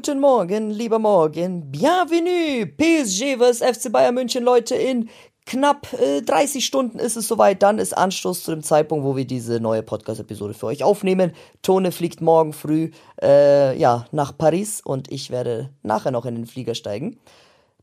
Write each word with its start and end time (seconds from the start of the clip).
guten 0.00 0.20
Morgen, 0.20 0.70
lieber 0.70 0.98
Morgen. 0.98 1.70
Bienvenue. 1.70 2.64
PSG 2.64 3.36
vs 3.36 3.58
FC 3.58 3.92
Bayern 3.92 4.14
München, 4.14 4.42
Leute, 4.42 4.74
in 4.74 5.10
knapp 5.44 5.92
äh, 5.92 6.22
30 6.22 6.64
Stunden 6.64 6.98
ist 6.98 7.18
es 7.18 7.28
soweit. 7.28 7.62
Dann 7.62 7.78
ist 7.78 7.94
Anstoß 7.94 8.42
zu 8.42 8.52
dem 8.52 8.62
Zeitpunkt, 8.62 9.04
wo 9.04 9.14
wir 9.14 9.26
diese 9.26 9.60
neue 9.60 9.82
Podcast-Episode 9.82 10.54
für 10.54 10.68
euch 10.68 10.82
aufnehmen. 10.82 11.32
Tone 11.60 11.92
fliegt 11.92 12.22
morgen 12.22 12.54
früh 12.54 12.92
äh, 13.20 13.78
ja, 13.78 14.06
nach 14.10 14.34
Paris 14.38 14.80
und 14.82 15.12
ich 15.12 15.28
werde 15.28 15.68
nachher 15.82 16.12
noch 16.12 16.24
in 16.24 16.34
den 16.34 16.46
Flieger 16.46 16.74
steigen. 16.74 17.18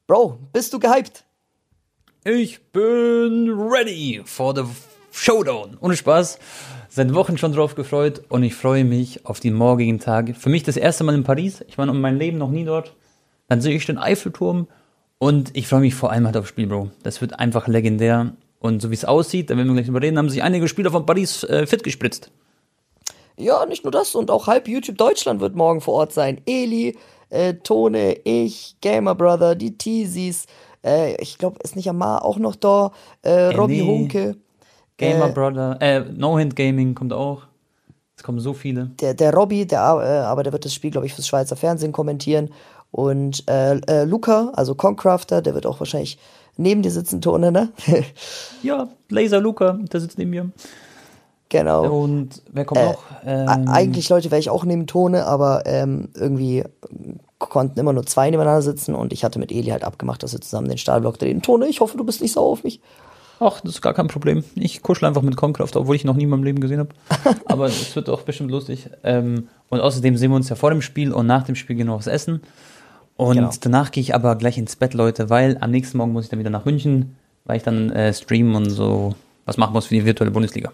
Bro, 0.07 0.39
bist 0.54 0.73
du 0.73 0.79
gehypt? 0.79 1.23
Ich 2.23 2.63
bin 2.71 3.47
ready 3.52 4.23
for 4.25 4.55
the 4.55 4.63
showdown. 5.11 5.77
Ohne 5.81 5.95
Spaß. 5.95 6.39
Seit 6.98 7.14
Wochen 7.14 7.38
schon 7.38 7.54
drauf 7.54 7.75
gefreut 7.75 8.23
und 8.27 8.41
ich 8.41 8.55
freue 8.55 8.84
mich 8.84 9.23
auf 9.23 9.39
die 9.39 9.52
morgigen 9.52 10.00
Tage. 10.00 10.34
Für 10.34 10.50
mich 10.50 10.64
das 10.64 10.77
erste 10.77 11.04
Mal 11.04 11.14
in 11.14 11.23
Paris. 11.23 11.64
Ich 11.68 11.77
war 11.77 11.88
in 11.88 12.02
meinem 12.02 12.18
Leben 12.18 12.39
noch 12.39 12.50
nie 12.50 12.66
dort. 12.66 12.96
Dann 13.47 13.61
sehe 13.61 13.75
ich 13.75 13.86
den 13.86 14.00
Eiffelturm 14.00 14.68
und 15.19 15.55
ich 15.55 15.68
freue 15.68 15.82
mich 15.82 15.93
vor 15.93 16.11
allem 16.11 16.25
halt 16.25 16.36
aufs 16.38 16.50
Spiel, 16.50 16.65
Bro. 16.65 16.89
Das 17.04 17.21
wird 17.21 17.39
einfach 17.39 17.68
legendär. 17.68 18.33
Und 18.57 18.82
so 18.82 18.89
wie 18.89 18.96
es 18.96 19.05
aussieht, 19.05 19.52
da 19.52 19.55
werden 19.55 19.68
wir 19.68 19.75
gleich 19.75 19.86
drüber 19.86 20.02
reden, 20.02 20.18
haben 20.18 20.32
sich 20.32 20.41
einige 20.41 20.68
Spieler 20.68 20.89
von 20.89 21.05
Paris 21.05 21.43
äh, 21.43 21.68
fit 21.68 21.83
gespritzt. 21.83 22.32
Ja, 23.38 23.64
nicht 23.68 23.83
nur 23.83 23.91
das, 23.91 24.16
und 24.16 24.32
auch 24.32 24.47
halb 24.47 24.68
YouTube 24.68 24.97
Deutschland 24.97 25.39
wird 25.39 25.55
morgen 25.55 25.82
vor 25.82 25.93
Ort 25.93 26.14
sein. 26.14 26.41
Eli, 26.47 26.97
äh, 27.29 27.54
Tone, 27.54 28.14
ich, 28.24 28.75
Gamer 28.82 29.14
Brother, 29.14 29.54
die 29.54 29.77
Teasies, 29.77 30.47
äh, 30.83 31.16
ich 31.21 31.38
glaube, 31.38 31.60
ist 31.64 31.75
nicht 31.75 31.91
Amar 31.91 32.25
auch 32.25 32.39
noch 32.39 32.55
da, 32.55 32.91
äh, 33.22 33.50
Robbie 33.55 33.83
nee. 33.83 33.88
Hunke. 33.88 34.38
Gamer 34.97 35.30
äh, 35.30 35.31
Brother, 35.31 35.78
äh, 35.80 36.00
No 36.02 36.38
Hand 36.38 36.56
Gaming 36.56 36.95
kommt 36.95 37.14
auch. 37.14 37.44
Es 38.16 38.23
kommen 38.23 38.39
so 38.39 38.53
viele. 38.53 38.92
Der, 39.00 39.14
der 39.14 39.33
Robbie, 39.33 39.66
der, 39.66 39.80
äh, 39.80 40.25
aber 40.25 40.44
der 40.44 40.52
wird 40.52 40.66
das 40.66 40.73
Spiel, 40.73 40.92
glaube 40.92 41.05
ich, 41.05 41.14
fürs 41.14 41.28
Schweizer 41.28 41.55
Fernsehen 41.55 41.92
kommentieren. 41.92 42.50
Und 42.89 43.47
äh, 43.47 43.78
äh, 43.88 44.03
Luca, 44.05 44.52
also 44.55 44.73
Concrafter, 44.73 45.41
der 45.41 45.53
wird 45.53 45.67
auch 45.67 45.80
wahrscheinlich 45.80 46.17
neben 46.55 46.81
dir 46.81 46.89
sitzen, 46.89 47.21
Tone, 47.21 47.52
ne? 47.52 47.69
ja, 48.63 48.88
Laser 49.09 49.39
Luca, 49.39 49.73
der 49.73 49.99
sitzt 49.99 50.17
neben 50.17 50.31
mir. 50.31 50.49
Genau. 51.49 52.02
Und 52.03 52.41
wer 52.52 52.66
kommt 52.66 52.81
äh, 52.81 52.86
noch? 52.86 53.03
Ähm, 53.23 53.67
eigentlich, 53.67 54.09
Leute, 54.09 54.31
wäre 54.31 54.39
ich 54.39 54.49
auch 54.49 54.66
neben 54.66 54.88
Tone, 54.88 55.25
aber 55.25 55.64
ähm, 55.66 56.09
irgendwie 56.16 56.64
konnten 57.39 57.80
immer 57.80 57.93
nur 57.93 58.05
zwei 58.05 58.30
nebeneinander 58.30 58.64
sitzen 58.64 58.95
und 58.95 59.14
ich 59.14 59.23
hatte 59.23 59.39
mit 59.39 59.52
Eli 59.52 59.69
halt 59.69 59.83
abgemacht, 59.83 60.23
dass 60.23 60.33
wir 60.33 60.41
zusammen 60.41 60.67
den 60.67 60.77
Stahlblock 60.77 61.19
drehen. 61.19 61.41
Tone, 61.41 61.67
ich 61.67 61.80
hoffe, 61.80 61.97
du 61.97 62.03
bist 62.03 62.21
nicht 62.21 62.33
sauer 62.33 62.52
auf 62.52 62.64
mich. 62.64 62.81
Ach, 63.39 63.61
das 63.61 63.75
ist 63.75 63.81
gar 63.81 63.93
kein 63.93 64.07
Problem. 64.07 64.43
Ich 64.55 64.81
kuschel 64.81 65.07
einfach 65.07 65.21
mit 65.21 65.35
Concraft, 65.35 65.75
obwohl 65.75 65.95
ich 65.95 66.03
noch 66.03 66.16
nie 66.16 66.23
in 66.23 66.30
meinem 66.30 66.43
Leben 66.43 66.59
gesehen 66.59 66.80
habe. 66.80 66.89
Aber 67.45 67.67
es 67.67 67.95
wird 67.95 68.09
auch 68.09 68.21
bestimmt 68.21 68.52
lustig. 68.52 68.89
Ähm, 69.03 69.47
und 69.69 69.80
außerdem 69.80 70.17
sehen 70.17 70.31
wir 70.31 70.35
uns 70.35 70.49
ja 70.49 70.55
vor 70.55 70.71
dem 70.71 70.81
Spiel 70.81 71.13
und 71.13 71.27
nach 71.27 71.43
dem 71.43 71.55
Spiel 71.55 71.75
gehen 71.75 71.88
wir 71.88 71.95
was 71.95 72.08
essen. 72.08 72.41
Und 73.15 73.35
genau. 73.35 73.49
danach 73.61 73.91
gehe 73.91 74.02
ich 74.02 74.13
aber 74.13 74.35
gleich 74.35 74.58
ins 74.58 74.75
Bett, 74.75 74.93
Leute, 74.93 75.30
weil 75.30 75.58
am 75.59 75.71
nächsten 75.71 75.97
Morgen 75.97 76.13
muss 76.13 76.25
ich 76.25 76.30
dann 76.30 76.39
wieder 76.39 76.52
nach 76.52 76.65
München, 76.65 77.15
weil 77.45 77.58
ich 77.58 77.63
dann 77.63 77.89
äh, 77.91 78.13
streamen 78.13 78.55
und 78.55 78.69
so 78.69 79.15
was 79.45 79.58
machen 79.58 79.73
muss 79.73 79.88
für 79.88 79.95
die 79.95 80.05
virtuelle 80.05 80.31
Bundesliga. 80.31 80.71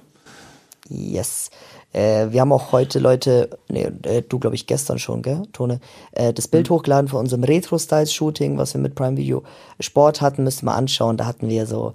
Yes. 0.89 1.52
Äh, 1.94 2.31
wir 2.31 2.41
haben 2.41 2.52
auch 2.52 2.72
heute 2.72 3.00
Leute, 3.00 3.58
nee, 3.69 3.88
äh, 4.03 4.23
du 4.23 4.39
glaube 4.39 4.56
ich 4.56 4.66
gestern 4.66 4.97
schon, 4.97 5.22
gell, 5.22 5.44
Tone, 5.53 5.80
äh, 6.11 6.34
das 6.34 6.47
Bild 6.47 6.69
mhm. 6.69 6.73
hochgeladen 6.75 7.08
von 7.08 7.19
unserem 7.19 7.44
Retro-Styles-Shooting, 7.44 8.58
was 8.58 8.73
wir 8.73 8.81
mit 8.81 8.95
Prime 8.95 9.16
Video 9.16 9.44
Sport 9.80 10.19
hatten, 10.19 10.44
müsst 10.44 10.64
ihr 10.64 10.66
mal 10.66 10.75
anschauen. 10.75 11.17
Da 11.17 11.25
hatten 11.25 11.47
wir 11.47 11.67
so 11.67 11.94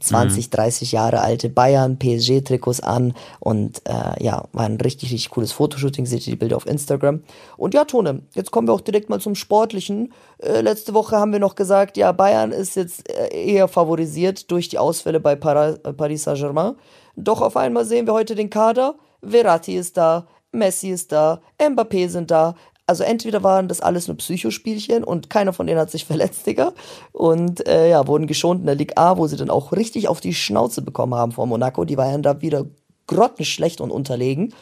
20, 0.00 0.46
mhm. 0.46 0.50
30 0.50 0.92
Jahre 0.92 1.20
alte 1.20 1.48
Bayern 1.48 1.98
PSG-Trikots 1.98 2.80
an 2.80 3.14
und 3.40 3.82
äh, 3.84 4.22
ja, 4.22 4.44
war 4.52 4.64
ein 4.64 4.80
richtig, 4.80 5.12
richtig 5.12 5.30
cooles 5.30 5.52
Fotoshooting. 5.52 6.06
Seht 6.06 6.26
ihr 6.26 6.32
die 6.32 6.38
Bilder 6.38 6.56
auf 6.56 6.66
Instagram. 6.66 7.22
Und 7.56 7.74
ja, 7.74 7.84
Tone, 7.84 8.22
jetzt 8.34 8.50
kommen 8.50 8.68
wir 8.68 8.72
auch 8.72 8.80
direkt 8.80 9.08
mal 9.08 9.20
zum 9.20 9.34
Sportlichen. 9.34 10.12
Äh, 10.38 10.60
letzte 10.60 10.94
Woche 10.94 11.16
haben 11.16 11.32
wir 11.32 11.38
noch 11.38 11.54
gesagt, 11.54 11.96
ja, 11.96 12.12
Bayern 12.12 12.52
ist 12.52 12.76
jetzt 12.76 13.08
äh, 13.08 13.28
eher 13.28 13.68
favorisiert 13.68 14.50
durch 14.50 14.68
die 14.68 14.78
Ausfälle 14.78 15.20
bei 15.20 15.36
Para 15.36 15.72
Paris 15.96 16.24
Saint-Germain. 16.24 16.74
Doch 17.16 17.40
auf 17.40 17.56
einmal 17.56 17.84
sehen 17.84 18.06
wir 18.06 18.12
heute 18.12 18.34
den 18.34 18.50
Kader. 18.50 18.96
Verratti 19.22 19.76
ist 19.76 19.96
da, 19.96 20.26
Messi 20.52 20.90
ist 20.90 21.12
da, 21.12 21.40
Mbappé 21.58 22.08
sind 22.08 22.30
da. 22.30 22.54
Also 22.86 23.02
entweder 23.02 23.42
waren 23.42 23.66
das 23.66 23.80
alles 23.80 24.06
nur 24.06 24.16
Psychospielchen 24.16 25.02
und 25.02 25.28
keiner 25.28 25.52
von 25.52 25.66
denen 25.66 25.80
hat 25.80 25.90
sich 25.90 26.04
verletzt, 26.06 26.46
Digga. 26.46 26.72
Und 27.12 27.66
äh, 27.66 27.90
ja, 27.90 28.06
wurden 28.06 28.26
geschont 28.26 28.60
in 28.60 28.66
der 28.66 28.74
Ligue 28.74 28.96
A, 28.96 29.18
wo 29.18 29.26
sie 29.26 29.36
dann 29.36 29.50
auch 29.50 29.72
richtig 29.72 30.08
auf 30.08 30.20
die 30.20 30.34
Schnauze 30.34 30.82
bekommen 30.82 31.14
haben 31.14 31.32
von 31.32 31.48
Monaco. 31.48 31.84
Die 31.84 31.96
waren 31.96 32.22
da 32.22 32.40
wieder 32.40 32.66
grottenschlecht 33.06 33.80
und 33.80 33.90
unterlegen. 33.90 34.52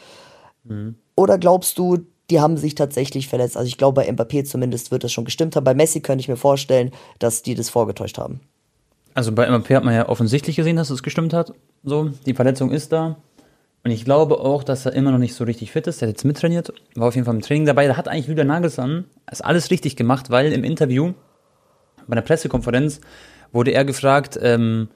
Mhm. 0.65 0.97
Oder 1.17 1.39
glaubst 1.39 1.79
du, 1.79 1.99
die 2.31 2.41
haben 2.41 2.57
sich 2.57 2.75
tatsächlich 2.75 3.29
verletzt? 3.29 3.57
Also 3.57 3.69
ich 3.69 3.79
glaube, 3.79 4.03
bei 4.03 4.11
Mbappé 4.11 4.45
zumindest 4.45 4.91
wird 4.91 5.05
das 5.05 5.13
schon 5.13 5.25
gestimmt 5.25 5.57
haben. 5.57 5.65
Bei 5.65 5.75
Messi 5.75 6.01
könnte 6.01 6.21
ich 6.21 6.29
mir 6.29 6.37
vorstellen, 6.37 6.93
dass 7.19 7.43
die 7.43 7.55
das 7.55 7.69
vorgetäuscht 7.69 8.19
haben. 8.19 8.41
Also 9.13 9.33
bei 9.33 9.49
Mbappé 9.49 9.77
hat 9.77 9.85
man 9.85 9.95
ja 9.95 10.09
offensichtlich 10.09 10.57
gesehen, 10.57 10.77
dass 10.77 10.91
es 10.91 11.03
gestimmt 11.03 11.33
hat. 11.33 11.53
So, 11.85 12.11
die 12.27 12.35
Verletzung 12.35 12.71
ist 12.71 12.91
da. 12.91 13.17
Und 13.85 13.91
ich 13.91 14.07
glaube 14.07 14.41
auch, 14.41 14.65
dass 14.65 14.87
er 14.87 14.95
immer 14.95 15.11
noch 15.11 15.19
nicht 15.19 15.35
so 15.35 15.45
richtig 15.45 15.71
fit 15.71 15.87
ist. 15.87 16.01
Der 16.01 16.09
hat 16.09 16.15
jetzt 16.15 16.25
mittrainiert, 16.25 16.73
war 16.95 17.09
auf 17.09 17.15
jeden 17.15 17.27
Fall 17.27 17.35
im 17.35 17.43
Training 17.43 17.67
dabei. 17.67 17.87
Da 17.87 17.99
hat 17.99 18.09
eigentlich 18.09 18.29
Julian 18.29 18.47
Nagelsmann 18.47 19.05
ist 19.31 19.45
alles 19.45 19.71
richtig 19.71 19.95
gemacht, 19.95 20.31
weil 20.31 20.53
im 20.53 20.65
Interview 20.65 21.13
bei 22.07 22.13
einer 22.13 22.23
Pressekonferenz 22.23 23.01
wurde 23.53 23.73
er 23.73 23.85
gefragt, 23.85 24.39
ähm, 24.41 24.89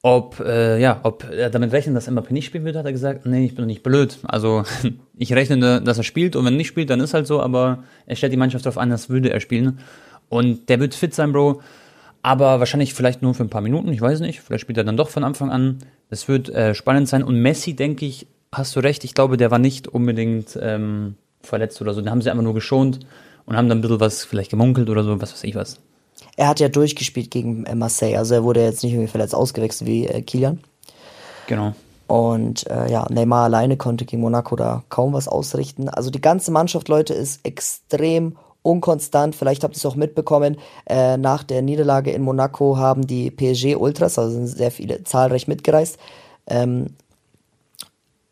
ob, 0.00 0.40
äh, 0.40 0.80
ja, 0.80 1.00
ob 1.02 1.28
er 1.30 1.50
damit 1.50 1.72
rechnet, 1.72 1.96
dass 1.96 2.08
Mbappé 2.08 2.32
nicht 2.32 2.46
spielen 2.46 2.64
wird, 2.64 2.76
hat 2.76 2.86
er 2.86 2.92
gesagt, 2.92 3.26
nee, 3.26 3.44
ich 3.44 3.54
bin 3.54 3.64
doch 3.64 3.66
nicht 3.66 3.82
blöd. 3.82 4.18
Also 4.22 4.64
ich 5.16 5.32
rechne, 5.34 5.82
dass 5.82 5.98
er 5.98 6.04
spielt 6.04 6.36
und 6.36 6.44
wenn 6.46 6.56
nicht 6.56 6.68
spielt, 6.68 6.88
dann 6.90 7.00
ist 7.00 7.12
halt 7.12 7.26
so, 7.26 7.42
aber 7.42 7.84
er 8.06 8.16
stellt 8.16 8.32
die 8.32 8.38
Mannschaft 8.38 8.64
darauf 8.64 8.78
an, 8.78 8.92
als 8.92 9.10
würde 9.10 9.30
er 9.30 9.40
spielen. 9.40 9.80
Und 10.28 10.68
der 10.68 10.80
wird 10.80 10.94
fit 10.94 11.14
sein, 11.14 11.32
Bro. 11.32 11.60
Aber 12.22 12.58
wahrscheinlich 12.60 12.94
vielleicht 12.94 13.22
nur 13.22 13.34
für 13.34 13.44
ein 13.44 13.50
paar 13.50 13.60
Minuten, 13.60 13.92
ich 13.92 14.00
weiß 14.00 14.20
nicht. 14.20 14.40
Vielleicht 14.40 14.62
spielt 14.62 14.78
er 14.78 14.84
dann 14.84 14.96
doch 14.96 15.10
von 15.10 15.22
Anfang 15.22 15.50
an. 15.50 15.78
Es 16.10 16.28
wird 16.28 16.48
äh, 16.48 16.74
spannend 16.74 17.08
sein. 17.08 17.22
Und 17.22 17.40
Messi, 17.40 17.74
denke 17.74 18.06
ich, 18.06 18.26
hast 18.52 18.76
du 18.76 18.80
recht, 18.80 19.04
ich 19.04 19.14
glaube, 19.14 19.36
der 19.36 19.50
war 19.50 19.58
nicht 19.58 19.88
unbedingt 19.88 20.58
ähm, 20.60 21.16
verletzt 21.42 21.80
oder 21.80 21.94
so. 21.94 22.00
Den 22.00 22.10
haben 22.10 22.22
sie 22.22 22.30
einfach 22.30 22.42
nur 22.42 22.54
geschont 22.54 23.00
und 23.44 23.56
haben 23.56 23.68
dann 23.68 23.78
ein 23.78 23.82
bisschen 23.82 24.00
was 24.00 24.24
vielleicht 24.24 24.50
gemunkelt 24.50 24.88
oder 24.88 25.04
so, 25.04 25.20
was 25.20 25.32
weiß 25.32 25.44
ich 25.44 25.54
was. 25.54 25.80
Er 26.36 26.48
hat 26.48 26.60
ja 26.60 26.68
durchgespielt 26.68 27.30
gegen 27.30 27.64
äh, 27.64 27.74
Marseille, 27.74 28.16
also 28.16 28.34
er 28.34 28.44
wurde 28.44 28.62
jetzt 28.62 28.82
nicht 28.82 28.92
irgendwie 28.92 29.10
verletzt 29.10 29.34
ausgewechselt 29.34 29.88
wie 29.88 30.06
äh, 30.06 30.22
Kilian. 30.22 30.60
Genau. 31.46 31.74
Und 32.06 32.68
äh, 32.70 32.90
ja, 32.90 33.06
Neymar 33.10 33.44
alleine 33.44 33.76
konnte 33.76 34.04
gegen 34.04 34.22
Monaco 34.22 34.54
da 34.54 34.84
kaum 34.88 35.12
was 35.12 35.28
ausrichten. 35.28 35.88
Also 35.88 36.10
die 36.10 36.20
ganze 36.20 36.50
Mannschaft, 36.50 36.88
Leute, 36.88 37.14
ist 37.14 37.40
extrem 37.44 38.36
unkonstant. 38.66 39.34
Vielleicht 39.34 39.64
habt 39.64 39.74
ihr 39.74 39.78
es 39.78 39.86
auch 39.86 39.96
mitbekommen. 39.96 40.58
Äh, 40.88 41.16
nach 41.16 41.42
der 41.44 41.62
Niederlage 41.62 42.10
in 42.10 42.22
Monaco 42.22 42.76
haben 42.76 43.06
die 43.06 43.30
PSG 43.30 43.76
Ultras, 43.76 44.18
also 44.18 44.32
sind 44.32 44.46
sehr 44.48 44.70
viele, 44.70 45.04
zahlreich 45.04 45.48
mitgereist. 45.48 45.98
Ähm, 46.46 46.88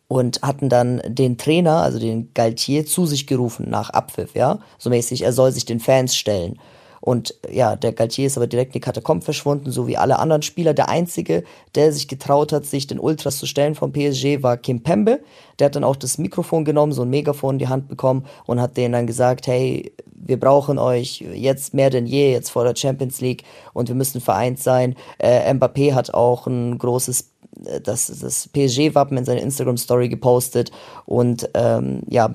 und 0.08 0.42
hatten 0.42 0.68
dann 0.68 1.00
den 1.06 1.38
Trainer, 1.38 1.78
also 1.78 1.98
den 1.98 2.32
Galtier, 2.34 2.86
zu 2.86 3.06
sich 3.06 3.26
gerufen 3.26 3.70
nach 3.70 3.90
Abpfiff, 3.90 4.34
ja. 4.34 4.58
So 4.78 4.90
mäßig, 4.90 5.22
er 5.22 5.32
soll 5.32 5.50
sich 5.50 5.64
den 5.64 5.80
Fans 5.80 6.14
stellen. 6.14 6.58
Und 7.04 7.34
ja, 7.52 7.76
der 7.76 7.92
Galtier 7.92 8.28
ist 8.28 8.38
aber 8.38 8.46
direkt 8.46 8.70
in 8.70 8.80
die 8.80 8.80
Katakomben 8.80 9.20
verschwunden, 9.20 9.70
so 9.70 9.86
wie 9.86 9.98
alle 9.98 10.18
anderen 10.18 10.40
Spieler. 10.40 10.72
Der 10.72 10.88
einzige, 10.88 11.44
der 11.74 11.92
sich 11.92 12.08
getraut 12.08 12.50
hat, 12.50 12.64
sich 12.64 12.86
den 12.86 12.98
Ultras 12.98 13.36
zu 13.36 13.44
stellen 13.44 13.74
vom 13.74 13.92
PSG, 13.92 14.42
war 14.42 14.56
Kim 14.56 14.82
Pembe. 14.82 15.20
Der 15.58 15.66
hat 15.66 15.76
dann 15.76 15.84
auch 15.84 15.96
das 15.96 16.16
Mikrofon 16.16 16.64
genommen, 16.64 16.92
so 16.92 17.02
ein 17.02 17.10
Megafon 17.10 17.56
in 17.56 17.58
die 17.58 17.68
Hand 17.68 17.88
bekommen 17.88 18.24
und 18.46 18.58
hat 18.58 18.78
denen 18.78 18.94
dann 18.94 19.06
gesagt, 19.06 19.46
hey, 19.48 19.92
wir 20.14 20.40
brauchen 20.40 20.78
euch 20.78 21.22
jetzt 21.34 21.74
mehr 21.74 21.90
denn 21.90 22.06
je, 22.06 22.32
jetzt 22.32 22.48
vor 22.48 22.64
der 22.64 22.74
Champions 22.74 23.20
League 23.20 23.42
und 23.74 23.88
wir 23.88 23.94
müssen 23.94 24.22
vereint 24.22 24.58
sein. 24.58 24.96
Äh, 25.18 25.52
Mbappé 25.52 25.92
hat 25.92 26.14
auch 26.14 26.46
ein 26.46 26.78
großes 26.78 27.32
äh, 27.66 27.82
das, 27.82 28.06
das 28.06 28.48
PSG-Wappen 28.48 29.18
in 29.18 29.26
seiner 29.26 29.42
Instagram-Story 29.42 30.08
gepostet 30.08 30.70
und 31.04 31.50
ähm, 31.52 32.00
ja, 32.08 32.30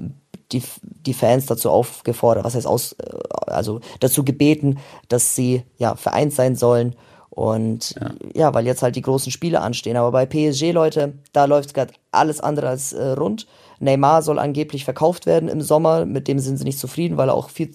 die, 0.51 0.63
die 0.81 1.13
Fans 1.13 1.45
dazu 1.45 1.69
aufgefordert, 1.69 2.43
was 2.43 2.55
heißt 2.55 2.67
aus, 2.67 2.93
äh, 2.93 3.17
also 3.47 3.79
dazu 3.99 4.23
gebeten, 4.23 4.79
dass 5.07 5.35
sie 5.35 5.63
ja 5.77 5.95
vereint 5.95 6.33
sein 6.33 6.55
sollen. 6.55 6.95
Und 7.29 7.95
ja. 7.95 8.11
ja 8.33 8.53
weil 8.53 8.65
jetzt 8.65 8.81
halt 8.81 8.95
die 8.95 9.01
großen 9.01 9.31
Spiele 9.31 9.61
anstehen. 9.61 9.97
Aber 9.97 10.11
bei 10.11 10.25
PSG, 10.25 10.71
Leute, 10.71 11.13
da 11.31 11.45
läuft 11.45 11.73
gerade 11.73 11.93
alles 12.11 12.41
andere 12.41 12.69
als 12.69 12.93
äh, 12.93 13.09
rund. 13.09 13.47
Neymar 13.79 14.21
soll 14.21 14.39
angeblich 14.39 14.83
verkauft 14.83 15.25
werden 15.25 15.47
im 15.47 15.61
Sommer, 15.61 16.05
mit 16.05 16.27
dem 16.27 16.39
sind 16.39 16.57
sie 16.57 16.65
nicht 16.65 16.79
zufrieden, 16.79 17.15
weil 17.15 17.29
er 17.29 17.35
auch 17.35 17.49
viel, 17.49 17.71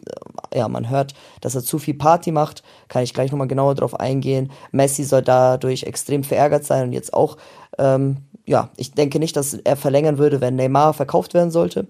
äh, 0.50 0.59
ja, 0.59 0.69
man 0.69 0.91
hört, 0.91 1.15
dass 1.41 1.55
er 1.55 1.62
zu 1.62 1.79
viel 1.79 1.94
Party 1.94 2.31
macht. 2.31 2.62
Kann 2.88 3.05
ich 3.05 3.15
gleich 3.15 3.31
nochmal 3.31 3.49
genauer 3.49 3.75
drauf 3.75 3.99
eingehen. 3.99 4.50
Messi 4.70 5.05
soll 5.05 5.23
dadurch 5.23 5.85
extrem 5.85 6.25
verärgert 6.25 6.65
sein 6.65 6.88
und 6.88 6.93
jetzt 6.93 7.15
auch, 7.15 7.38
ähm, 7.79 8.19
ja, 8.44 8.69
ich 8.77 8.93
denke 8.93 9.19
nicht, 9.19 9.37
dass 9.37 9.55
er 9.55 9.77
verlängern 9.77 10.19
würde, 10.19 10.41
wenn 10.41 10.56
Neymar 10.56 10.93
verkauft 10.93 11.32
werden 11.32 11.50
sollte. 11.50 11.87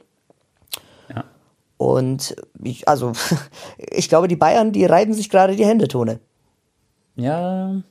Und 1.77 2.37
ich, 2.63 2.89
also, 2.89 3.13
ich 3.79 4.09
glaube, 4.09 4.29
die 4.29 4.37
Bayern, 4.37 4.73
die 4.73 4.85
reiben 4.85 5.15
sich 5.15 5.31
gerade 5.31 5.57
die 5.57 5.67
Hände, 5.67 5.89
Tone. 5.89 6.21
Ja, 7.17 7.83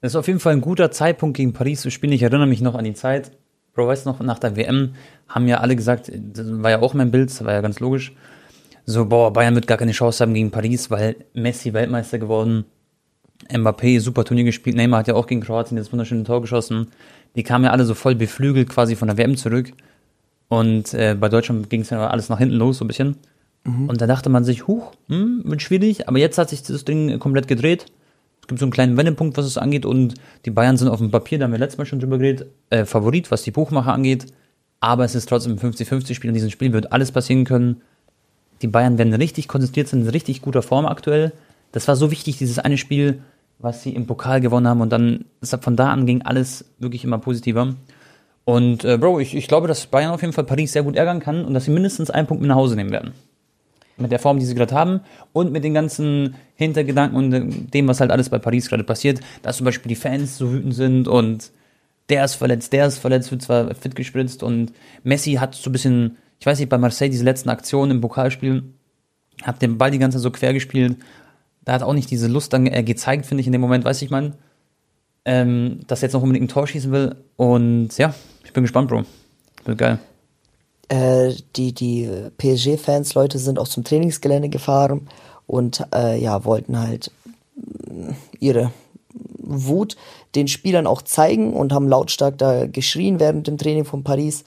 das 0.00 0.12
ist 0.12 0.16
auf 0.16 0.26
jeden 0.26 0.40
Fall 0.40 0.52
ein 0.52 0.60
guter 0.60 0.90
Zeitpunkt 0.90 1.36
gegen 1.36 1.52
Paris 1.52 1.80
zu 1.80 1.90
spielen. 1.90 2.12
Ich 2.12 2.22
erinnere 2.22 2.46
mich 2.46 2.60
noch 2.60 2.74
an 2.74 2.84
die 2.84 2.94
Zeit, 2.94 3.32
Bro, 3.74 3.86
weißt 3.86 4.04
du 4.04 4.10
noch, 4.10 4.20
nach 4.20 4.38
der 4.38 4.56
WM 4.56 4.94
haben 5.28 5.48
ja 5.48 5.58
alle 5.58 5.76
gesagt, 5.76 6.10
das 6.14 6.46
war 6.62 6.70
ja 6.70 6.82
auch 6.82 6.94
mein 6.94 7.10
Bild, 7.10 7.30
das 7.30 7.44
war 7.44 7.52
ja 7.52 7.60
ganz 7.62 7.80
logisch, 7.80 8.12
so, 8.84 9.06
boah, 9.06 9.32
Bayern 9.32 9.54
wird 9.54 9.66
gar 9.66 9.78
keine 9.78 9.92
Chance 9.92 10.22
haben 10.22 10.34
gegen 10.34 10.50
Paris, 10.50 10.90
weil 10.90 11.16
Messi 11.34 11.72
Weltmeister 11.72 12.18
geworden, 12.18 12.64
Mbappé 13.48 14.00
super 14.00 14.24
Turnier 14.24 14.44
gespielt, 14.44 14.76
Neymar 14.76 15.00
hat 15.00 15.08
ja 15.08 15.14
auch 15.14 15.26
gegen 15.26 15.40
Kroatien 15.40 15.76
das 15.76 15.92
wunderschöne 15.92 16.24
Tor 16.24 16.40
geschossen. 16.40 16.88
Die 17.36 17.42
kamen 17.42 17.64
ja 17.64 17.70
alle 17.70 17.84
so 17.84 17.94
voll 17.94 18.14
beflügelt 18.14 18.68
quasi 18.68 18.96
von 18.96 19.08
der 19.08 19.16
WM 19.16 19.36
zurück. 19.36 19.72
Und 20.52 20.92
äh, 20.92 21.16
bei 21.18 21.30
Deutschland 21.30 21.70
ging 21.70 21.80
es 21.80 21.88
ja 21.88 22.08
alles 22.08 22.28
nach 22.28 22.36
hinten 22.36 22.56
los, 22.56 22.76
so 22.76 22.84
ein 22.84 22.88
bisschen. 22.88 23.16
Mhm. 23.64 23.88
Und 23.88 24.02
da 24.02 24.06
dachte 24.06 24.28
man 24.28 24.44
sich, 24.44 24.66
huch, 24.66 24.92
hm, 25.08 25.40
wird 25.46 25.62
schwierig, 25.62 26.08
aber 26.08 26.18
jetzt 26.18 26.36
hat 26.36 26.50
sich 26.50 26.62
das 26.62 26.84
Ding 26.84 27.18
komplett 27.20 27.48
gedreht. 27.48 27.86
Es 28.42 28.48
gibt 28.48 28.58
so 28.58 28.66
einen 28.66 28.72
kleinen 28.72 28.98
Wendepunkt, 28.98 29.38
was 29.38 29.46
es 29.46 29.56
angeht, 29.56 29.86
und 29.86 30.12
die 30.44 30.50
Bayern 30.50 30.76
sind 30.76 30.88
auf 30.88 30.98
dem 30.98 31.10
Papier, 31.10 31.38
da 31.38 31.46
haben 31.46 31.52
wir 31.52 31.58
letztes 31.58 31.78
Mal 31.78 31.86
schon 31.86 32.00
drüber 32.00 32.18
geredet, 32.18 32.48
äh, 32.68 32.84
Favorit, 32.84 33.30
was 33.30 33.44
die 33.44 33.50
Buchmacher 33.50 33.94
angeht. 33.94 34.26
Aber 34.80 35.06
es 35.06 35.14
ist 35.14 35.26
trotzdem 35.26 35.52
ein 35.52 35.58
50-50-Spiel. 35.58 36.28
In 36.28 36.34
diesem 36.34 36.50
Spiel 36.50 36.74
wird 36.74 36.92
alles 36.92 37.12
passieren 37.12 37.46
können. 37.46 37.80
Die 38.60 38.68
Bayern 38.68 38.98
werden 38.98 39.14
richtig 39.14 39.48
konzentriert, 39.48 39.88
sind 39.88 40.02
in 40.02 40.08
richtig 40.08 40.42
guter 40.42 40.60
Form 40.60 40.84
aktuell. 40.84 41.32
Das 41.70 41.88
war 41.88 41.96
so 41.96 42.10
wichtig, 42.10 42.36
dieses 42.36 42.58
eine 42.58 42.76
Spiel, 42.76 43.22
was 43.58 43.82
sie 43.82 43.94
im 43.94 44.06
Pokal 44.06 44.42
gewonnen 44.42 44.68
haben. 44.68 44.82
Und 44.82 44.90
dann, 44.90 45.24
von 45.42 45.76
da 45.76 45.90
an 45.90 46.04
ging 46.04 46.20
alles 46.20 46.66
wirklich 46.78 47.04
immer 47.04 47.16
positiver. 47.16 47.74
Und 48.44 48.84
äh, 48.84 48.98
Bro, 48.98 49.20
ich, 49.20 49.34
ich 49.36 49.46
glaube, 49.48 49.68
dass 49.68 49.86
Bayern 49.86 50.12
auf 50.12 50.20
jeden 50.20 50.32
Fall 50.32 50.44
Paris 50.44 50.72
sehr 50.72 50.82
gut 50.82 50.96
ärgern 50.96 51.20
kann 51.20 51.44
und 51.44 51.54
dass 51.54 51.64
sie 51.64 51.70
mindestens 51.70 52.10
einen 52.10 52.26
Punkt 52.26 52.40
mit 52.40 52.48
nach 52.48 52.56
Hause 52.56 52.76
nehmen 52.76 52.90
werden. 52.90 53.12
Mit 53.96 54.10
der 54.10 54.18
Form, 54.18 54.38
die 54.38 54.46
sie 54.46 54.54
gerade 54.54 54.74
haben 54.74 55.00
und 55.32 55.52
mit 55.52 55.64
den 55.64 55.74
ganzen 55.74 56.34
Hintergedanken 56.56 57.16
und 57.16 57.72
dem, 57.72 57.88
was 57.88 58.00
halt 58.00 58.10
alles 58.10 58.30
bei 58.30 58.38
Paris 58.38 58.68
gerade 58.68 58.84
passiert, 58.84 59.20
dass 59.42 59.58
zum 59.58 59.64
Beispiel 59.64 59.90
die 59.90 59.96
Fans 59.96 60.38
so 60.38 60.50
wütend 60.50 60.74
sind 60.74 61.06
und 61.06 61.52
der 62.08 62.24
ist 62.24 62.34
verletzt, 62.34 62.72
der 62.72 62.86
ist 62.86 62.98
verletzt, 62.98 63.30
wird 63.30 63.42
zwar 63.42 63.74
fit 63.74 63.94
gespritzt 63.94 64.42
und 64.42 64.72
Messi 65.04 65.34
hat 65.34 65.54
so 65.54 65.70
ein 65.70 65.72
bisschen, 65.72 66.16
ich 66.40 66.46
weiß 66.46 66.58
nicht, 66.58 66.68
bei 66.68 66.78
Marseille 66.78 67.10
diese 67.10 67.24
letzten 67.24 67.48
Aktionen 67.48 67.92
im 67.92 68.00
Pokalspiel, 68.00 68.64
hat 69.42 69.62
den 69.62 69.78
Ball 69.78 69.90
die 69.90 69.98
ganze 69.98 70.18
Zeit 70.18 70.22
so 70.22 70.30
quer 70.30 70.52
gespielt. 70.52 70.96
Da 71.64 71.72
hat 71.72 71.82
auch 71.82 71.94
nicht 71.94 72.10
diese 72.10 72.26
Lust 72.26 72.52
dann 72.52 72.66
äh, 72.66 72.82
gezeigt, 72.82 73.26
finde 73.26 73.40
ich, 73.40 73.46
in 73.46 73.52
dem 73.52 73.60
Moment, 73.60 73.84
weiß 73.84 74.02
ich 74.02 74.10
man, 74.10 74.34
ähm, 75.24 75.80
dass 75.86 76.02
er 76.02 76.08
jetzt 76.08 76.14
noch 76.14 76.22
unbedingt 76.22 76.46
ein 76.46 76.52
Tor 76.52 76.66
schießen 76.66 76.90
will. 76.90 77.16
Und 77.36 77.96
ja, 77.98 78.14
ich 78.52 78.54
bin 78.54 78.64
gespannt, 78.64 78.90
Bro. 78.90 79.04
Wird 79.64 79.78
geil. 79.78 79.98
Äh, 80.90 81.32
die 81.56 81.72
die 81.72 82.06
PSG-Fans, 82.36 83.14
Leute, 83.14 83.38
sind 83.38 83.58
auch 83.58 83.66
zum 83.66 83.82
Trainingsgelände 83.82 84.50
gefahren 84.50 85.08
und 85.46 85.86
äh, 85.94 86.20
ja, 86.20 86.44
wollten 86.44 86.78
halt 86.78 87.10
ihre 88.40 88.70
Wut 89.38 89.96
den 90.34 90.48
Spielern 90.48 90.86
auch 90.86 91.00
zeigen 91.00 91.54
und 91.54 91.72
haben 91.72 91.88
lautstark 91.88 92.36
da 92.36 92.66
geschrien 92.66 93.20
während 93.20 93.46
dem 93.46 93.56
Training 93.56 93.86
von 93.86 94.04
Paris. 94.04 94.44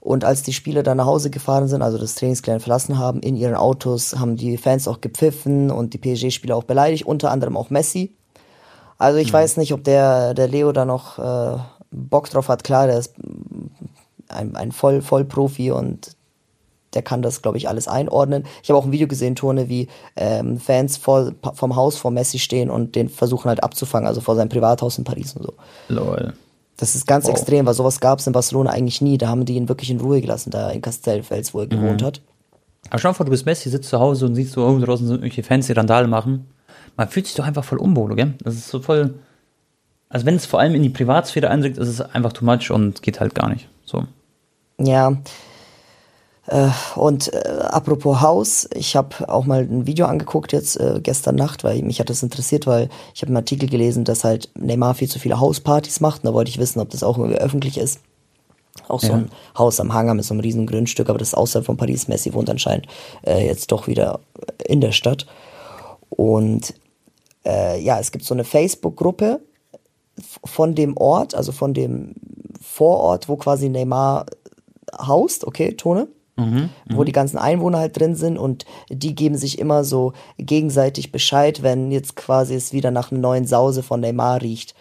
Und 0.00 0.24
als 0.24 0.42
die 0.42 0.52
Spieler 0.52 0.82
dann 0.82 0.96
nach 0.96 1.06
Hause 1.06 1.30
gefahren 1.30 1.68
sind, 1.68 1.82
also 1.82 1.98
das 1.98 2.16
Trainingsgelände 2.16 2.64
verlassen 2.64 2.98
haben, 2.98 3.20
in 3.20 3.36
ihren 3.36 3.54
Autos, 3.54 4.16
haben 4.18 4.34
die 4.34 4.56
Fans 4.56 4.88
auch 4.88 5.00
gepfiffen 5.00 5.70
und 5.70 5.94
die 5.94 5.98
PSG-Spieler 5.98 6.56
auch 6.56 6.64
beleidigt, 6.64 7.06
unter 7.06 7.30
anderem 7.30 7.56
auch 7.56 7.70
Messi. 7.70 8.12
Also 8.98 9.20
ich 9.20 9.28
mhm. 9.28 9.34
weiß 9.34 9.56
nicht, 9.58 9.72
ob 9.72 9.84
der, 9.84 10.34
der 10.34 10.48
Leo 10.48 10.72
da 10.72 10.84
noch 10.84 11.20
äh, 11.20 11.58
Bock 11.96 12.30
drauf 12.30 12.48
hat. 12.48 12.64
Klar, 12.64 12.86
der 12.86 12.98
ist 12.98 13.14
ein, 14.28 14.54
ein 14.56 14.72
Voll, 14.72 15.02
Vollprofi 15.02 15.70
und 15.70 16.16
der 16.94 17.02
kann 17.02 17.22
das, 17.22 17.42
glaube 17.42 17.58
ich, 17.58 17.68
alles 17.68 17.88
einordnen. 17.88 18.44
Ich 18.62 18.70
habe 18.70 18.78
auch 18.78 18.84
ein 18.84 18.92
Video 18.92 19.06
gesehen, 19.06 19.34
Turne, 19.34 19.68
wie 19.68 19.88
ähm, 20.16 20.58
Fans 20.58 20.96
vor, 20.96 21.32
vom 21.54 21.76
Haus 21.76 21.96
vor 21.96 22.10
Messi 22.10 22.38
stehen 22.38 22.70
und 22.70 22.94
den 22.94 23.08
versuchen 23.08 23.48
halt 23.48 23.62
abzufangen, 23.62 24.06
also 24.06 24.20
vor 24.20 24.34
seinem 24.34 24.48
Privathaus 24.48 24.98
in 24.98 25.04
Paris 25.04 25.34
und 25.34 25.42
so. 25.42 25.54
Lol. 25.88 26.32
Das 26.78 26.94
ist 26.94 27.06
ganz 27.06 27.24
wow. 27.24 27.32
extrem, 27.32 27.66
weil 27.66 27.74
sowas 27.74 28.00
gab 28.00 28.18
es 28.18 28.26
in 28.26 28.32
Barcelona 28.32 28.70
eigentlich 28.70 29.00
nie. 29.00 29.18
Da 29.18 29.28
haben 29.28 29.44
die 29.44 29.54
ihn 29.54 29.68
wirklich 29.68 29.90
in 29.90 30.00
Ruhe 30.00 30.20
gelassen, 30.20 30.50
da 30.50 30.70
in 30.70 30.82
Castellfels, 30.82 31.54
wo 31.54 31.60
er 31.60 31.66
mhm. 31.66 31.70
gewohnt 31.70 32.02
hat. 32.02 32.20
Aber 32.90 32.98
schau 32.98 33.08
mal 33.08 33.14
vor, 33.14 33.26
du 33.26 33.30
bist 33.30 33.46
Messi, 33.46 33.68
sitzt 33.68 33.88
zu 33.88 33.98
Hause 33.98 34.26
und 34.26 34.34
siehst 34.34 34.52
so, 34.52 34.64
oh, 34.64 34.78
draußen 34.78 35.06
sind 35.06 35.16
irgendwelche 35.16 35.42
Fans, 35.42 35.66
die 35.66 35.72
Randale 35.72 36.06
machen. 36.06 36.46
Man 36.96 37.08
fühlt 37.08 37.26
sich 37.26 37.34
doch 37.34 37.44
einfach 37.44 37.64
voll 37.64 37.78
unwohl, 37.78 38.14
gell? 38.14 38.34
Das 38.42 38.54
ist 38.54 38.68
so 38.68 38.80
voll. 38.80 39.14
Also 40.16 40.24
wenn 40.24 40.36
es 40.36 40.46
vor 40.46 40.60
allem 40.60 40.74
in 40.74 40.82
die 40.82 40.88
Privatsphäre 40.88 41.50
eindringt, 41.50 41.76
ist 41.76 41.88
es 41.88 42.00
einfach 42.00 42.32
too 42.32 42.42
much 42.42 42.70
und 42.70 43.02
geht 43.02 43.20
halt 43.20 43.34
gar 43.34 43.50
nicht. 43.50 43.68
So. 43.84 44.04
Ja, 44.80 45.14
äh, 46.46 46.70
und 46.94 47.34
äh, 47.34 47.36
apropos 47.36 48.22
Haus, 48.22 48.66
ich 48.72 48.96
habe 48.96 49.28
auch 49.28 49.44
mal 49.44 49.60
ein 49.60 49.86
Video 49.86 50.06
angeguckt 50.06 50.54
jetzt 50.54 50.80
äh, 50.80 51.00
gestern 51.02 51.34
Nacht, 51.34 51.64
weil 51.64 51.82
mich 51.82 52.00
hat 52.00 52.08
das 52.08 52.22
interessiert, 52.22 52.66
weil 52.66 52.88
ich 53.14 53.20
habe 53.20 53.28
einen 53.28 53.36
Artikel 53.36 53.68
gelesen, 53.68 54.04
dass 54.04 54.24
halt 54.24 54.48
Neymar 54.58 54.94
viel 54.94 55.10
zu 55.10 55.18
viele 55.18 55.38
Hauspartys 55.38 56.00
macht. 56.00 56.22
Und 56.22 56.28
da 56.28 56.32
wollte 56.32 56.48
ich 56.48 56.56
wissen, 56.56 56.80
ob 56.80 56.88
das 56.88 57.02
auch 57.02 57.18
irgendwie 57.18 57.36
öffentlich 57.36 57.76
ist. 57.76 58.00
Auch 58.88 59.00
so 59.02 59.08
ja. 59.08 59.16
ein 59.16 59.30
Haus 59.58 59.80
am 59.80 59.92
Hanger 59.92 60.14
mit 60.14 60.24
so 60.24 60.32
einem 60.32 60.40
riesen 60.40 60.66
Grundstück, 60.66 61.10
aber 61.10 61.18
das 61.18 61.28
ist 61.28 61.34
außerhalb 61.34 61.66
von 61.66 61.76
Paris. 61.76 62.08
Messi 62.08 62.32
wohnt 62.32 62.48
anscheinend 62.48 62.86
äh, 63.26 63.44
jetzt 63.44 63.70
doch 63.70 63.86
wieder 63.86 64.20
in 64.64 64.80
der 64.80 64.92
Stadt. 64.92 65.26
Und 66.08 66.72
äh, 67.44 67.78
ja, 67.82 68.00
es 68.00 68.12
gibt 68.12 68.24
so 68.24 68.32
eine 68.32 68.44
Facebook-Gruppe 68.44 69.40
von 70.44 70.74
dem 70.74 70.96
Ort, 70.96 71.34
also 71.34 71.52
von 71.52 71.74
dem 71.74 72.14
Vorort, 72.60 73.28
wo 73.28 73.36
quasi 73.36 73.68
Neymar 73.68 74.26
haust, 74.98 75.46
okay, 75.46 75.72
Tone 75.72 76.08
mhm, 76.36 76.70
wo 76.90 77.04
die 77.04 77.12
ganzen 77.12 77.38
Einwohner 77.38 77.78
halt 77.78 77.98
drin 77.98 78.14
sind 78.14 78.38
und 78.38 78.64
die 78.88 79.14
geben 79.14 79.36
sich 79.36 79.58
immer 79.58 79.84
so 79.84 80.12
gegenseitig 80.38 81.12
Bescheid, 81.12 81.62
wenn 81.62 81.90
jetzt 81.90 82.16
quasi 82.16 82.54
es 82.54 82.72
wieder 82.72 82.90
nach 82.90 83.10
einer 83.10 83.20
neuen 83.20 83.46
Sause 83.46 83.82
von 83.82 84.00
Neymar 84.00 84.42
riecht. 84.42 84.74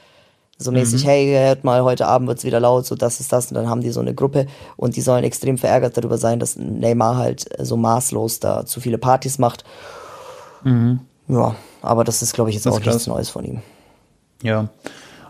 So 0.58 0.72
mäßig, 0.72 1.04
mhm. 1.04 1.08
hey, 1.08 1.34
hört 1.34 1.66
mal, 1.66 1.84
heute 1.84 2.08
Abend 2.08 2.30
wird's 2.30 2.46
wieder 2.46 2.62
laut, 2.62 2.86
so 2.86 2.96
das 2.96 3.20
ist 3.20 3.34
das. 3.34 3.52
Und 3.52 3.56
dann 3.56 3.70
haben 3.70 3.82
die 3.82 3.92
so 3.92 4.00
eine 4.00 4.14
Gruppe 4.14 4.48
und 4.78 4.96
die 4.96 5.02
sollen 5.02 5.26
extrem 5.26 5.58
verärgert 5.58 5.98
darüber 5.98 6.18
sein, 6.18 6.40
dass 6.40 6.56
Neymar 6.56 7.18
halt 7.18 7.46
so 7.60 7.76
maßlos 7.76 8.40
da 8.40 8.66
zu 8.66 8.80
viele 8.80 8.98
Partys 8.98 9.38
macht. 9.38 9.66
Mhm. 10.64 11.02
Ja, 11.28 11.56
aber 11.82 12.06
das 12.06 12.22
ist, 12.22 12.34
glaube 12.34 12.52
ich, 12.52 12.56
jetzt 12.56 12.68
auch 12.68 12.80
nichts 12.80 13.08
Neues 13.08 13.30
von 13.30 13.44
ihm. 13.44 13.62
Ja, 14.44 14.70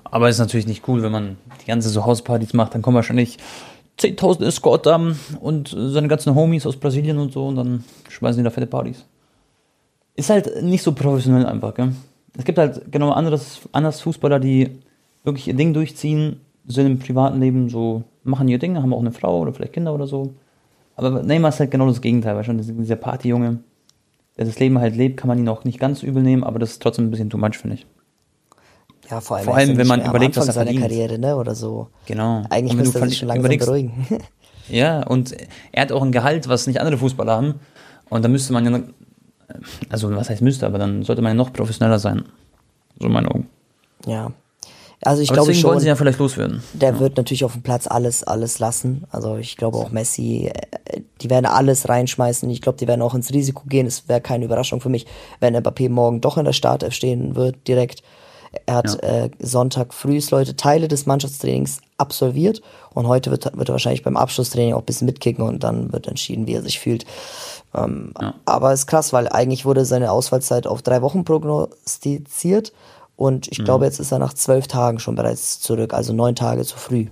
aber 0.05 0.29
ist 0.29 0.39
natürlich 0.39 0.67
nicht 0.67 0.87
cool, 0.87 1.03
wenn 1.03 1.11
man 1.11 1.37
die 1.61 1.67
ganze 1.67 1.89
so 1.89 2.05
Hauspartys 2.05 2.53
macht, 2.53 2.73
dann 2.73 2.81
kommen 2.81 2.95
wahrscheinlich 2.95 3.37
10.000 3.99 4.45
Escort 4.45 4.87
haben 4.87 5.19
und 5.39 5.75
seine 5.77 6.07
ganzen 6.07 6.35
Homies 6.35 6.65
aus 6.65 6.77
Brasilien 6.77 7.17
und 7.17 7.33
so 7.33 7.47
und 7.47 7.55
dann 7.55 7.83
schmeißen 8.09 8.39
die 8.39 8.43
da 8.43 8.49
fette 8.49 8.67
Partys. 8.67 9.05
Ist 10.15 10.29
halt 10.29 10.63
nicht 10.63 10.83
so 10.83 10.93
professionell 10.93 11.45
einfach, 11.45 11.73
gell? 11.73 11.93
Es 12.37 12.43
gibt 12.43 12.57
halt 12.57 12.91
genau 12.91 13.11
anderes, 13.11 13.61
anders 13.71 14.01
Fußballer, 14.01 14.39
die 14.39 14.79
wirklich 15.23 15.47
ihr 15.47 15.53
Ding 15.53 15.73
durchziehen, 15.73 16.41
sind 16.67 16.85
im 16.85 16.99
privaten 16.99 17.39
Leben 17.39 17.69
so, 17.69 18.03
machen 18.23 18.47
ihr 18.47 18.59
Ding, 18.59 18.77
haben 18.77 18.93
auch 18.93 18.99
eine 18.99 19.11
Frau 19.11 19.39
oder 19.39 19.53
vielleicht 19.53 19.73
Kinder 19.73 19.93
oder 19.93 20.07
so. 20.07 20.33
Aber 20.95 21.23
Neymar 21.23 21.49
ist 21.49 21.59
halt 21.59 21.71
genau 21.71 21.87
das 21.87 22.01
Gegenteil, 22.01 22.35
weil 22.35 22.43
schon 22.43 22.57
dieser 22.57 22.95
Partyjunge, 22.95 23.59
der 24.37 24.45
das 24.45 24.59
Leben 24.59 24.79
halt 24.79 24.95
lebt, 24.95 25.17
kann 25.17 25.27
man 25.27 25.39
ihn 25.39 25.47
auch 25.47 25.63
nicht 25.63 25.79
ganz 25.79 26.03
übel 26.03 26.23
nehmen, 26.23 26.43
aber 26.43 26.59
das 26.59 26.71
ist 26.71 26.81
trotzdem 26.81 27.07
ein 27.07 27.11
bisschen 27.11 27.29
too 27.29 27.37
much, 27.37 27.57
finde 27.57 27.75
ich. 27.75 27.85
Ja, 29.09 29.21
vor 29.21 29.37
allem, 29.37 29.45
vor 29.45 29.55
allem 29.55 29.77
wenn 29.77 29.87
man 29.87 30.03
überlegt, 30.03 30.35
was 30.37 30.47
er 30.47 30.53
seine 30.53 30.71
verdient. 30.71 30.87
Karriere, 30.87 31.19
ne, 31.19 31.35
oder 31.35 31.53
so. 31.53 31.89
Genau. 32.05 32.43
Eigentlich 32.49 32.75
müsste 32.75 32.99
er 32.99 33.07
sich 33.07 33.17
schon 33.17 33.27
langsam 33.27 33.57
beruhigen. 33.57 34.07
ja, 34.69 35.05
und 35.05 35.35
er 35.71 35.81
hat 35.81 35.91
auch 35.91 36.01
ein 36.01 36.11
Gehalt, 36.11 36.47
was 36.47 36.67
nicht 36.67 36.79
andere 36.79 36.97
Fußballer 36.97 37.35
haben. 37.35 37.55
Und 38.09 38.23
da 38.23 38.29
müsste 38.29 38.53
man 38.53 38.65
ja, 38.65 38.79
also 39.89 40.15
was 40.15 40.29
heißt 40.29 40.41
müsste, 40.41 40.65
aber 40.65 40.79
dann 40.79 41.03
sollte 41.03 41.21
man 41.21 41.31
ja 41.31 41.35
noch 41.35 41.53
professioneller 41.53 41.99
sein. 41.99 42.23
So 42.99 43.07
in 43.07 43.13
meinen 43.13 43.27
Augen. 43.27 43.49
Ja. 44.05 44.31
Also 45.01 45.21
ich 45.21 45.29
glaube 45.31 45.53
schon. 45.53 45.69
wollen 45.69 45.79
sie 45.79 45.87
ja 45.87 45.95
vielleicht 45.95 46.17
loswerden. 46.17 46.63
Der 46.73 46.93
ja. 46.93 46.99
wird 46.99 47.17
natürlich 47.17 47.43
auf 47.43 47.53
dem 47.53 47.61
Platz 47.61 47.85
alles, 47.85 48.23
alles 48.23 48.59
lassen. 48.59 49.05
Also 49.11 49.37
ich 49.37 49.55
glaube 49.55 49.77
auch 49.77 49.91
Messi, 49.91 50.51
äh, 50.51 51.01
die 51.21 51.29
werden 51.29 51.45
alles 51.45 51.89
reinschmeißen. 51.89 52.49
Ich 52.49 52.61
glaube, 52.61 52.77
die 52.79 52.87
werden 52.87 53.01
auch 53.01 53.13
ins 53.13 53.31
Risiko 53.31 53.63
gehen. 53.67 53.85
Es 53.85 54.07
wäre 54.07 54.21
keine 54.21 54.45
Überraschung 54.45 54.81
für 54.81 54.89
mich, 54.89 55.05
wenn 55.39 55.55
Mbappé 55.55 55.89
morgen 55.89 56.21
doch 56.21 56.37
in 56.37 56.45
der 56.45 56.53
Startelf 56.53 56.93
stehen 56.93 57.35
wird, 57.35 57.67
direkt. 57.67 58.01
Er 58.65 58.75
hat 58.75 59.01
ja. 59.01 59.25
äh, 59.25 59.29
Sonntag 59.39 59.93
frühs 59.93 60.31
Leute 60.31 60.55
Teile 60.55 60.87
des 60.87 61.05
Mannschaftstrainings 61.05 61.81
absolviert 61.97 62.61
und 62.93 63.07
heute 63.07 63.31
wird, 63.31 63.57
wird 63.57 63.69
er 63.69 63.73
wahrscheinlich 63.73 64.03
beim 64.03 64.17
Abschlusstraining 64.17 64.73
auch 64.73 64.79
ein 64.79 64.85
bisschen 64.85 65.05
mitkicken 65.05 65.43
und 65.43 65.63
dann 65.63 65.91
wird 65.93 66.07
entschieden, 66.07 66.47
wie 66.47 66.53
er 66.53 66.61
sich 66.61 66.79
fühlt. 66.79 67.05
Ähm, 67.73 68.13
ja. 68.19 68.33
Aber 68.45 68.71
es 68.73 68.81
ist 68.81 68.87
krass, 68.87 69.13
weil 69.13 69.27
eigentlich 69.29 69.65
wurde 69.65 69.85
seine 69.85 70.11
Ausfallzeit 70.11 70.67
auf 70.67 70.81
drei 70.81 71.01
Wochen 71.01 71.23
prognostiziert 71.23 72.73
und 73.15 73.47
ich 73.49 73.59
mhm. 73.59 73.65
glaube, 73.65 73.85
jetzt 73.85 73.99
ist 73.99 74.11
er 74.11 74.19
nach 74.19 74.33
zwölf 74.33 74.67
Tagen 74.67 74.99
schon 74.99 75.15
bereits 75.15 75.59
zurück, 75.61 75.93
also 75.93 76.13
neun 76.13 76.35
Tage 76.35 76.63
zu 76.63 76.77
früh. 76.77 77.07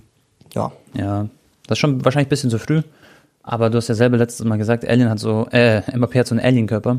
Ja. 0.54 0.72
Ja, 0.94 1.28
das 1.66 1.76
ist 1.76 1.80
schon 1.80 2.04
wahrscheinlich 2.04 2.26
ein 2.26 2.30
bisschen 2.30 2.50
zu 2.50 2.58
früh. 2.58 2.82
Aber 3.42 3.68
du 3.68 3.76
hast 3.76 3.88
ja 3.88 3.94
selber 3.94 4.16
letztes 4.16 4.44
Mal 4.46 4.56
gesagt, 4.56 4.86
Alien 4.86 5.10
hat 5.10 5.18
so, 5.18 5.46
äh, 5.50 5.82
Mbappé 5.92 6.20
hat 6.20 6.26
so 6.26 6.34
einen 6.34 6.44
Alien-Körper. 6.44 6.98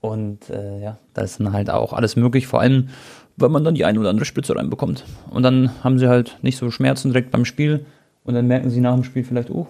Und 0.00 0.48
äh, 0.50 0.80
ja, 0.80 0.98
da 1.14 1.22
ist 1.22 1.40
dann 1.40 1.52
halt 1.52 1.70
auch 1.70 1.92
alles 1.92 2.16
möglich. 2.16 2.46
Vor 2.46 2.60
allem 2.60 2.90
weil 3.40 3.48
man 3.48 3.64
dann 3.64 3.74
die 3.74 3.84
eine 3.84 3.98
oder 3.98 4.10
andere 4.10 4.24
Spitze 4.24 4.54
reinbekommt. 4.56 5.04
Und 5.30 5.42
dann 5.42 5.70
haben 5.82 5.98
sie 5.98 6.08
halt 6.08 6.38
nicht 6.42 6.56
so 6.58 6.70
Schmerzen 6.70 7.08
direkt 7.08 7.30
beim 7.30 7.44
Spiel 7.44 7.86
und 8.24 8.34
dann 8.34 8.46
merken 8.46 8.70
sie 8.70 8.80
nach 8.80 8.94
dem 8.94 9.04
Spiel 9.04 9.24
vielleicht, 9.24 9.50
oh, 9.50 9.66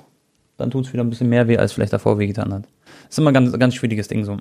dann 0.56 0.70
tut 0.70 0.86
es 0.86 0.92
wieder 0.92 1.02
ein 1.02 1.10
bisschen 1.10 1.28
mehr 1.28 1.48
weh, 1.48 1.56
als 1.56 1.72
vielleicht 1.72 1.92
davor 1.92 2.18
wehgetan 2.18 2.52
hat. 2.52 2.64
Das 2.84 3.12
ist 3.12 3.18
immer 3.18 3.30
ein 3.30 3.34
ganz, 3.34 3.58
ganz 3.58 3.74
schwieriges 3.74 4.08
Ding 4.08 4.24
so. 4.24 4.36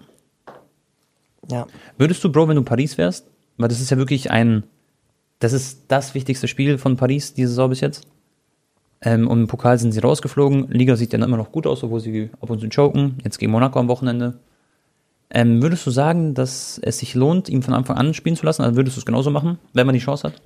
Ja. 1.49 1.67
Würdest 1.97 2.23
du, 2.23 2.31
Bro, 2.31 2.47
wenn 2.49 2.55
du 2.55 2.63
Paris 2.63 2.97
wärst, 2.97 3.27
weil 3.57 3.69
das 3.69 3.79
ist 3.79 3.89
ja 3.89 3.97
wirklich 3.97 4.31
ein, 4.31 4.63
das 5.39 5.53
ist 5.53 5.83
das 5.87 6.13
wichtigste 6.15 6.47
Spiel 6.47 6.77
von 6.77 6.97
Paris 6.97 7.33
diese 7.33 7.49
Saison 7.49 7.69
bis 7.69 7.81
jetzt? 7.81 8.07
Ähm, 9.01 9.27
und 9.27 9.41
im 9.41 9.47
Pokal 9.47 9.77
sind 9.77 9.93
sie 9.93 10.01
rausgeflogen. 10.01 10.67
Liga 10.69 10.95
sieht 10.95 11.13
dann 11.13 11.21
immer 11.21 11.37
noch 11.37 11.51
gut 11.51 11.65
aus, 11.65 11.83
obwohl 11.83 12.01
sie 12.01 12.29
ab 12.41 12.49
und 12.49 12.59
zu 12.59 12.67
choken. 12.67 13.17
Jetzt 13.23 13.39
gegen 13.39 13.51
Monaco 13.51 13.79
am 13.79 13.87
Wochenende. 13.87 14.39
Ähm, 15.31 15.61
würdest 15.61 15.85
du 15.85 15.91
sagen, 15.91 16.33
dass 16.33 16.79
es 16.83 16.99
sich 16.99 17.13
lohnt, 17.13 17.49
ihn 17.49 17.61
von 17.61 17.73
Anfang 17.73 17.97
an 17.97 18.13
spielen 18.13 18.35
zu 18.35 18.45
lassen? 18.45 18.63
Also 18.63 18.75
würdest 18.75 18.97
du 18.97 19.01
es 19.01 19.05
genauso 19.05 19.29
machen, 19.29 19.59
wenn 19.73 19.85
man 19.85 19.93
die 19.93 19.99
Chance 20.01 20.27
hat? 20.27 20.41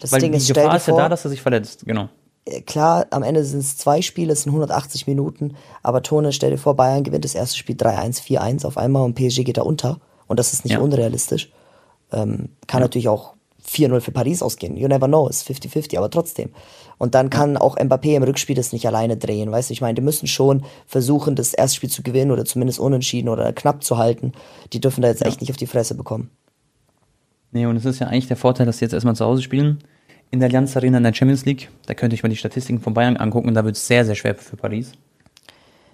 Das 0.00 0.12
Weil 0.12 0.20
Ding 0.20 0.32
die 0.32 0.38
ist, 0.38 0.44
stell 0.44 0.54
Gefahr 0.62 0.70
dir 0.72 0.76
ist 0.76 0.86
ja 0.86 0.92
vor, 0.92 1.02
da, 1.02 1.08
dass 1.08 1.24
er 1.24 1.30
sich 1.30 1.42
verletzt. 1.42 1.84
Genau. 1.84 2.08
äh, 2.44 2.60
klar, 2.60 3.06
am 3.10 3.22
Ende 3.22 3.44
sind 3.44 3.60
es 3.60 3.76
zwei 3.76 4.02
Spiele, 4.02 4.32
es 4.32 4.42
sind 4.42 4.50
180 4.50 5.06
Minuten, 5.06 5.56
aber 5.82 6.02
Tone, 6.02 6.32
stell 6.32 6.50
dir 6.50 6.58
vor, 6.58 6.76
Bayern 6.76 7.02
gewinnt 7.02 7.24
das 7.24 7.34
erste 7.34 7.56
Spiel 7.56 7.76
3-1, 7.76 8.22
4-1 8.22 8.66
auf 8.66 8.76
einmal 8.78 9.02
und 9.04 9.14
PSG 9.14 9.42
geht 9.44 9.56
da 9.56 9.62
unter 9.62 9.98
und 10.26 10.38
das 10.38 10.52
ist 10.52 10.64
nicht 10.64 10.74
Ja. 10.74 10.80
unrealistisch. 10.80 11.50
Ähm, 12.12 12.50
kann 12.68 12.82
natürlich 12.82 13.08
auch 13.08 13.34
4-0 13.68 14.00
für 14.00 14.10
Paris 14.12 14.42
ausgehen. 14.42 14.76
You 14.76 14.88
never 14.88 15.06
know, 15.08 15.28
ist 15.28 15.48
50-50, 15.48 15.96
aber 15.98 16.10
trotzdem. 16.10 16.50
Und 16.98 17.14
dann 17.14 17.30
kann 17.30 17.56
auch 17.56 17.76
Mbappé 17.76 18.16
im 18.16 18.22
Rückspiel 18.22 18.56
das 18.56 18.72
nicht 18.72 18.86
alleine 18.86 19.16
drehen, 19.16 19.50
weißt 19.52 19.70
du? 19.70 19.72
Ich 19.74 19.80
meine, 19.80 19.94
die 19.94 20.02
müssen 20.02 20.26
schon 20.26 20.62
versuchen, 20.86 21.34
das 21.36 21.52
erste 21.52 21.76
Spiel 21.76 21.90
zu 21.90 22.02
gewinnen 22.02 22.30
oder 22.30 22.44
zumindest 22.44 22.78
unentschieden 22.78 23.28
oder 23.28 23.52
knapp 23.52 23.84
zu 23.84 23.98
halten. 23.98 24.32
Die 24.72 24.80
dürfen 24.80 25.02
da 25.02 25.08
jetzt 25.08 25.24
echt 25.24 25.40
nicht 25.40 25.50
auf 25.50 25.56
die 25.56 25.66
Fresse 25.66 25.94
bekommen. 25.94 26.30
Nee, 27.52 27.66
und 27.66 27.76
es 27.76 27.84
ist 27.84 27.98
ja 27.98 28.06
eigentlich 28.08 28.28
der 28.28 28.36
Vorteil, 28.36 28.66
dass 28.66 28.78
sie 28.78 28.84
jetzt 28.84 28.92
erstmal 28.92 29.16
zu 29.16 29.24
Hause 29.24 29.42
spielen. 29.42 29.78
In 30.30 30.40
der 30.40 30.48
Allianz 30.48 30.76
Arena 30.76 30.98
in 30.98 31.04
der 31.04 31.14
Champions 31.14 31.44
League. 31.44 31.68
Da 31.86 31.94
könnte 31.94 32.14
ich 32.14 32.22
mal 32.22 32.28
die 32.28 32.36
Statistiken 32.36 32.80
von 32.80 32.94
Bayern 32.94 33.16
angucken. 33.16 33.54
Da 33.54 33.64
wird 33.64 33.76
es 33.76 33.86
sehr, 33.86 34.04
sehr 34.04 34.14
schwer 34.14 34.34
für 34.34 34.56
Paris. 34.56 34.92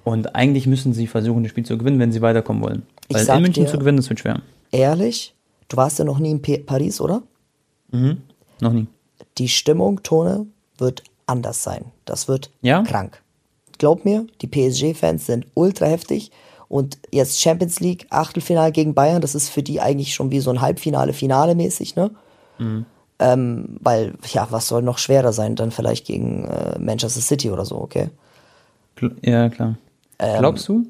Und 0.05 0.35
eigentlich 0.35 0.67
müssen 0.67 0.93
sie 0.93 1.07
versuchen, 1.07 1.43
das 1.43 1.50
Spiel 1.50 1.64
zu 1.64 1.79
gewinnen, 1.79 1.99
wenn 1.99 2.11
sie 2.12 2.23
weiterkommen 2.23 2.62
wollen. 2.62 2.83
Weil 3.11 3.26
in 3.29 3.43
München 3.43 3.64
dir- 3.64 3.71
zu 3.71 3.79
gewinnen, 3.79 3.99
das 3.99 4.09
wird 4.09 4.21
schwer. 4.21 4.41
Ehrlich, 4.73 5.35
du 5.69 5.76
warst 5.76 5.99
ja 5.99 6.05
noch 6.05 6.19
nie 6.19 6.31
in 6.31 6.43
Paris, 6.67 7.00
oder? 7.00 7.23
Noch 8.61 8.73
nie. 8.73 8.87
die 9.39 9.49
Stimmung, 9.49 10.03
Tone, 10.03 10.47
wird 10.79 11.03
anders 11.27 11.63
sein. 11.63 11.85
Das 12.05 12.27
wird 12.29 12.51
Ja? 12.63 12.83
krank. 12.83 13.23
Glaub 13.79 14.05
mir, 14.05 14.27
die 14.41 14.47
PSG-Fans 14.47 15.27
sind 15.27 15.47
ultra 15.55 15.87
heftig 15.87 16.31
und 16.69 16.99
jetzt 17.11 17.41
Champions 17.41 17.81
League, 17.81 18.07
Achtelfinale 18.11 18.73
gegen 18.73 18.95
Bayern, 18.95 19.21
das 19.21 19.35
ist 19.35 19.49
für 19.49 19.63
die 19.63 19.81
eigentlich 19.81 20.15
schon 20.15 20.31
wie 20.31 20.41
so 20.41 20.51
ein 20.51 20.61
Halbfinale, 20.61 21.13
Finale 21.13 21.55
mäßig, 21.55 21.97
ne? 21.97 22.11
Ähm, 23.19 23.77
weil, 23.81 24.15
ja, 24.33 24.47
was 24.51 24.69
soll 24.69 24.83
noch 24.83 24.99
schwerer 24.99 25.33
sein, 25.33 25.55
dann 25.57 25.71
vielleicht 25.71 26.07
gegen 26.07 26.45
äh, 26.47 26.79
Manchester 26.79 27.21
City 27.21 27.51
oder 27.51 27.65
so, 27.65 27.77
okay? 27.81 28.09
Ja, 29.23 29.49
klar. 29.49 29.77
Ähm, 30.19 30.39
Glaubst 30.39 30.69
du? 30.69 30.87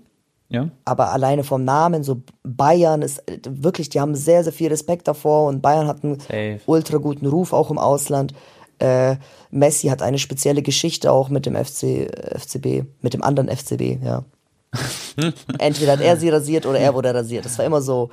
Ja. 0.53 0.69
aber 0.85 1.13
alleine 1.13 1.45
vom 1.45 1.65
Namen, 1.65 2.05
so 2.05 2.23
Bayern 2.43 3.01
ist 3.03 3.27
äh, 3.29 3.39
wirklich, 3.49 3.89
die 3.89 4.01
haben 4.01 4.15
sehr, 4.15 4.45
sehr 4.45 4.53
viel 4.53 4.69
Respekt 4.69 5.09
davor 5.09 5.49
und 5.49 5.63
Bayern 5.63 5.87
hat 5.87 6.05
einen 6.05 6.21
Safe. 6.21 6.61
ultra 6.67 6.99
guten 6.99 7.27
Ruf, 7.27 7.53
auch 7.53 7.71
im 7.71 7.79
Ausland. 7.79 8.35
Äh, 8.79 9.17
Messi 9.51 9.89
hat 9.89 10.03
eine 10.03 10.19
spezielle 10.19 10.63
Geschichte 10.63 11.11
auch 11.11 11.29
mit 11.31 11.47
dem 11.47 11.57
FC, 11.57 11.83
äh, 11.85 12.39
FCB, 12.39 12.85
mit 13.01 13.15
dem 13.15 13.23
anderen 13.23 13.49
FCB, 13.49 14.03
ja. 14.05 14.25
Entweder 15.59 15.93
hat 15.93 16.01
er 16.01 16.17
sie 16.17 16.31
rasiert 16.31 16.67
oder 16.67 16.79
er 16.79 16.95
wurde 16.95 17.15
rasiert. 17.15 17.45
Das 17.45 17.59
war 17.59 17.65
immer 17.65 17.83
so, 17.83 18.11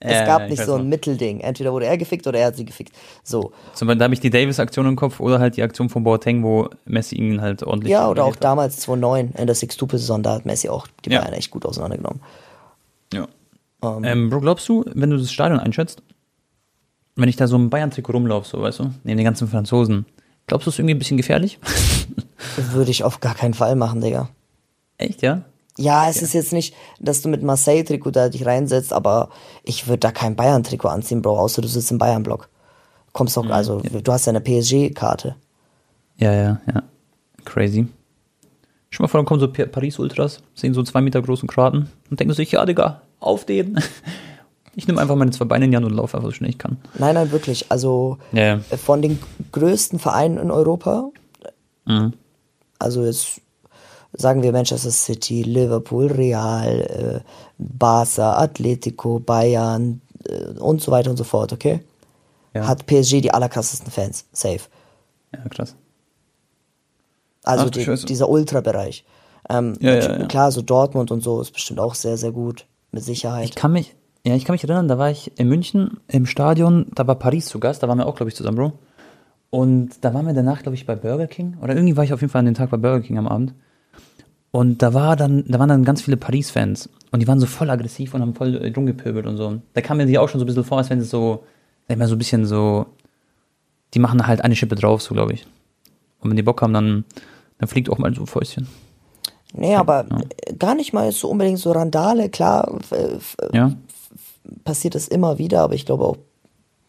es 0.00 0.12
Ja, 0.12 0.24
gab 0.24 0.48
nicht 0.48 0.64
so 0.64 0.74
ein 0.74 0.82
noch. 0.82 0.88
Mittelding. 0.88 1.40
Entweder 1.40 1.72
wurde 1.72 1.86
er 1.86 1.96
gefickt 1.98 2.26
oder 2.26 2.38
er 2.38 2.46
hat 2.48 2.56
sie 2.56 2.64
gefickt. 2.64 2.92
So. 3.22 3.52
Zum 3.74 3.86
Beispiel, 3.86 3.98
da 3.98 4.04
habe 4.04 4.14
ich 4.14 4.20
die 4.20 4.30
Davis-Aktion 4.30 4.86
im 4.86 4.96
Kopf 4.96 5.20
oder 5.20 5.38
halt 5.38 5.56
die 5.56 5.62
Aktion 5.62 5.88
von 5.90 6.02
Boateng, 6.04 6.42
wo 6.42 6.68
Messi 6.86 7.16
ihn 7.16 7.40
halt 7.40 7.62
ordentlich. 7.62 7.92
Ja, 7.92 8.08
oder 8.08 8.24
auch 8.24 8.34
hat. 8.34 8.42
damals 8.42 8.78
2009 8.80 9.32
in 9.36 9.46
der 9.46 9.54
Sextuple-Saison, 9.54 10.22
da 10.22 10.34
hat 10.34 10.46
Messi 10.46 10.68
auch 10.70 10.86
die 11.04 11.10
Ja. 11.10 11.20
Bayern 11.20 11.34
echt 11.34 11.50
gut 11.50 11.66
auseinandergenommen. 11.66 12.20
Ja. 13.12 13.28
Ähm, 13.82 14.30
Bro, 14.30 14.40
glaubst 14.40 14.68
du, 14.68 14.84
wenn 14.94 15.10
du 15.10 15.16
das 15.18 15.30
Stadion 15.32 15.60
einschätzt, 15.60 16.02
wenn 17.16 17.28
ich 17.28 17.36
da 17.36 17.46
so 17.46 17.56
im 17.56 17.68
Bayern-Trikot 17.70 18.12
rumlaufe, 18.12 18.48
so, 18.48 18.60
weißt 18.62 18.78
du, 18.78 18.90
neben 19.04 19.18
den 19.18 19.24
ganzen 19.24 19.48
Franzosen, 19.48 20.06
glaubst 20.46 20.66
du, 20.66 20.70
es 20.70 20.74
ist 20.74 20.78
irgendwie 20.78 20.94
ein 20.94 20.98
bisschen 20.98 21.16
gefährlich? 21.18 21.58
Würde 22.72 22.90
ich 22.90 23.04
auf 23.04 23.20
gar 23.20 23.34
keinen 23.34 23.54
Fall 23.54 23.76
machen, 23.76 24.00
Digga. 24.00 24.28
Echt, 24.98 25.22
ja? 25.22 25.42
Ja, 25.78 26.08
es 26.08 26.20
ist 26.20 26.34
jetzt 26.34 26.52
nicht, 26.52 26.74
dass 26.98 27.22
du 27.22 27.28
mit 27.28 27.42
Marseille-Trikot 27.42 28.10
da 28.10 28.28
dich 28.28 28.44
reinsetzt, 28.44 28.92
aber 28.92 29.30
ich 29.62 29.86
würde 29.86 30.00
da 30.00 30.10
kein 30.12 30.36
Bayern-Trikot 30.36 30.88
anziehen, 30.88 31.22
Bro, 31.22 31.38
außer 31.38 31.62
du 31.62 31.68
sitzt 31.68 31.90
im 31.90 31.98
Bayern-Block. 31.98 32.48
Kommst 33.12 33.36
Mhm, 33.36 33.42
doch, 33.48 33.50
also, 33.50 33.80
du 33.80 34.12
hast 34.12 34.26
ja 34.26 34.30
eine 34.30 34.40
PSG-Karte. 34.40 35.36
Ja, 36.16 36.32
ja, 36.32 36.60
ja. 36.66 36.82
Crazy. 37.44 37.88
Schon 38.90 39.04
mal 39.04 39.08
vor, 39.08 39.18
dann 39.18 39.24
kommen 39.26 39.40
so 39.40 39.48
Pa- 39.50 39.66
Paris-Ultras, 39.66 40.40
sehen 40.54 40.74
so 40.74 40.82
zwei 40.82 41.00
Meter 41.00 41.22
großen 41.22 41.48
Kroaten 41.48 41.90
und 42.10 42.20
denken 42.20 42.34
sich, 42.34 42.52
ja, 42.52 42.64
Digga, 42.66 43.02
auf 43.20 43.44
den. 43.46 43.80
Ich 44.76 44.86
nehme 44.86 45.00
einfach 45.00 45.16
meine 45.16 45.32
zwei 45.32 45.46
Beine 45.46 45.64
in 45.64 45.72
die 45.72 45.76
Hand 45.76 45.84
und 45.84 45.94
laufe 45.94 46.16
einfach 46.16 46.28
so 46.28 46.32
schnell 46.32 46.48
ich 46.50 46.56
kann. 46.56 46.76
Nein, 46.96 47.16
nein, 47.16 47.32
wirklich. 47.32 47.66
Also, 47.72 48.18
Ja, 48.30 48.44
ja. 48.44 48.60
von 48.76 49.02
den 49.02 49.18
größten 49.50 49.98
Vereinen 49.98 50.38
in 50.38 50.52
Europa, 50.52 51.10
Mhm. 51.86 52.12
also 52.78 53.04
jetzt 53.04 53.40
sagen 54.12 54.42
wir 54.42 54.52
Manchester 54.52 54.90
City, 54.90 55.42
Liverpool, 55.42 56.06
Real, 56.06 56.80
äh, 56.80 57.20
Barca, 57.58 58.38
Atletico, 58.38 59.18
Bayern 59.20 60.00
äh, 60.24 60.58
und 60.58 60.82
so 60.82 60.90
weiter 60.90 61.10
und 61.10 61.16
so 61.16 61.24
fort, 61.24 61.52
okay? 61.52 61.80
Ja. 62.54 62.66
Hat 62.66 62.86
PSG 62.86 63.20
die 63.20 63.30
allerkrassesten 63.30 63.90
Fans, 63.90 64.26
safe. 64.32 64.62
Ja, 65.32 65.48
krass. 65.48 65.76
Also 67.44 67.66
Ach 67.66 67.70
die, 67.70 68.06
dieser 68.06 68.28
Ultra-Bereich. 68.28 69.04
Ähm, 69.48 69.74
Ja, 69.80 69.94
ja. 69.94 70.26
Klar, 70.26 70.52
so 70.52 70.62
Dortmund 70.62 71.10
und 71.10 71.22
so 71.22 71.40
ist 71.40 71.52
bestimmt 71.52 71.80
auch 71.80 71.94
sehr, 71.94 72.16
sehr 72.16 72.32
gut, 72.32 72.66
mit 72.92 73.02
Sicherheit. 73.04 73.44
Ich 73.44 73.54
kann 73.54 73.72
mich, 73.72 73.94
ja, 74.26 74.34
ich 74.34 74.44
kann 74.44 74.54
mich 74.54 74.64
erinnern, 74.64 74.88
da 74.88 74.98
war 74.98 75.10
ich 75.10 75.38
in 75.38 75.48
München 75.48 76.00
im 76.08 76.26
Stadion, 76.26 76.86
da 76.94 77.06
war 77.06 77.14
Paris 77.14 77.46
zu 77.46 77.60
Gast, 77.60 77.82
da 77.82 77.88
waren 77.88 77.98
wir 77.98 78.06
auch, 78.06 78.16
glaube 78.16 78.30
ich, 78.30 78.36
zusammen, 78.36 78.56
Bro. 78.56 78.72
Und 79.50 80.04
da 80.04 80.14
waren 80.14 80.26
wir 80.26 80.34
danach, 80.34 80.62
glaube 80.62 80.76
ich, 80.76 80.86
bei 80.86 80.94
Burger 80.94 81.26
King. 81.26 81.56
Oder 81.60 81.74
irgendwie 81.74 81.96
war 81.96 82.04
ich 82.04 82.12
auf 82.12 82.20
jeden 82.20 82.30
Fall 82.30 82.40
an 82.40 82.44
den 82.44 82.54
Tag 82.54 82.70
bei 82.70 82.76
Burger 82.76 83.00
King 83.00 83.18
am 83.18 83.26
Abend. 83.26 83.54
Und 84.52 84.82
da 84.82 84.94
war 84.94 85.14
dann, 85.16 85.44
da 85.46 85.58
waren 85.58 85.68
dann 85.68 85.84
ganz 85.84 86.02
viele 86.02 86.16
Paris-Fans. 86.16 86.88
Und 87.12 87.20
die 87.20 87.28
waren 87.28 87.38
so 87.40 87.46
voll 87.46 87.70
aggressiv 87.70 88.14
und 88.14 88.20
haben 88.20 88.34
voll 88.34 88.56
äh, 88.56 88.72
rumgepöbelt 88.72 89.26
und 89.26 89.36
so. 89.36 89.60
Da 89.74 89.80
kam 89.80 89.98
mir 89.98 90.06
die 90.06 90.18
auch 90.18 90.28
schon 90.28 90.40
so 90.40 90.44
ein 90.44 90.46
bisschen 90.46 90.64
vor, 90.64 90.78
als 90.78 90.90
wenn 90.90 90.98
es 91.00 91.10
so, 91.10 91.44
sag 91.86 91.94
ich 91.94 91.98
mal, 91.98 92.08
so 92.08 92.14
ein 92.14 92.18
bisschen 92.18 92.46
so, 92.46 92.86
die 93.94 93.98
machen 93.98 94.26
halt 94.26 94.42
eine 94.42 94.56
Schippe 94.56 94.74
drauf, 94.74 95.02
so 95.02 95.14
glaube 95.14 95.34
ich. 95.34 95.46
Und 96.20 96.30
wenn 96.30 96.36
die 96.36 96.42
Bock 96.42 96.62
haben, 96.62 96.72
dann, 96.72 97.04
dann 97.58 97.68
fliegt 97.68 97.90
auch 97.90 97.98
mal 97.98 98.14
so 98.14 98.22
ein 98.22 98.26
Fäustchen. 98.26 98.66
Nee, 99.52 99.74
aber 99.74 100.06
äh, 100.46 100.54
gar 100.54 100.74
nicht 100.74 100.92
mal 100.92 101.10
so 101.12 101.28
unbedingt 101.28 101.58
so 101.58 101.72
Randale, 101.72 102.28
klar, 102.28 102.78
Ja? 103.52 103.72
passiert 104.64 104.94
das 104.94 105.08
immer 105.08 105.38
wieder, 105.38 105.60
aber 105.62 105.74
ich 105.74 105.86
glaube 105.86 106.04
auch 106.04 106.16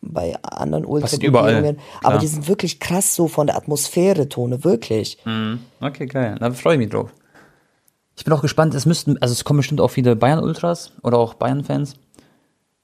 bei 0.02 0.36
anderen 0.42 0.86
Ultragruppierungen. 0.86 1.78
Aber 2.04 2.18
die 2.18 2.28
sind 2.28 2.48
wirklich 2.48 2.80
krass 2.80 3.14
so 3.16 3.28
von 3.28 3.48
der 3.48 3.56
Atmosphäre, 3.56 4.30
Tone, 4.30 4.64
wirklich. 4.64 5.18
Okay, 5.80 6.08
geil. 6.08 6.38
Da 6.40 6.52
freue 6.52 6.74
ich 6.74 6.80
mich 6.80 6.90
drauf. 6.90 7.12
Ich 8.16 8.24
bin 8.24 8.34
auch 8.34 8.42
gespannt. 8.42 8.76
Es 8.76 8.86
müssten, 8.86 9.18
also 9.22 9.32
es 9.32 9.44
kommen 9.44 9.58
bestimmt 9.58 9.82
auch 9.82 9.90
viele 9.90 10.16
Bayern-Ultras 10.16 10.92
oder 11.04 11.18
auch 11.18 11.34
Bayern-Fans. 11.36 11.96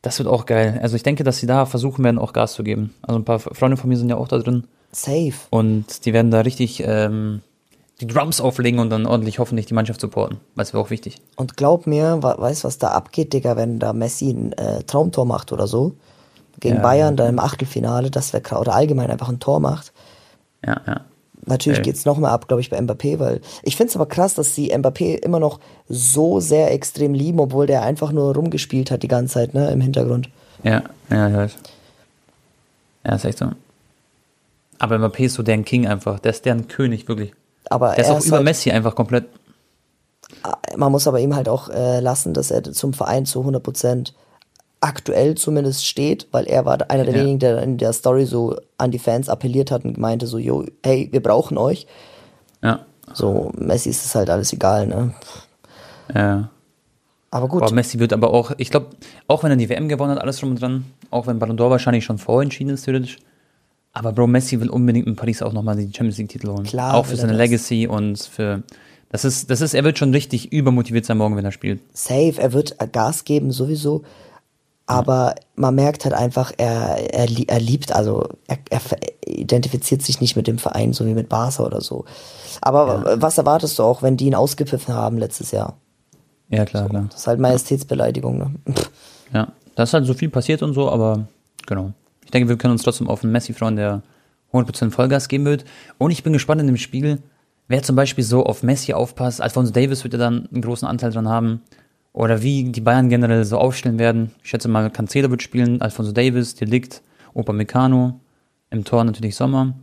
Das 0.01 0.19
wird 0.19 0.29
auch 0.29 0.45
geil. 0.45 0.79
Also 0.81 0.95
ich 0.95 1.03
denke, 1.03 1.23
dass 1.23 1.37
sie 1.37 1.47
da 1.47 1.65
versuchen 1.65 2.03
werden, 2.03 2.17
auch 2.19 2.33
Gas 2.33 2.53
zu 2.53 2.63
geben. 2.63 2.93
Also 3.01 3.19
ein 3.19 3.25
paar 3.25 3.39
Freunde 3.39 3.77
von 3.77 3.89
mir 3.89 3.97
sind 3.97 4.09
ja 4.09 4.15
auch 4.15 4.27
da 4.27 4.37
drin 4.39 4.65
Safe. 4.91 5.33
und 5.49 6.05
die 6.05 6.13
werden 6.13 6.31
da 6.31 6.41
richtig 6.41 6.81
ähm, 6.85 7.41
die 7.99 8.07
Drums 8.07 8.39
auflegen 8.39 8.79
und 8.79 8.89
dann 8.89 9.05
ordentlich 9.05 9.39
hoffentlich 9.39 9.65
die 9.65 9.73
Mannschaft 9.73 9.99
supporten. 9.99 10.39
Weil 10.55 10.63
es 10.63 10.73
wäre 10.73 10.81
auch 10.83 10.91
wichtig. 10.91 11.17
Und 11.35 11.57
glaub 11.57 11.87
mir, 11.87 12.21
weißt 12.21 12.63
was 12.63 12.77
da 12.77 12.89
abgeht, 12.89 13.33
Digga, 13.33 13.57
wenn 13.57 13.79
da 13.79 13.91
Messi 13.91 14.29
ein 14.29 14.53
äh, 14.53 14.83
Traumtor 14.83 15.25
macht 15.25 15.51
oder 15.51 15.67
so, 15.67 15.95
gegen 16.59 16.77
Ja. 16.77 16.81
Bayern, 16.81 17.17
dann 17.17 17.29
im 17.29 17.39
Achtelfinale, 17.39 18.09
das 18.11 18.33
wäre 18.33 18.41
krass, 18.41 18.59
oder 18.59 18.75
allgemein 18.75 19.11
einfach 19.11 19.29
ein 19.29 19.39
Tor 19.39 19.59
macht. 19.59 19.93
Ja, 20.65 20.79
ja. 20.87 21.01
Natürlich 21.47 21.79
Ey. 21.79 21.85
geht's 21.85 22.05
noch 22.05 22.17
mal 22.17 22.29
ab, 22.31 22.47
glaube 22.47 22.61
ich, 22.61 22.69
bei 22.69 22.77
Mbappé, 22.77 23.19
weil 23.19 23.41
ich 23.63 23.77
find's 23.77 23.95
aber 23.95 24.05
krass, 24.05 24.33
dass 24.33 24.53
sie 24.53 24.73
Mbappé 24.75 25.15
immer 25.15 25.39
noch 25.39 25.59
so 25.87 26.39
sehr 26.39 26.71
extrem 26.73 27.13
lieben, 27.13 27.39
obwohl 27.39 27.65
der 27.67 27.83
einfach 27.83 28.11
nur 28.11 28.35
rumgespielt 28.35 28.91
hat 28.91 29.01
die 29.01 29.07
ganze 29.07 29.35
Zeit, 29.35 29.53
ne, 29.53 29.71
im 29.71 29.81
Hintergrund. 29.81 30.29
Ja, 30.63 30.83
ja, 31.09 31.27
ich 31.29 31.35
weiß. 31.35 31.55
Ja, 33.05 33.15
ist 33.15 33.25
echt 33.25 33.37
so. 33.37 33.51
Aber 34.79 34.97
Mbappé 34.97 35.25
ist 35.25 35.35
so 35.35 35.43
deren 35.43 35.65
King 35.65 35.87
einfach. 35.87 36.19
Der 36.19 36.31
ist 36.31 36.45
deren 36.45 36.67
König, 36.67 37.07
wirklich. 37.07 37.33
Aber 37.69 37.95
Der 37.95 38.03
ist 38.03 38.09
auch 38.09 38.19
ist 38.19 38.27
über 38.27 38.37
halt, 38.37 38.45
Messi 38.45 38.71
einfach 38.71 38.95
komplett. 38.95 39.25
man 40.75 40.91
muss 40.91 41.07
aber 41.07 41.19
ihm 41.19 41.35
halt 41.35 41.49
auch 41.49 41.69
äh, 41.69 41.99
lassen, 41.99 42.33
dass 42.33 42.51
er 42.51 42.63
zum 42.63 42.93
Verein 42.93 43.25
zu 43.25 43.39
100 43.39 43.63
Prozent 43.63 44.13
aktuell 44.81 45.35
zumindest 45.35 45.85
steht, 45.85 46.27
weil 46.31 46.45
er 46.45 46.65
war 46.65 46.77
einer 46.89 47.03
der 47.03 47.15
Ja. 47.15 47.21
wenigen, 47.21 47.39
der 47.39 47.61
in 47.63 47.77
der 47.77 47.93
Story 47.93 48.25
so 48.25 48.55
an 48.77 48.91
die 48.91 48.99
Fans 48.99 49.29
appelliert 49.29 49.71
hat 49.71 49.85
und 49.85 49.97
meinte 49.97 50.27
so, 50.27 50.37
yo, 50.37 50.65
hey, 50.83 51.09
wir 51.11 51.21
brauchen 51.21 51.57
euch. 51.57 51.87
Ja. 52.63 52.85
So, 53.13 53.51
Messi 53.57 53.89
ist 53.89 54.05
es 54.05 54.13
halt 54.15 54.29
alles 54.29 54.53
egal, 54.53 54.85
ne? 54.87 55.13
Ja. 56.13 56.49
Aber 57.29 57.47
gut, 57.47 57.61
Boah, 57.61 57.73
Messi 57.73 57.99
wird 57.99 58.13
aber 58.13 58.33
auch, 58.33 58.51
ich 58.57 58.69
glaube, 58.71 58.87
auch 59.27 59.43
wenn 59.43 59.51
er 59.51 59.57
die 59.57 59.69
WM 59.69 59.89
gewonnen 59.89 60.11
hat, 60.11 60.21
alles 60.21 60.37
drum 60.39 60.51
und 60.51 60.61
dran, 60.61 60.85
auch 61.11 61.27
wenn 61.27 61.39
Ballon 61.39 61.57
d'Or 61.57 61.69
wahrscheinlich 61.69 62.05
schon 62.05 62.17
vorentschieden 62.17 62.73
ist, 62.73 62.83
theoretisch. 62.83 63.17
Aber 63.93 64.11
Bro, 64.13 64.27
Messi 64.27 64.59
will 64.59 64.69
unbedingt 64.69 65.07
in 65.07 65.15
Paris 65.15 65.41
auch 65.41 65.53
nochmal 65.53 65.75
die 65.75 65.85
Champions 65.85 66.17
League-Titel 66.19 66.49
holen. 66.49 66.63
Klar 66.63 66.93
auch 66.93 67.05
für 67.05 67.15
seine. 67.15 67.33
Legacy 67.33 67.87
und 67.87 68.19
für. 68.19 68.61
Das 69.09 69.25
ist, 69.25 69.49
das 69.49 69.61
ist, 69.61 69.73
er 69.73 69.83
wird 69.83 69.97
schon 69.97 70.11
richtig 70.11 70.51
übermotiviert 70.51 71.05
sein 71.05 71.17
morgen, 71.17 71.35
wenn 71.35 71.45
er 71.45 71.51
spielt. 71.51 71.79
safe, 71.93 72.35
er 72.37 72.53
wird 72.53 72.75
Gas 72.91 73.23
geben 73.23 73.51
sowieso. 73.51 74.03
Aber 74.87 75.35
man 75.55 75.75
merkt 75.75 76.05
halt 76.05 76.15
einfach, 76.15 76.53
er, 76.57 77.13
er, 77.13 77.27
er 77.47 77.59
liebt, 77.59 77.91
also 77.91 78.29
er, 78.47 78.57
er 78.69 78.81
identifiziert 79.25 80.01
sich 80.01 80.21
nicht 80.21 80.37
mit 80.37 80.47
dem 80.47 80.57
Verein, 80.57 80.93
so 80.93 81.05
wie 81.05 81.13
mit 81.13 81.27
Barca 81.27 81.63
oder 81.63 81.81
so. 81.81 82.05
Aber 82.61 83.03
ja. 83.05 83.21
was 83.21 83.37
erwartest 83.37 83.77
du 83.77 83.83
auch, 83.83 84.01
wenn 84.01 84.15
die 84.15 84.27
ihn 84.27 84.35
ausgepfiffen 84.35 84.93
haben 84.93 85.17
letztes 85.17 85.51
Jahr? 85.51 85.77
Ja, 86.49 86.63
klar, 86.63 86.83
so, 86.83 86.89
klar. 86.89 87.05
Das 87.11 87.19
ist 87.19 87.27
halt 87.27 87.39
Majestätsbeleidigung, 87.39 88.37
ne? 88.37 88.51
Ja, 89.33 89.49
da 89.75 89.83
ist 89.83 89.93
halt 89.93 90.05
so 90.05 90.13
viel 90.13 90.29
passiert 90.29 90.63
und 90.63 90.73
so, 90.73 90.89
aber 90.89 91.27
genau. 91.65 91.91
Ich 92.23 92.31
denke, 92.31 92.47
wir 92.47 92.57
können 92.57 92.71
uns 92.71 92.83
trotzdem 92.83 93.09
auf 93.09 93.23
einen 93.23 93.33
Messi 93.33 93.53
freuen, 93.53 93.75
der 93.75 94.01
100% 94.53 94.91
Vollgas 94.91 95.27
geben 95.27 95.43
wird. 95.43 95.65
Und 95.97 96.11
ich 96.11 96.23
bin 96.23 96.31
gespannt 96.31 96.61
in 96.61 96.67
dem 96.67 96.77
Spiel, 96.77 97.21
wer 97.67 97.83
zum 97.83 97.97
Beispiel 97.97 98.23
so 98.23 98.45
auf 98.45 98.63
Messi 98.63 98.93
aufpasst. 98.93 99.41
Alfonso 99.41 99.73
Davis 99.73 100.05
wird 100.05 100.13
ja 100.13 100.19
dann 100.19 100.47
einen 100.51 100.61
großen 100.61 100.87
Anteil 100.87 101.11
dran 101.11 101.27
haben. 101.27 101.61
Oder 102.17 102.41
wie 102.41 102.63
die 102.63 102.81
Bayern 102.81 103.09
generell 103.09 103.45
so 103.45 103.59
aufstellen 103.59 103.99
werden. 103.99 104.31
Ich 104.41 104.49
schätze 104.49 104.67
mal, 104.67 104.89
Cancelo 104.89 105.29
wird 105.29 105.43
spielen, 105.43 105.83
Alfonso 105.83 106.11
Davis, 106.11 106.55
Delikt, 106.55 107.03
Opa 107.35 107.53
Meccano, 107.53 108.19
im 108.71 108.83
Tor 108.85 109.03
natürlich 109.03 109.35
Sommer. 109.35 109.75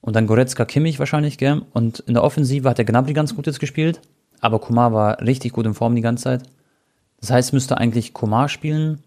Und 0.00 0.14
dann 0.14 0.28
Goretzka, 0.28 0.64
Kimmich 0.64 1.00
wahrscheinlich, 1.00 1.36
gell? 1.36 1.62
Und 1.72 1.98
in 2.06 2.14
der 2.14 2.22
Offensive 2.22 2.70
hat 2.70 2.78
der 2.78 2.84
Gnabry 2.84 3.12
ganz 3.12 3.34
gut 3.34 3.48
jetzt 3.48 3.58
gespielt. 3.58 4.00
Aber 4.40 4.60
Komar 4.60 4.92
war 4.92 5.20
richtig 5.20 5.52
gut 5.52 5.66
in 5.66 5.74
Form 5.74 5.96
die 5.96 6.00
ganze 6.00 6.22
Zeit. 6.22 6.44
Das 7.20 7.32
heißt, 7.32 7.52
müsste 7.52 7.78
eigentlich 7.78 8.14
Komar 8.14 8.48
spielen, 8.48 9.02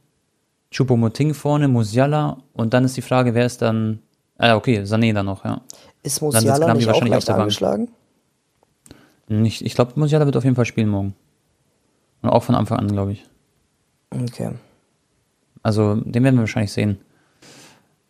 Choupo-Moting 0.73 1.33
vorne, 1.33 1.69
Musiala 1.69 2.43
und 2.51 2.73
dann 2.73 2.83
ist 2.83 2.97
die 2.97 3.01
Frage, 3.01 3.33
wer 3.33 3.45
ist 3.45 3.61
dann, 3.61 3.99
ah, 4.37 4.57
okay, 4.57 4.81
Sané 4.81 5.13
dann 5.13 5.27
noch, 5.27 5.45
ja. 5.45 5.61
Ist 6.03 6.21
Musiala 6.21 6.73
nicht 6.73 6.89
auch 6.89 7.05
leicht 7.05 7.29
angeschlagen? 7.29 7.91
Nicht, 9.29 9.61
ich 9.61 9.73
glaube, 9.73 9.93
Musiala 9.95 10.25
wird 10.25 10.35
auf 10.35 10.43
jeden 10.43 10.57
Fall 10.57 10.65
spielen 10.65 10.89
morgen. 10.89 11.15
Und 12.23 12.29
auch 12.29 12.43
von 12.43 12.55
Anfang 12.55 12.79
an, 12.79 12.91
glaube 12.91 13.11
ich. 13.11 13.25
Okay. 14.09 14.51
Also, 15.61 15.95
den 15.95 16.23
werden 16.23 16.35
wir 16.35 16.41
wahrscheinlich 16.41 16.71
sehen. 16.71 16.97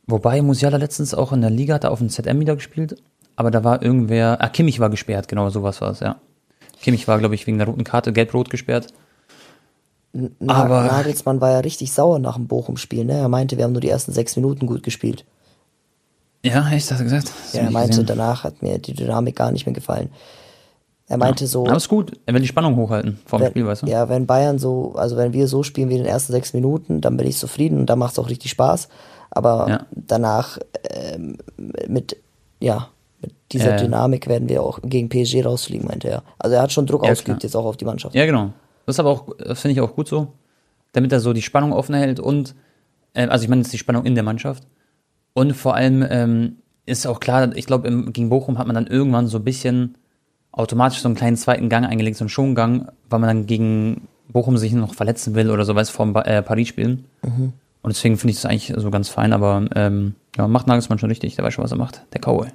Wobei 0.08 0.42
Musiala 0.42 0.78
letztens 0.78 1.14
auch 1.14 1.32
in 1.32 1.42
der 1.42 1.50
Liga 1.50 1.76
hat 1.76 1.84
er 1.84 1.92
auf 1.92 2.00
dem 2.00 2.10
ZM 2.10 2.40
wieder 2.40 2.56
gespielt, 2.56 3.02
aber 3.36 3.52
da 3.52 3.64
war 3.64 3.82
irgendwer, 3.82 4.38
ah, 4.42 4.50
Kimmich 4.50 4.80
war 4.80 4.90
gesperrt, 4.90 5.28
genau, 5.28 5.50
sowas 5.50 5.82
war 5.82 5.92
es, 5.92 6.02
ja. 6.02 6.18
Kimmich 6.82 7.08
war, 7.08 7.20
glaube 7.20 7.36
ich, 7.36 7.48
wegen 7.48 7.58
der 7.58 7.68
roten 7.68 7.86
Karte 7.86 8.12
gelb-rot 8.12 8.50
gesperrt. 8.50 8.88
Na, 10.12 10.30
aber 10.54 10.84
Nagelsmann 10.84 11.42
war 11.42 11.52
ja 11.52 11.60
richtig 11.60 11.92
sauer 11.92 12.20
nach 12.20 12.36
dem 12.36 12.48
Bochum-Spiel, 12.48 13.06
ne? 13.06 13.14
Er 13.14 13.30
meinte, 13.30 13.58
wir 13.58 13.64
haben 13.64 13.72
nur 13.72 13.82
die 13.82 13.90
ersten 13.90 14.12
sechs 14.12 14.36
Minuten 14.36 14.68
gut 14.68 14.84
gespielt. 14.84 15.26
Ja, 16.44 16.70
echt, 16.70 16.92
hast 16.92 17.00
du 17.00 17.06
gesagt? 17.06 17.32
Ja, 17.54 17.62
er 17.62 17.72
meinte, 17.72 17.90
gesehen. 17.92 18.06
danach 18.06 18.44
hat 18.44 18.62
mir 18.62 18.78
die 18.78 18.94
Dynamik 18.94 19.38
gar 19.38 19.52
nicht 19.52 19.66
mehr 19.66 19.74
gefallen. 19.74 20.10
Er 21.08 21.18
meinte 21.18 21.44
ja, 21.44 21.48
so. 21.48 21.66
Alles 21.66 21.90
gut, 21.90 22.14
er 22.26 22.34
will 22.34 22.42
die 22.42 22.48
Spannung 22.48 22.76
hochhalten 22.76 23.20
vor 23.26 23.40
dem 23.40 23.50
Spiel, 23.50 23.66
weißt 23.66 23.84
du? 23.84 23.88
Ja, 23.88 24.08
wenn 24.10 24.26
Bayern 24.26 24.58
so, 24.58 24.94
also 24.96 25.18
wenn 25.18 25.34
wir 25.34 25.48
so 25.48 25.64
spielen 25.64 25.90
wie 25.90 25.96
in 25.96 26.04
den 26.04 26.08
ersten 26.08 26.32
sechs 26.32 26.54
Minuten, 26.54 27.02
dann 27.02 27.18
bin 27.18 27.28
ich 27.28 27.38
zufrieden 27.38 27.80
und 27.80 27.88
dann 27.88 28.00
macht 28.00 28.14
es 28.14 28.20
auch 28.20 28.30
richtig 28.30 28.52
Spaß. 28.52 28.88
Aber 29.32 29.68
ja. 29.68 29.86
danach 29.92 30.60
ähm, 30.90 31.38
mit, 31.88 32.18
ja, 32.60 32.90
mit 33.22 33.34
dieser 33.52 33.76
äh, 33.76 33.82
Dynamik 33.82 34.28
werden 34.28 34.48
wir 34.48 34.64
auch 34.64 34.80
gegen 34.84 35.10
PSG 35.10 35.44
rausfliegen, 35.44 35.88
meinte 35.88 36.10
er. 36.10 36.24
Also 36.38 36.56
er 36.56 36.62
hat 36.62 36.72
schon 36.72 36.86
Druck 36.86 37.06
ja, 37.06 37.12
ausgeübt 37.12 37.40
klar. 37.40 37.48
jetzt 37.48 37.56
auch 37.56 37.66
auf 37.66 37.78
die 37.78 37.86
Mannschaft. 37.86 38.16
Ja, 38.16 38.26
genau. 38.26 38.52
Das 38.86 38.96
ist 38.96 39.00
aber 39.00 39.10
auch, 39.10 39.28
das 39.38 39.60
finde 39.60 39.74
ich 39.74 39.82
auch 39.82 39.96
gut 39.96 40.08
so, 40.08 40.28
damit 40.92 41.12
er 41.12 41.20
so 41.20 41.34
die 41.34 41.42
Spannung 41.42 41.74
offen 41.74 41.96
hält 41.96 42.20
und, 42.20 42.56
äh, 43.14 43.28
also 43.28 43.44
ich 43.44 43.50
meine 43.50 43.62
jetzt 43.62 43.74
die 43.74 43.78
Spannung 43.78 44.06
in 44.06 44.16
der 44.16 44.24
Mannschaft. 44.24 44.68
Und 45.34 45.54
vor 45.54 45.76
allem 45.76 46.06
ähm, 46.10 46.58
ist 46.86 47.08
auch 47.08 47.20
klar, 47.20 47.56
ich 47.56 47.66
glaube, 47.66 47.90
gegen 48.12 48.30
Bochum 48.30 48.58
hat 48.58 48.68
man 48.68 48.76
dann 48.76 48.88
irgendwann 48.88 49.28
so 49.28 49.40
ein 49.40 49.44
bisschen 49.44 49.98
automatisch 50.54 51.02
so 51.02 51.08
einen 51.08 51.16
kleinen 51.16 51.36
zweiten 51.36 51.68
Gang 51.68 51.86
eingelegt, 51.86 52.18
so 52.18 52.24
einen 52.24 52.30
Schongang, 52.30 52.88
weil 53.10 53.20
man 53.20 53.28
dann 53.28 53.46
gegen 53.46 54.08
Bochum 54.30 54.58
sich 54.58 54.72
noch 54.72 54.94
verletzen 54.94 55.36
will 55.36 55.52
oder 55.52 55.66
so, 55.66 55.76
weil 55.76 55.82
es 55.82 55.90
vor 55.90 56.08
äh, 56.26 56.42
Paris 56.42 56.70
spielen. 56.70 57.06
Mhm. 57.24 57.54
Und 57.82 57.94
deswegen 57.94 58.18
finde 58.18 58.32
ich 58.32 58.42
das 58.42 58.50
eigentlich 58.50 58.74
so 58.76 58.90
ganz 58.90 59.10
fein, 59.10 59.34
aber 59.34 59.66
ähm, 59.76 60.16
ja, 60.38 60.48
macht 60.48 60.68
Nagelsmann 60.68 61.00
schon 61.00 61.10
richtig, 61.10 61.36
der 61.36 61.44
weiß 61.44 61.54
schon, 61.54 61.64
was 61.64 61.72
er 61.72 61.78
macht, 61.78 62.06
der 62.14 62.22
Cowboy. 62.22 62.48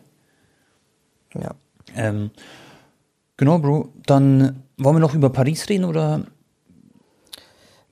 Ja. 1.34 1.50
Ähm, 1.94 2.30
genau, 3.36 3.58
Bro. 3.58 3.90
Dann 4.06 4.62
wollen 4.78 4.96
wir 4.96 5.00
noch 5.00 5.14
über 5.14 5.30
Paris 5.30 5.68
reden 5.68 5.84
oder 5.84 6.22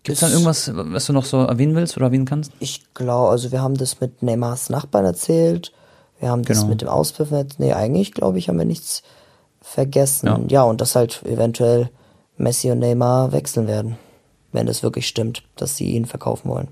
gibt 0.02 0.14
es 0.14 0.20
dann 0.20 0.30
irgendwas, 0.30 0.70
was 0.72 1.06
du 1.06 1.12
noch 1.12 1.24
so 1.24 1.38
erwähnen 1.38 1.74
willst 1.74 1.96
oder 1.96 2.06
erwähnen 2.06 2.24
kannst? 2.24 2.52
Ich 2.60 2.94
glaube, 2.94 3.30
also 3.30 3.52
wir 3.52 3.60
haben 3.60 3.74
das 3.74 4.00
mit 4.00 4.22
Neymars 4.22 4.70
Nachbarn 4.70 5.04
erzählt. 5.04 5.72
Wir 6.20 6.30
haben 6.30 6.42
das 6.44 6.58
genau. 6.58 6.70
mit 6.70 6.80
dem 6.80 6.88
Auspfiffen. 6.88 7.48
Nee, 7.58 7.74
eigentlich 7.74 8.12
glaube 8.12 8.38
ich, 8.38 8.48
haben 8.48 8.58
wir 8.58 8.64
nichts 8.64 9.02
vergessen. 9.66 10.26
Ja. 10.26 10.40
ja, 10.48 10.62
und 10.62 10.80
dass 10.80 10.94
halt 10.94 11.22
eventuell 11.24 11.90
Messi 12.36 12.70
und 12.70 12.78
Neymar 12.78 13.32
wechseln 13.32 13.66
werden, 13.66 13.96
wenn 14.52 14.68
es 14.68 14.82
wirklich 14.82 15.08
stimmt, 15.08 15.42
dass 15.56 15.76
sie 15.76 15.90
ihn 15.90 16.06
verkaufen 16.06 16.48
wollen. 16.48 16.68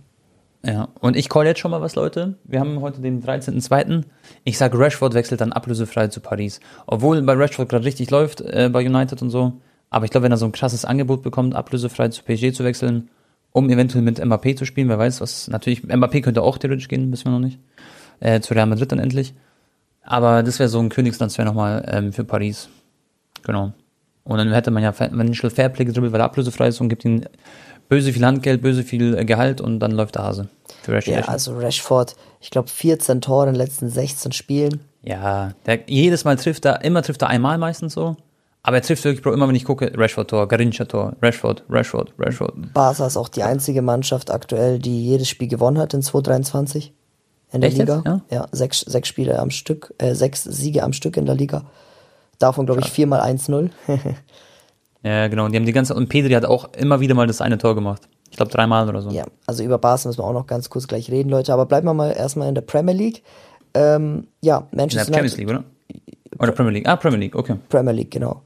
Ja, 0.64 0.88
und 1.00 1.16
ich 1.16 1.28
call 1.28 1.44
jetzt 1.44 1.60
schon 1.60 1.72
mal 1.72 1.82
was, 1.82 1.94
Leute. 1.94 2.38
Wir 2.44 2.60
haben 2.60 2.80
heute 2.80 3.02
den 3.02 3.22
13.02. 3.22 4.04
Ich 4.44 4.56
sage, 4.56 4.78
Rashford 4.78 5.12
wechselt 5.12 5.42
dann 5.42 5.52
ablösefrei 5.52 6.08
zu 6.08 6.20
Paris. 6.20 6.60
Obwohl 6.86 7.20
bei 7.20 7.34
Rashford 7.34 7.68
gerade 7.68 7.84
richtig 7.84 8.10
läuft 8.10 8.40
äh, 8.40 8.70
bei 8.72 8.86
United 8.86 9.20
und 9.20 9.28
so. 9.28 9.54
Aber 9.90 10.06
ich 10.06 10.10
glaube, 10.10 10.24
wenn 10.24 10.32
er 10.32 10.38
so 10.38 10.46
ein 10.46 10.52
krasses 10.52 10.84
Angebot 10.84 11.22
bekommt, 11.22 11.54
ablösefrei 11.54 12.08
zu 12.08 12.22
PSG 12.22 12.52
zu 12.54 12.64
wechseln, 12.64 13.10
um 13.52 13.68
eventuell 13.68 14.02
mit 14.02 14.18
Mbappé 14.18 14.56
zu 14.56 14.64
spielen, 14.64 14.88
wer 14.88 14.98
weiß, 14.98 15.20
was 15.20 15.48
natürlich, 15.48 15.82
Mbappé 15.82 16.22
könnte 16.22 16.42
auch 16.42 16.56
theoretisch 16.56 16.88
gehen, 16.88 17.12
wissen 17.12 17.26
wir 17.26 17.32
noch 17.32 17.40
nicht. 17.40 17.58
Äh, 18.20 18.40
zu 18.40 18.54
Real 18.54 18.66
Madrid 18.66 18.90
dann 18.90 18.98
endlich. 18.98 19.34
Aber 20.02 20.42
das 20.42 20.58
wäre 20.58 20.68
so 20.68 20.78
ein 20.78 20.88
Königstransfer 20.88 21.44
nochmal 21.44 21.84
ähm, 21.88 22.12
für 22.12 22.24
Paris. 22.24 22.68
Genau. 23.44 23.72
Und 24.24 24.38
dann 24.38 24.52
hätte 24.52 24.70
man 24.70 24.82
ja 24.82 24.92
Financial 24.92 25.50
Fairplay 25.50 25.84
gedribbelt, 25.84 26.12
weil 26.12 26.20
er 26.20 26.24
ablösefrei 26.24 26.68
ist 26.68 26.80
und 26.80 26.88
gibt 26.88 27.04
ihm 27.04 27.22
böse 27.88 28.12
viel 28.12 28.24
Handgeld, 28.24 28.62
böse 28.62 28.82
viel 28.82 29.16
äh, 29.16 29.24
Gehalt 29.24 29.60
und 29.60 29.80
dann 29.80 29.92
läuft 29.92 30.14
der 30.14 30.24
Hase. 30.24 30.48
Für 30.82 30.92
Rashford. 30.92 31.14
Ja, 31.14 31.24
also 31.28 31.56
Rashford, 31.56 32.16
ich 32.40 32.50
glaube 32.50 32.68
14 32.68 33.20
Tore 33.20 33.48
in 33.48 33.54
den 33.54 33.58
letzten 33.58 33.88
16 33.88 34.32
Spielen. 34.32 34.80
Ja, 35.02 35.52
der, 35.66 35.80
jedes 35.86 36.24
Mal 36.24 36.36
trifft 36.36 36.64
er, 36.64 36.82
immer 36.82 37.02
trifft 37.02 37.22
er 37.22 37.28
einmal 37.28 37.58
meistens 37.58 37.92
so. 37.92 38.16
Aber 38.62 38.76
er 38.76 38.82
trifft 38.82 39.04
wirklich, 39.04 39.22
Bro, 39.22 39.34
immer 39.34 39.46
wenn 39.46 39.54
ich 39.54 39.66
gucke, 39.66 39.92
Rashford-Tor, 39.94 40.48
Garincha-Tor, 40.48 41.16
Rashford, 41.20 41.64
Rashford, 41.68 42.14
Rashford. 42.18 42.72
Barca 42.72 43.06
ist 43.06 43.18
auch 43.18 43.28
die 43.28 43.42
einzige 43.42 43.82
Mannschaft 43.82 44.30
aktuell, 44.30 44.78
die 44.78 45.04
jedes 45.04 45.28
Spiel 45.28 45.48
gewonnen 45.48 45.76
hat 45.76 45.92
in 45.92 46.00
2023 46.00 46.94
in 47.52 47.60
der 47.60 47.68
Echt 47.68 47.78
Liga. 47.78 48.02
Ja? 48.06 48.20
ja, 48.30 48.46
sechs, 48.52 48.80
sechs 48.80 49.08
Spiele 49.08 49.38
am 49.38 49.50
Stück, 49.50 49.92
äh, 49.98 50.14
sechs 50.14 50.44
Siege 50.44 50.82
am 50.82 50.94
Stück 50.94 51.18
in 51.18 51.26
der 51.26 51.34
Liga. 51.34 51.64
Davon, 52.38 52.66
glaube 52.66 52.80
ich, 52.80 52.90
viermal 52.90 53.20
1-0. 53.20 53.70
ja, 55.02 55.28
genau. 55.28 55.44
Und 55.44 55.52
die 55.52 55.58
haben 55.58 55.66
die 55.66 55.72
ganze, 55.72 55.94
und 55.94 56.08
Pedri 56.08 56.32
hat 56.32 56.44
auch 56.44 56.72
immer 56.74 57.00
wieder 57.00 57.14
mal 57.14 57.26
das 57.26 57.40
eine 57.40 57.58
Tor 57.58 57.74
gemacht. 57.74 58.08
Ich 58.30 58.36
glaube, 58.36 58.50
dreimal 58.50 58.88
oder 58.88 59.00
so. 59.00 59.10
Ja, 59.10 59.24
also 59.46 59.62
über 59.62 59.78
Barca 59.78 60.08
müssen 60.08 60.18
wir 60.18 60.24
auch 60.24 60.32
noch 60.32 60.46
ganz 60.46 60.68
kurz 60.68 60.88
gleich 60.88 61.10
reden, 61.10 61.30
Leute. 61.30 61.52
Aber 61.52 61.66
bleiben 61.66 61.86
wir 61.86 61.94
mal 61.94 62.10
erstmal 62.10 62.48
in 62.48 62.54
der 62.54 62.62
Premier 62.62 62.94
League. 62.94 63.22
Ähm, 63.74 64.26
ja, 64.40 64.66
Manchester 64.72 65.06
in 65.06 65.12
der 65.12 65.18
Champions 65.18 65.36
League, 65.36 65.48
oder? 65.48 65.64
Oder 66.40 66.52
Premier 66.52 66.72
League? 66.72 66.88
Ah, 66.88 66.96
Premier 66.96 67.18
League, 67.18 67.36
okay. 67.36 67.56
Premier 67.68 67.92
League, 67.92 68.10
genau. 68.10 68.42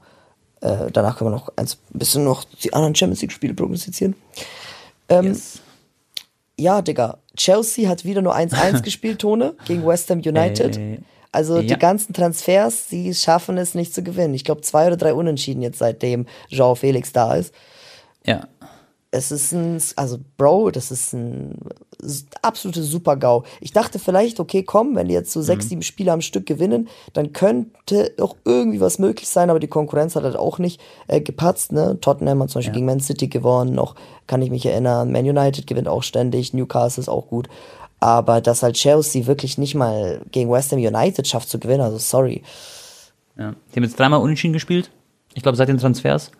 Äh, 0.61 0.91
danach 0.91 1.17
können 1.17 1.31
wir 1.31 1.35
noch 1.35 1.51
ein 1.55 1.65
bisschen 1.93 2.23
noch 2.23 2.43
die 2.43 2.73
anderen 2.73 2.93
Champions 2.93 3.21
League-Spiele 3.21 3.53
prognostizieren. 3.53 4.15
Ähm, 5.07 5.25
yes. 5.25 5.59
Ja, 6.57 6.81
Digga. 6.81 7.17
Chelsea 7.35 7.89
hat 7.89 8.03
wieder 8.03 8.21
nur 8.21 8.35
1-1 8.35 8.81
gespielt, 8.83 9.19
Tone, 9.19 9.55
gegen 9.65 9.85
West 9.87 10.09
Ham 10.09 10.19
United. 10.19 10.77
Hey. 10.77 10.99
Also 11.31 11.57
ja. 11.57 11.61
die 11.61 11.77
ganzen 11.77 12.13
Transfers, 12.13 12.89
sie 12.89 13.13
schaffen 13.13 13.57
es 13.57 13.75
nicht 13.75 13.93
zu 13.93 14.03
gewinnen. 14.03 14.33
Ich 14.33 14.43
glaube, 14.43 14.61
zwei 14.61 14.87
oder 14.87 14.97
drei 14.97 15.13
Unentschieden 15.13 15.61
jetzt, 15.61 15.79
seitdem 15.79 16.25
Jean 16.49 16.75
Felix 16.75 17.11
da 17.13 17.35
ist. 17.35 17.53
Ja. 18.25 18.47
Es 19.11 19.31
ist 19.31 19.53
ein, 19.53 19.81
also 19.95 20.19
Bro, 20.37 20.69
das 20.71 20.91
ist 20.91 21.13
ein 21.13 21.55
absolute 22.43 22.83
Super-GAU. 22.83 23.43
Ich 23.59 23.73
dachte 23.73 23.97
vielleicht, 23.97 24.39
okay, 24.39 24.63
komm, 24.63 24.95
wenn 24.95 25.07
die 25.07 25.15
jetzt 25.15 25.31
so 25.31 25.41
sechs, 25.41 25.65
mhm. 25.65 25.69
sieben 25.69 25.81
Spiele 25.81 26.11
am 26.11 26.21
Stück 26.21 26.45
gewinnen, 26.45 26.89
dann 27.13 27.33
könnte 27.33 28.13
auch 28.19 28.35
irgendwie 28.45 28.79
was 28.79 28.99
möglich 28.99 29.27
sein, 29.27 29.49
aber 29.49 29.59
die 29.59 29.67
Konkurrenz 29.67 30.15
hat 30.15 30.23
halt 30.23 30.35
auch 30.35 30.59
nicht 30.59 30.79
äh, 31.07 31.21
gepatzt. 31.21 31.71
Ne? 31.71 31.97
Tottenham 32.01 32.41
hat 32.41 32.51
zum 32.51 32.59
Beispiel 32.59 32.73
ja. 32.73 32.75
gegen 32.75 32.85
Man 32.85 32.99
City 32.99 33.27
gewonnen, 33.27 33.73
noch 33.73 33.95
kann 34.27 34.43
ich 34.43 34.51
mich 34.51 34.65
erinnern. 34.65 35.11
Man 35.11 35.25
United 35.25 35.65
gewinnt 35.65 35.87
auch 35.87 36.03
ständig, 36.03 36.53
Newcastle 36.53 37.01
ist 37.01 37.09
auch 37.09 37.27
gut. 37.27 37.49
Aber 37.99 38.41
dass 38.41 38.63
halt 38.63 38.75
Chelsea 38.75 39.27
wirklich 39.27 39.57
nicht 39.57 39.75
mal 39.75 40.21
gegen 40.31 40.49
West 40.49 40.71
Ham 40.71 40.79
United 40.79 41.27
schafft 41.27 41.49
zu 41.49 41.59
gewinnen, 41.59 41.81
also 41.81 41.97
sorry. 41.97 42.43
Ja. 43.37 43.53
Die 43.71 43.75
haben 43.75 43.83
jetzt 43.83 43.99
dreimal 43.99 44.21
unentschieden 44.21 44.53
gespielt. 44.53 44.89
Ich 45.33 45.43
glaube, 45.43 45.57
seit 45.57 45.69
den 45.69 45.77
Transfers. 45.77 46.31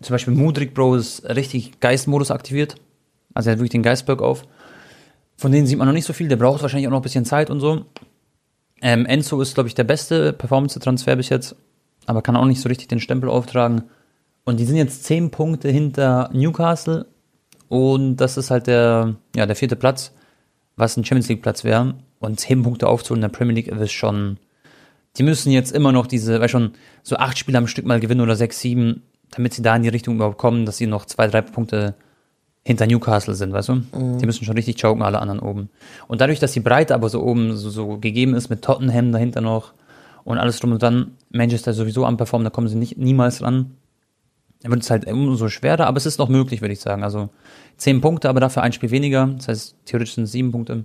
Zum 0.00 0.14
Beispiel 0.14 0.34
Mudrik, 0.34 0.74
Bro, 0.74 0.96
ist 0.96 1.24
richtig 1.24 1.80
Geistmodus 1.80 2.30
aktiviert. 2.30 2.74
Also 3.34 3.48
er 3.48 3.52
hat 3.52 3.58
wirklich 3.58 3.70
den 3.70 3.82
Geistberg 3.82 4.20
auf. 4.20 4.44
Von 5.36 5.52
denen 5.52 5.66
sieht 5.66 5.78
man 5.78 5.86
noch 5.86 5.94
nicht 5.94 6.04
so 6.04 6.12
viel. 6.12 6.28
Der 6.28 6.36
braucht 6.36 6.62
wahrscheinlich 6.62 6.86
auch 6.86 6.92
noch 6.92 7.00
ein 7.00 7.02
bisschen 7.02 7.24
Zeit 7.24 7.50
und 7.50 7.60
so. 7.60 7.84
Ähm, 8.80 9.06
Enzo 9.06 9.40
ist, 9.40 9.54
glaube 9.54 9.68
ich, 9.68 9.74
der 9.74 9.84
beste 9.84 10.32
Performance-Transfer 10.32 11.16
bis 11.16 11.28
jetzt. 11.28 11.56
Aber 12.06 12.20
kann 12.20 12.36
auch 12.36 12.44
nicht 12.44 12.60
so 12.60 12.68
richtig 12.68 12.88
den 12.88 13.00
Stempel 13.00 13.30
auftragen. 13.30 13.82
Und 14.44 14.58
die 14.58 14.64
sind 14.64 14.76
jetzt 14.76 15.04
zehn 15.04 15.30
Punkte 15.30 15.68
hinter 15.68 16.30
Newcastle. 16.32 17.06
Und 17.68 18.16
das 18.16 18.36
ist 18.36 18.50
halt 18.50 18.66
der, 18.66 19.14
ja, 19.34 19.46
der 19.46 19.56
vierte 19.56 19.76
Platz 19.76 20.12
was 20.82 20.96
ein 20.96 21.04
Champions 21.04 21.28
League 21.28 21.42
Platz 21.42 21.64
wäre 21.64 21.94
und 22.20 22.40
zehn 22.40 22.62
Punkte 22.62 22.88
aufzuholen 22.88 23.22
in 23.22 23.30
der 23.30 23.36
Premier 23.36 23.54
League 23.54 23.68
ist 23.68 23.92
schon, 23.92 24.36
die 25.16 25.22
müssen 25.22 25.50
jetzt 25.52 25.72
immer 25.72 25.92
noch 25.92 26.06
diese, 26.06 26.40
weil 26.40 26.48
schon 26.48 26.72
so 27.02 27.16
acht 27.16 27.38
Spiele 27.38 27.58
am 27.58 27.66
Stück 27.66 27.86
mal 27.86 28.00
gewinnen 28.00 28.20
oder 28.20 28.36
sechs, 28.36 28.60
sieben, 28.60 29.02
damit 29.30 29.54
sie 29.54 29.62
da 29.62 29.74
in 29.76 29.82
die 29.82 29.88
Richtung 29.88 30.16
überhaupt 30.16 30.38
kommen, 30.38 30.66
dass 30.66 30.76
sie 30.76 30.86
noch 30.86 31.06
zwei, 31.06 31.28
drei 31.28 31.40
Punkte 31.40 31.94
hinter 32.64 32.86
Newcastle 32.86 33.34
sind, 33.34 33.52
weißt 33.52 33.68
du? 33.70 33.74
Mhm. 33.74 34.18
Die 34.18 34.26
müssen 34.26 34.44
schon 34.44 34.56
richtig 34.56 34.80
choken, 34.80 35.02
alle 35.02 35.20
anderen 35.20 35.40
oben. 35.40 35.70
Und 36.06 36.20
dadurch, 36.20 36.38
dass 36.38 36.52
die 36.52 36.60
Breite 36.60 36.94
aber 36.94 37.08
so 37.08 37.22
oben 37.22 37.56
so, 37.56 37.70
so 37.70 37.98
gegeben 37.98 38.34
ist, 38.34 38.50
mit 38.50 38.62
Tottenham 38.62 39.12
dahinter 39.12 39.40
noch 39.40 39.72
und 40.24 40.38
alles 40.38 40.60
drum 40.60 40.72
und 40.72 40.82
dann, 40.82 41.12
Manchester 41.30 41.72
sowieso 41.72 42.04
am 42.04 42.16
Performen, 42.16 42.44
da 42.44 42.50
kommen 42.50 42.68
sie 42.68 42.76
nicht, 42.76 42.98
niemals 42.98 43.42
ran. 43.42 43.72
Dann 44.62 44.70
wird 44.70 44.82
es 44.82 44.90
halt 44.90 45.06
umso 45.06 45.48
schwerer, 45.48 45.86
aber 45.86 45.96
es 45.96 46.06
ist 46.06 46.18
noch 46.18 46.28
möglich, 46.28 46.60
würde 46.60 46.72
ich 46.72 46.80
sagen. 46.80 47.02
Also 47.02 47.30
zehn 47.76 48.00
Punkte, 48.00 48.28
aber 48.28 48.40
dafür 48.40 48.62
ein 48.62 48.72
Spiel 48.72 48.90
weniger. 48.90 49.26
Das 49.26 49.48
heißt, 49.48 49.76
theoretisch 49.84 50.14
sind 50.14 50.24
es 50.24 50.32
sieben 50.32 50.52
Punkte. 50.52 50.84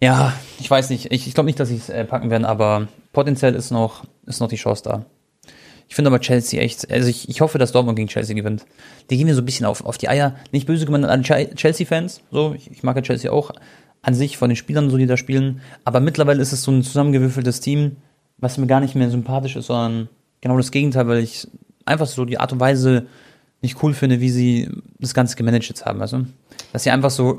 Ja, 0.00 0.34
ich 0.60 0.70
weiß 0.70 0.90
nicht. 0.90 1.10
Ich, 1.12 1.26
ich 1.26 1.34
glaube 1.34 1.46
nicht, 1.46 1.58
dass 1.58 1.68
sie 1.68 1.76
es 1.76 1.88
äh, 1.88 2.04
packen 2.04 2.30
werden, 2.30 2.44
aber 2.44 2.88
potenziell 3.12 3.54
ist 3.54 3.70
noch, 3.70 4.04
ist 4.26 4.40
noch 4.40 4.48
die 4.48 4.56
Chance 4.56 4.82
da. 4.84 5.06
Ich 5.88 5.94
finde 5.94 6.08
aber 6.10 6.20
Chelsea 6.20 6.60
echt, 6.60 6.90
also 6.90 7.08
ich, 7.08 7.28
ich 7.28 7.40
hoffe, 7.40 7.58
dass 7.58 7.72
Dortmund 7.72 7.96
gegen 7.96 8.08
Chelsea 8.08 8.34
gewinnt. 8.34 8.66
Die 9.10 9.16
gehen 9.16 9.26
mir 9.26 9.34
so 9.34 9.42
ein 9.42 9.44
bisschen 9.44 9.66
auf, 9.66 9.84
auf 9.84 9.98
die 9.98 10.08
Eier. 10.08 10.34
Nicht 10.50 10.66
böse 10.66 10.86
gemeint 10.86 11.04
an 11.04 11.22
Chelsea-Fans, 11.22 12.22
so, 12.30 12.54
ich, 12.54 12.70
ich 12.70 12.82
mag 12.82 12.96
ja 12.96 13.02
Chelsea 13.02 13.30
auch 13.30 13.52
an 14.02 14.14
sich 14.14 14.36
von 14.36 14.50
den 14.50 14.56
Spielern, 14.56 14.90
so 14.90 14.96
die 14.96 15.06
da 15.06 15.16
spielen. 15.16 15.60
Aber 15.84 16.00
mittlerweile 16.00 16.42
ist 16.42 16.52
es 16.52 16.62
so 16.62 16.70
ein 16.70 16.82
zusammengewürfeltes 16.82 17.60
Team, 17.60 17.96
was 18.38 18.58
mir 18.58 18.66
gar 18.66 18.80
nicht 18.80 18.94
mehr 18.94 19.10
sympathisch 19.10 19.56
ist, 19.56 19.66
sondern 19.66 20.08
genau 20.40 20.56
das 20.56 20.70
Gegenteil, 20.70 21.06
weil 21.06 21.22
ich 21.22 21.48
einfach 21.84 22.06
so 22.06 22.24
die 22.24 22.38
Art 22.38 22.52
und 22.52 22.60
Weise 22.60 23.06
nicht 23.64 23.82
cool 23.82 23.94
finde, 23.94 24.20
wie 24.20 24.30
sie 24.30 24.70
das 24.98 25.14
Ganze 25.14 25.36
gemanagt 25.36 25.68
jetzt 25.68 25.86
haben, 25.86 26.00
also 26.00 26.20
dass 26.72 26.82
sie 26.82 26.90
einfach 26.90 27.10
so, 27.10 27.38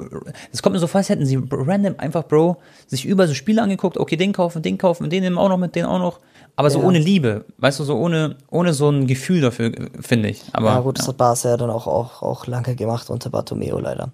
es 0.52 0.62
kommt 0.64 0.74
mir 0.74 0.80
so 0.80 0.88
vor, 0.88 1.00
als 1.00 1.10
hätten 1.10 1.26
sie 1.26 1.38
random 1.52 1.96
einfach, 1.98 2.24
Bro, 2.24 2.58
sich 2.88 3.06
über 3.06 3.28
so 3.28 3.34
Spiele 3.34 3.62
angeguckt, 3.62 3.98
okay, 3.98 4.16
den 4.16 4.32
kaufen, 4.34 4.62
den 4.62 4.78
kaufen, 4.78 5.10
den 5.10 5.24
nehmen 5.24 5.38
auch 5.38 5.50
noch 5.50 5.58
mit, 5.58 5.76
den 5.76 5.86
auch 5.86 6.00
noch, 6.00 6.20
aber 6.56 6.70
so 6.70 6.80
ja. 6.80 6.86
ohne 6.86 7.00
Liebe, 7.00 7.46
weißt 7.58 7.80
du, 7.80 7.84
so 7.84 7.98
ohne, 7.98 8.38
ohne 8.50 8.74
so 8.74 8.90
ein 8.90 9.08
Gefühl 9.08 9.42
dafür, 9.42 9.72
finde 10.00 10.30
ich. 10.30 10.42
Aber, 10.54 10.70
ja 10.70 10.80
gut, 10.80 10.98
das 10.98 11.08
hat 11.08 11.18
Barca 11.18 11.50
ja 11.50 11.58
dann 11.58 11.70
auch, 11.70 11.86
auch, 11.86 12.22
auch 12.22 12.48
lange 12.48 12.76
gemacht 12.76 13.10
unter 13.10 13.30
Bartomeo 13.30 13.78
leider. 13.80 14.10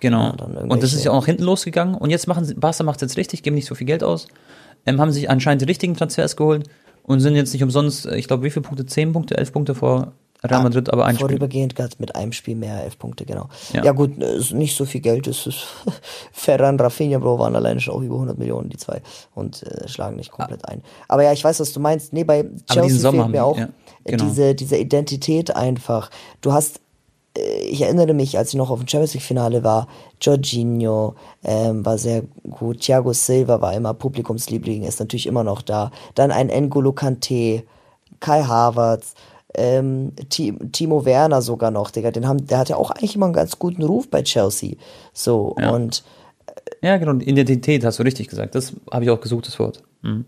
Genau. 0.00 0.34
Ja, 0.36 0.60
und 0.68 0.82
das 0.82 0.92
ist 0.92 1.04
ja 1.04 1.12
auch 1.12 1.16
noch 1.16 1.26
hinten 1.26 1.44
losgegangen 1.44 1.94
und 1.94 2.10
jetzt 2.10 2.26
machen 2.26 2.44
sie, 2.44 2.54
Barca 2.54 2.82
macht 2.82 2.96
es 2.96 3.02
jetzt 3.02 3.16
richtig, 3.16 3.42
geben 3.42 3.54
nicht 3.54 3.66
so 3.66 3.74
viel 3.74 3.86
Geld 3.86 4.02
aus, 4.02 4.26
ähm, 4.86 5.00
haben 5.00 5.12
sich 5.12 5.30
anscheinend 5.30 5.62
die 5.62 5.66
richtigen 5.66 5.94
Transfers 5.94 6.36
geholt 6.36 6.68
und 7.04 7.20
sind 7.20 7.36
jetzt 7.36 7.52
nicht 7.52 7.62
umsonst, 7.62 8.06
ich 8.06 8.26
glaube, 8.26 8.42
wie 8.42 8.50
viele 8.50 8.62
Punkte? 8.62 8.86
Zehn 8.86 9.12
Punkte, 9.12 9.36
elf 9.36 9.52
Punkte 9.52 9.74
vor 9.74 10.12
Real 10.42 10.60
ah, 10.60 10.62
Madrid, 10.64 10.90
aber 10.90 11.06
ein 11.06 11.16
Vorübergehend 11.16 11.74
gerade 11.74 11.94
mit 11.98 12.14
einem 12.14 12.32
Spiel 12.32 12.54
mehr, 12.54 12.84
elf 12.84 12.98
Punkte, 12.98 13.24
genau. 13.24 13.48
Ja, 13.72 13.82
ja 13.82 13.92
gut, 13.92 14.18
ist 14.18 14.52
nicht 14.52 14.76
so 14.76 14.84
viel 14.84 15.00
Geld. 15.00 15.26
Es 15.26 15.46
ist 15.46 15.64
Ferran, 16.32 16.78
Rafinha, 16.78 17.18
Bro, 17.18 17.38
waren 17.38 17.56
alleine 17.56 17.80
schon 17.80 17.94
auch 17.94 18.02
über 18.02 18.16
100 18.16 18.38
Millionen, 18.38 18.68
die 18.68 18.76
zwei. 18.76 19.00
Und 19.34 19.62
äh, 19.62 19.88
schlagen 19.88 20.16
nicht 20.16 20.30
komplett 20.30 20.60
ah. 20.66 20.72
ein. 20.72 20.82
Aber 21.08 21.22
ja, 21.24 21.32
ich 21.32 21.42
weiß, 21.42 21.60
was 21.60 21.72
du 21.72 21.80
meinst. 21.80 22.12
Nee, 22.12 22.24
bei 22.24 22.44
Chelsea 22.70 23.10
fehlt 23.10 23.28
mir 23.28 23.42
auch 23.42 23.56
ja, 23.56 23.68
genau. 24.04 24.24
diese, 24.24 24.54
diese 24.54 24.76
Identität 24.76 25.56
einfach. 25.56 26.10
Du 26.42 26.52
hast 26.52 26.76
äh, 26.76 26.80
ich 27.36 27.82
erinnere 27.82 28.14
mich, 28.14 28.38
als 28.38 28.50
ich 28.50 28.54
noch 28.54 28.70
auf 28.70 28.78
dem 28.78 28.88
Champions 28.88 29.14
League 29.14 29.22
Finale 29.22 29.64
war, 29.64 29.88
Jorginho 30.20 31.16
ähm, 31.42 31.84
war 31.84 31.98
sehr 31.98 32.22
gut, 32.48 32.80
Thiago 32.80 33.12
Silva 33.12 33.60
war 33.60 33.74
immer 33.74 33.92
Publikumsliebling, 33.92 34.84
ist 34.84 35.00
natürlich 35.00 35.26
immer 35.26 35.42
noch 35.42 35.62
da. 35.62 35.90
Dann 36.14 36.30
ein 36.30 36.50
N'Golo 36.50 36.92
Kante, 36.92 37.64
Kai 38.20 38.42
Havertz, 38.44 39.14
ähm, 39.56 40.12
Timo 40.28 41.04
Werner 41.04 41.42
sogar 41.42 41.70
noch, 41.70 41.90
Digga. 41.90 42.12
Den 42.12 42.28
haben, 42.28 42.46
der 42.46 42.58
hat 42.58 42.68
ja 42.68 42.76
auch 42.76 42.90
eigentlich 42.90 43.16
immer 43.16 43.26
einen 43.26 43.34
ganz 43.34 43.58
guten 43.58 43.82
Ruf 43.82 44.08
bei 44.08 44.22
Chelsea. 44.22 44.76
So, 45.12 45.56
ja. 45.58 45.70
und. 45.70 46.04
ja, 46.82 46.96
genau, 46.98 47.14
Identität 47.14 47.84
hast 47.84 47.98
du 47.98 48.04
richtig 48.04 48.28
gesagt. 48.28 48.54
Das 48.54 48.74
habe 48.92 49.04
ich 49.04 49.10
auch 49.10 49.20
gesucht, 49.20 49.46
das 49.46 49.58
Wort. 49.58 49.82
Mhm 50.02 50.24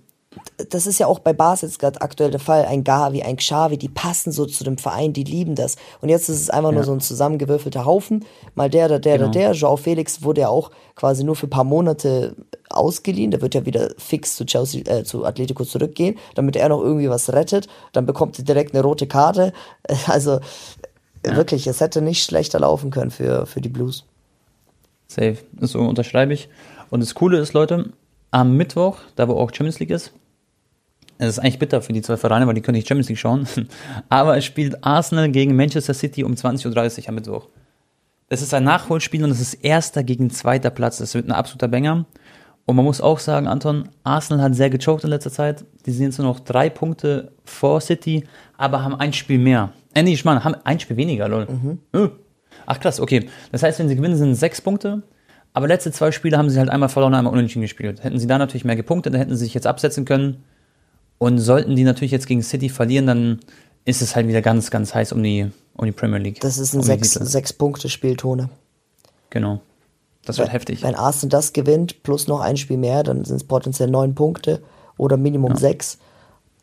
das 0.70 0.86
ist 0.86 0.98
ja 0.98 1.06
auch 1.06 1.18
bei 1.18 1.32
Bas 1.32 1.62
jetzt 1.62 1.78
gerade 1.78 2.00
aktuell 2.00 2.30
der 2.30 2.40
Fall, 2.40 2.64
ein 2.64 2.84
Gavi, 2.84 3.22
ein 3.22 3.36
Xavi, 3.36 3.76
die 3.76 3.88
passen 3.88 4.32
so 4.32 4.46
zu 4.46 4.64
dem 4.64 4.78
Verein, 4.78 5.12
die 5.12 5.24
lieben 5.24 5.54
das. 5.54 5.76
Und 6.00 6.08
jetzt 6.08 6.28
ist 6.28 6.40
es 6.40 6.50
einfach 6.50 6.70
ja. 6.70 6.76
nur 6.76 6.84
so 6.84 6.92
ein 6.92 7.00
zusammengewürfelter 7.00 7.84
Haufen, 7.84 8.24
mal 8.54 8.70
der, 8.70 8.88
der, 8.88 8.98
der, 8.98 9.18
genau. 9.18 9.30
der, 9.30 9.48
der. 9.50 9.52
Joao 9.52 9.76
Felix 9.76 10.22
wurde 10.22 10.42
ja 10.42 10.48
auch 10.48 10.70
quasi 10.94 11.24
nur 11.24 11.36
für 11.36 11.46
ein 11.46 11.50
paar 11.50 11.64
Monate 11.64 12.36
ausgeliehen, 12.70 13.30
der 13.30 13.42
wird 13.42 13.54
ja 13.54 13.66
wieder 13.66 13.90
fix 13.98 14.36
zu 14.36 14.44
Chelsea, 14.44 14.82
äh, 14.86 15.04
zu 15.04 15.24
Atletico 15.24 15.64
zurückgehen, 15.64 16.16
damit 16.34 16.56
er 16.56 16.68
noch 16.68 16.82
irgendwie 16.82 17.10
was 17.10 17.32
rettet, 17.32 17.68
dann 17.92 18.06
bekommt 18.06 18.38
er 18.38 18.44
direkt 18.44 18.74
eine 18.74 18.82
rote 18.82 19.06
Karte. 19.06 19.52
Also 20.06 20.40
ja. 21.24 21.36
wirklich, 21.36 21.66
es 21.66 21.80
hätte 21.80 22.00
nicht 22.00 22.24
schlechter 22.24 22.60
laufen 22.60 22.90
können 22.90 23.10
für, 23.10 23.46
für 23.46 23.60
die 23.60 23.68
Blues. 23.68 24.04
Safe, 25.08 25.38
so 25.60 25.80
unterschreibe 25.80 26.32
ich. 26.32 26.48
Und 26.90 27.00
das 27.00 27.14
Coole 27.14 27.38
ist, 27.38 27.52
Leute, 27.52 27.90
am 28.30 28.56
Mittwoch, 28.56 28.98
da 29.16 29.28
wo 29.28 29.34
auch 29.34 29.50
Champions 29.52 29.78
League 29.78 29.90
ist, 29.90 30.12
es 31.18 31.28
ist 31.28 31.38
eigentlich 31.38 31.58
bitter 31.58 31.82
für 31.82 31.92
die 31.92 32.02
zwei 32.02 32.16
Vereine, 32.16 32.46
weil 32.46 32.54
die 32.54 32.60
können 32.60 32.76
nicht 32.76 32.88
Champions 32.88 33.08
League 33.08 33.18
schauen. 33.18 33.46
Aber 34.08 34.36
es 34.36 34.44
spielt 34.44 34.84
Arsenal 34.84 35.30
gegen 35.30 35.56
Manchester 35.56 35.94
City 35.94 36.24
um 36.24 36.34
20.30 36.34 37.02
Uhr 37.02 37.08
am 37.08 37.14
Mittwoch. 37.14 37.48
Das 38.28 38.42
ist 38.42 38.52
ein 38.54 38.64
Nachholspiel 38.64 39.22
und 39.24 39.30
es 39.30 39.40
ist 39.40 39.54
erster 39.54 40.02
gegen 40.02 40.30
zweiter 40.30 40.70
Platz. 40.70 40.98
Das 40.98 41.14
wird 41.14 41.28
ein 41.28 41.32
absoluter 41.32 41.68
Banger. 41.68 42.06
Und 42.64 42.74
man 42.74 42.84
muss 42.84 43.00
auch 43.00 43.20
sagen, 43.20 43.46
Anton, 43.46 43.88
Arsenal 44.02 44.42
hat 44.42 44.56
sehr 44.56 44.70
gechoked 44.70 45.04
in 45.04 45.10
letzter 45.10 45.30
Zeit. 45.30 45.64
Die 45.86 45.92
sind 45.92 46.06
jetzt 46.06 46.18
nur 46.18 46.26
noch 46.26 46.40
drei 46.40 46.68
Punkte 46.68 47.32
vor 47.44 47.80
City, 47.80 48.24
aber 48.58 48.82
haben 48.82 48.96
ein 48.96 49.12
Spiel 49.12 49.38
mehr. 49.38 49.72
Äh, 49.94 50.02
nee, 50.02 50.12
ich 50.12 50.24
meine, 50.24 50.42
haben 50.42 50.56
ein 50.64 50.80
Spiel 50.80 50.96
weniger, 50.96 51.28
lol. 51.28 51.46
Mhm. 51.46 51.78
Äh. 51.92 52.08
Ach 52.66 52.80
krass, 52.80 52.98
okay. 52.98 53.28
Das 53.52 53.62
heißt, 53.62 53.78
wenn 53.78 53.88
sie 53.88 53.94
gewinnen, 53.94 54.16
sind 54.16 54.32
es 54.32 54.40
sechs 54.40 54.60
Punkte. 54.60 55.02
Aber 55.52 55.68
letzte 55.68 55.92
zwei 55.92 56.10
Spiele 56.10 56.36
haben 56.36 56.50
sie 56.50 56.58
halt 56.58 56.68
einmal 56.68 56.88
verloren, 56.88 57.14
einmal 57.14 57.32
unentschieden 57.32 57.62
gespielt. 57.62 58.02
Hätten 58.02 58.18
sie 58.18 58.26
da 58.26 58.36
natürlich 58.36 58.64
mehr 58.64 58.76
gepunktet, 58.76 59.14
dann 59.14 59.20
hätten 59.20 59.36
sie 59.36 59.44
sich 59.44 59.54
jetzt 59.54 59.66
absetzen 59.66 60.04
können. 60.04 60.44
Und 61.18 61.38
sollten 61.38 61.76
die 61.76 61.84
natürlich 61.84 62.12
jetzt 62.12 62.26
gegen 62.26 62.42
City 62.42 62.68
verlieren, 62.68 63.06
dann 63.06 63.40
ist 63.84 64.02
es 64.02 64.16
halt 64.16 64.28
wieder 64.28 64.42
ganz, 64.42 64.70
ganz 64.70 64.94
heiß 64.94 65.12
um 65.12 65.22
die, 65.22 65.50
um 65.74 65.86
die 65.86 65.92
Premier 65.92 66.18
League. 66.18 66.40
Das 66.40 66.58
ist 66.58 66.74
ein 66.74 66.80
um 66.80 66.84
sechs, 66.84 67.12
sechs 67.12 67.52
Punkte 67.52 67.88
Spieltone. 67.88 68.50
Genau. 69.30 69.60
Das 70.24 70.38
wird 70.38 70.48
wenn, 70.48 70.52
heftig. 70.52 70.82
Wenn 70.82 70.94
Arsenal 70.94 71.30
das 71.30 71.52
gewinnt, 71.52 72.02
plus 72.02 72.26
noch 72.26 72.40
ein 72.40 72.56
Spiel 72.56 72.76
mehr, 72.76 73.02
dann 73.02 73.24
sind 73.24 73.36
es 73.36 73.44
potenziell 73.44 73.88
neun 73.88 74.14
Punkte 74.14 74.62
oder 74.98 75.16
Minimum 75.16 75.52
ja. 75.52 75.56
sechs. 75.56 75.98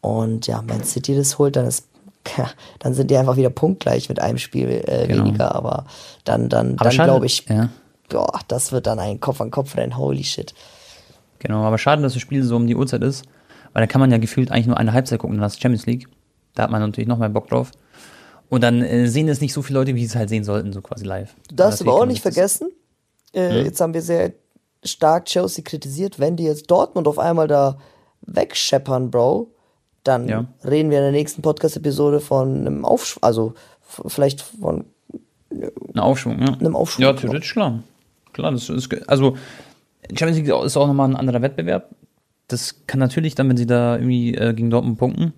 Und 0.01 0.47
ja, 0.47 0.61
wenn 0.67 0.83
City 0.83 1.15
das 1.15 1.39
holt, 1.39 1.55
dann 1.55 1.65
ist 1.65 1.87
dann 2.79 2.93
sind 2.93 3.11
die 3.11 3.17
einfach 3.17 3.35
wieder 3.35 3.49
punktgleich 3.49 4.09
mit 4.09 4.21
einem 4.21 4.37
Spiel 4.37 4.83
äh, 4.85 5.07
genau. 5.07 5.25
weniger. 5.25 5.55
Aber 5.55 5.85
dann, 6.23 6.49
dann, 6.49 6.77
aber 6.77 6.89
dann 6.89 7.05
glaube 7.05 7.25
ich, 7.25 7.45
ja. 7.49 7.69
boah, 8.09 8.39
das 8.47 8.71
wird 8.71 8.87
dann 8.87 8.99
ein 8.99 9.19
Kopf-an-Kopf-Rennen. 9.19 9.97
Holy 9.97 10.23
shit. 10.23 10.53
Genau, 11.39 11.63
aber 11.63 11.77
schade, 11.77 12.01
dass 12.01 12.13
das 12.13 12.21
Spiel 12.21 12.43
so 12.43 12.55
um 12.55 12.67
die 12.67 12.75
Uhrzeit 12.75 13.01
ist. 13.03 13.25
Weil 13.73 13.83
da 13.83 13.87
kann 13.87 13.99
man 13.99 14.11
ja 14.11 14.17
gefühlt 14.17 14.51
eigentlich 14.51 14.67
nur 14.67 14.77
eine 14.77 14.93
Halbzeit 14.93 15.19
gucken, 15.19 15.37
dann 15.37 15.43
hast 15.43 15.57
du 15.57 15.61
Champions 15.61 15.85
League. 15.85 16.07
Da 16.55 16.63
hat 16.63 16.71
man 16.71 16.81
natürlich 16.81 17.07
noch 17.07 17.17
mehr 17.17 17.29
Bock 17.29 17.47
drauf. 17.47 17.71
Und 18.49 18.61
dann 18.61 18.83
äh, 18.83 19.07
sehen 19.07 19.27
es 19.27 19.41
nicht 19.41 19.53
so 19.53 19.61
viele 19.63 19.79
Leute, 19.79 19.95
wie 19.95 20.01
sie 20.01 20.07
es 20.07 20.15
halt 20.15 20.29
sehen 20.29 20.43
sollten, 20.43 20.73
so 20.73 20.81
quasi 20.81 21.05
live. 21.05 21.33
Du 21.49 21.55
darfst 21.55 21.81
aber 21.81 21.93
auch 21.95 22.05
nicht 22.05 22.21
vergessen, 22.21 22.69
äh, 23.33 23.49
hm? 23.49 23.65
jetzt 23.65 23.81
haben 23.81 23.93
wir 23.93 24.01
sehr 24.01 24.33
stark 24.83 25.25
Chelsea 25.25 25.63
kritisiert, 25.63 26.19
wenn 26.19 26.35
die 26.35 26.43
jetzt 26.43 26.69
Dortmund 26.69 27.07
auf 27.07 27.17
einmal 27.17 27.47
da 27.47 27.79
wegscheppern, 28.21 29.09
Bro, 29.09 29.51
dann 30.03 30.27
ja. 30.27 30.45
reden 30.63 30.91
wir 30.91 30.99
in 30.99 31.05
der 31.05 31.11
nächsten 31.11 31.41
Podcast-Episode 31.41 32.19
von 32.19 32.59
einem 32.59 32.85
Aufschwung, 32.85 33.23
also 33.23 33.53
vielleicht 34.07 34.41
von 34.41 34.85
einem 35.49 35.99
Aufschwung, 35.99 36.39
ja. 36.39 36.53
Einem 36.53 36.75
Aufschwung. 36.75 37.05
Ja, 37.05 37.13
theoretisch 37.13 37.53
klar. 37.53 37.81
Klar, 38.33 38.51
das 38.51 38.69
ist, 38.69 38.89
also 39.07 39.37
Champions 40.09 40.37
League 40.37 40.65
ist 40.65 40.77
auch 40.77 40.87
nochmal 40.87 41.09
ein 41.09 41.15
anderer 41.15 41.41
Wettbewerb 41.41 41.89
das 42.47 42.85
kann 42.87 42.99
natürlich 42.99 43.35
dann, 43.35 43.49
wenn 43.49 43.57
sie 43.57 43.65
da 43.65 43.95
irgendwie 43.95 44.35
äh, 44.35 44.53
gegen 44.53 44.69
Dortmund 44.69 44.97
punkten, 44.97 45.33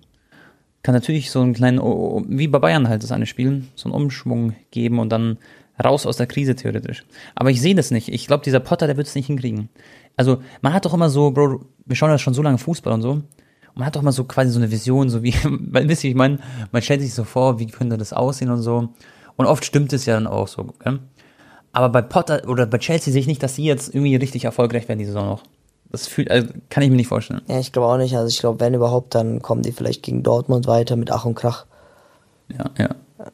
kann 0.82 0.94
natürlich 0.94 1.30
so 1.30 1.40
einen 1.40 1.54
kleinen, 1.54 1.80
wie 2.28 2.46
bei 2.46 2.58
Bayern 2.58 2.88
halt 2.88 3.02
das 3.02 3.12
eine 3.12 3.26
spielen, 3.26 3.68
so 3.74 3.88
einen 3.88 3.94
Umschwung 3.94 4.54
geben 4.70 4.98
und 4.98 5.10
dann 5.10 5.38
raus 5.82 6.06
aus 6.06 6.16
der 6.16 6.26
Krise 6.26 6.54
theoretisch. 6.54 7.04
Aber 7.34 7.50
ich 7.50 7.60
sehe 7.60 7.74
das 7.74 7.90
nicht. 7.90 8.08
Ich 8.08 8.26
glaube, 8.26 8.44
dieser 8.44 8.60
Potter, 8.60 8.86
der 8.86 8.96
wird 8.96 9.06
es 9.06 9.14
nicht 9.14 9.26
hinkriegen. 9.26 9.68
Also, 10.16 10.40
man 10.62 10.72
hat 10.72 10.84
doch 10.84 10.94
immer 10.94 11.10
so, 11.10 11.30
Bro, 11.32 11.64
wir 11.84 11.96
schauen 11.96 12.10
ja 12.10 12.18
schon 12.18 12.34
so 12.34 12.42
lange 12.42 12.58
Fußball 12.58 12.92
und 12.92 13.02
so. 13.02 13.10
Und 13.10 13.24
man 13.74 13.86
hat 13.86 13.96
doch 13.96 14.02
immer 14.02 14.12
so 14.12 14.24
quasi 14.24 14.50
so 14.50 14.58
eine 14.58 14.70
Vision, 14.70 15.10
so 15.10 15.22
wie, 15.22 15.34
weil, 15.44 15.88
wisst 15.88 16.04
ihr, 16.04 16.10
ich 16.10 16.16
meine, 16.16 16.38
man 16.72 16.82
stellt 16.82 17.02
sich 17.02 17.12
so 17.12 17.24
vor, 17.24 17.58
wie 17.58 17.66
könnte 17.66 17.98
das 17.98 18.12
aussehen 18.12 18.50
und 18.50 18.62
so. 18.62 18.90
Und 19.36 19.46
oft 19.46 19.64
stimmt 19.64 19.92
es 19.92 20.06
ja 20.06 20.14
dann 20.14 20.26
auch 20.26 20.48
so, 20.48 20.62
okay? 20.62 20.98
Aber 21.72 21.90
bei 21.90 22.00
Potter 22.00 22.48
oder 22.48 22.64
bei 22.64 22.78
Chelsea 22.78 23.12
sehe 23.12 23.20
ich 23.20 23.26
nicht, 23.26 23.42
dass 23.42 23.56
sie 23.56 23.64
jetzt 23.64 23.94
irgendwie 23.94 24.16
richtig 24.16 24.46
erfolgreich 24.46 24.88
werden, 24.88 24.98
die 24.98 25.04
Saison 25.04 25.26
noch. 25.26 25.42
Das 25.90 26.06
fühlt, 26.06 26.30
also 26.30 26.48
kann 26.68 26.82
ich 26.82 26.90
mir 26.90 26.96
nicht 26.96 27.08
vorstellen. 27.08 27.42
Ja, 27.46 27.58
ich 27.58 27.72
glaube 27.72 27.88
auch 27.88 27.96
nicht. 27.96 28.16
Also 28.16 28.28
ich 28.28 28.38
glaube, 28.38 28.60
wenn 28.60 28.74
überhaupt, 28.74 29.14
dann 29.14 29.40
kommen 29.40 29.62
die 29.62 29.72
vielleicht 29.72 30.02
gegen 30.02 30.22
Dortmund 30.22 30.66
weiter 30.66 30.96
mit 30.96 31.10
Ach 31.10 31.24
und 31.24 31.34
Krach. 31.34 31.66
Ja, 32.48 32.70
ja. 32.78 32.88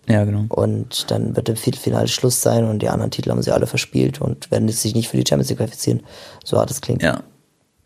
Ja, 0.08 0.24
genau. 0.24 0.44
Und 0.48 1.10
dann 1.10 1.36
wird 1.36 1.48
im 1.48 1.56
Viertelfinale 1.56 2.08
Schluss 2.08 2.40
sein 2.40 2.64
und 2.64 2.80
die 2.80 2.88
anderen 2.88 3.10
Titel 3.10 3.30
haben 3.30 3.42
sie 3.42 3.52
alle 3.52 3.66
verspielt 3.66 4.20
und 4.20 4.50
werden 4.50 4.68
sich 4.68 4.94
nicht 4.94 5.08
für 5.08 5.16
die 5.16 5.24
Champions 5.26 5.48
League 5.50 5.58
qualifizieren. 5.58 6.02
So 6.44 6.58
hart 6.58 6.70
es 6.70 6.80
klingt. 6.80 7.02
Ja. 7.02 7.22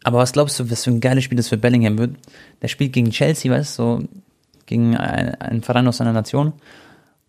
Aber 0.05 0.19
was 0.19 0.33
glaubst 0.33 0.59
du, 0.61 0.71
was 0.71 0.85
für 0.85 0.91
ein 0.91 1.01
geiles 1.01 1.25
Spiel 1.25 1.37
das 1.37 1.49
für 1.49 1.57
Bellingham 1.57 1.99
wird? 1.99 2.17
Der 2.63 2.69
spielt 2.69 2.93
gegen 2.93 3.11
Chelsea, 3.11 3.51
weißt 3.51 3.79
du, 3.79 3.83
so 3.83 4.03
gegen 4.67 4.97
einen 4.97 5.63
Verein 5.63 5.89
aus 5.89 5.97
seiner 5.97 6.13
Nation. 6.13 6.53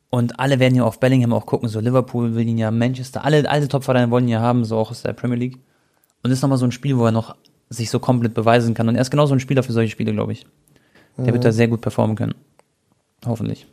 Und 0.09 0.39
alle 0.39 0.59
werden 0.59 0.75
ja 0.75 0.83
auf 0.83 0.99
Bellingham 0.99 1.33
auch 1.33 1.45
gucken, 1.45 1.69
so 1.69 1.79
Liverpool 1.79 2.35
will 2.35 2.47
ihn 2.47 2.57
ja, 2.57 2.71
Manchester, 2.71 3.25
alle, 3.25 3.49
alle 3.49 3.67
Top-Vereine 3.67 4.11
wollen 4.11 4.25
ihn 4.25 4.33
ja 4.33 4.41
haben, 4.41 4.63
so 4.63 4.77
auch 4.77 4.91
aus 4.91 5.01
der 5.01 5.13
Premier 5.13 5.37
League. 5.37 5.59
Und 6.23 6.29
das 6.29 6.39
ist 6.39 6.41
nochmal 6.41 6.57
so 6.57 6.65
ein 6.65 6.71
Spiel, 6.71 6.97
wo 6.97 7.05
er 7.05 7.11
noch 7.11 7.35
sich 7.69 7.89
so 7.89 7.99
komplett 7.99 8.33
beweisen 8.33 8.73
kann. 8.73 8.87
Und 8.87 8.95
er 8.95 9.01
ist 9.01 9.11
genauso 9.11 9.33
ein 9.33 9.39
Spieler 9.39 9.63
für 9.63 9.73
solche 9.73 9.91
Spiele, 9.91 10.13
glaube 10.13 10.31
ich. 10.31 10.45
Der 11.17 11.27
mhm. 11.27 11.33
wird 11.33 11.45
da 11.45 11.51
sehr 11.51 11.67
gut 11.67 11.81
performen 11.81 12.15
können. 12.15 12.35
Hoffentlich. 13.25 13.67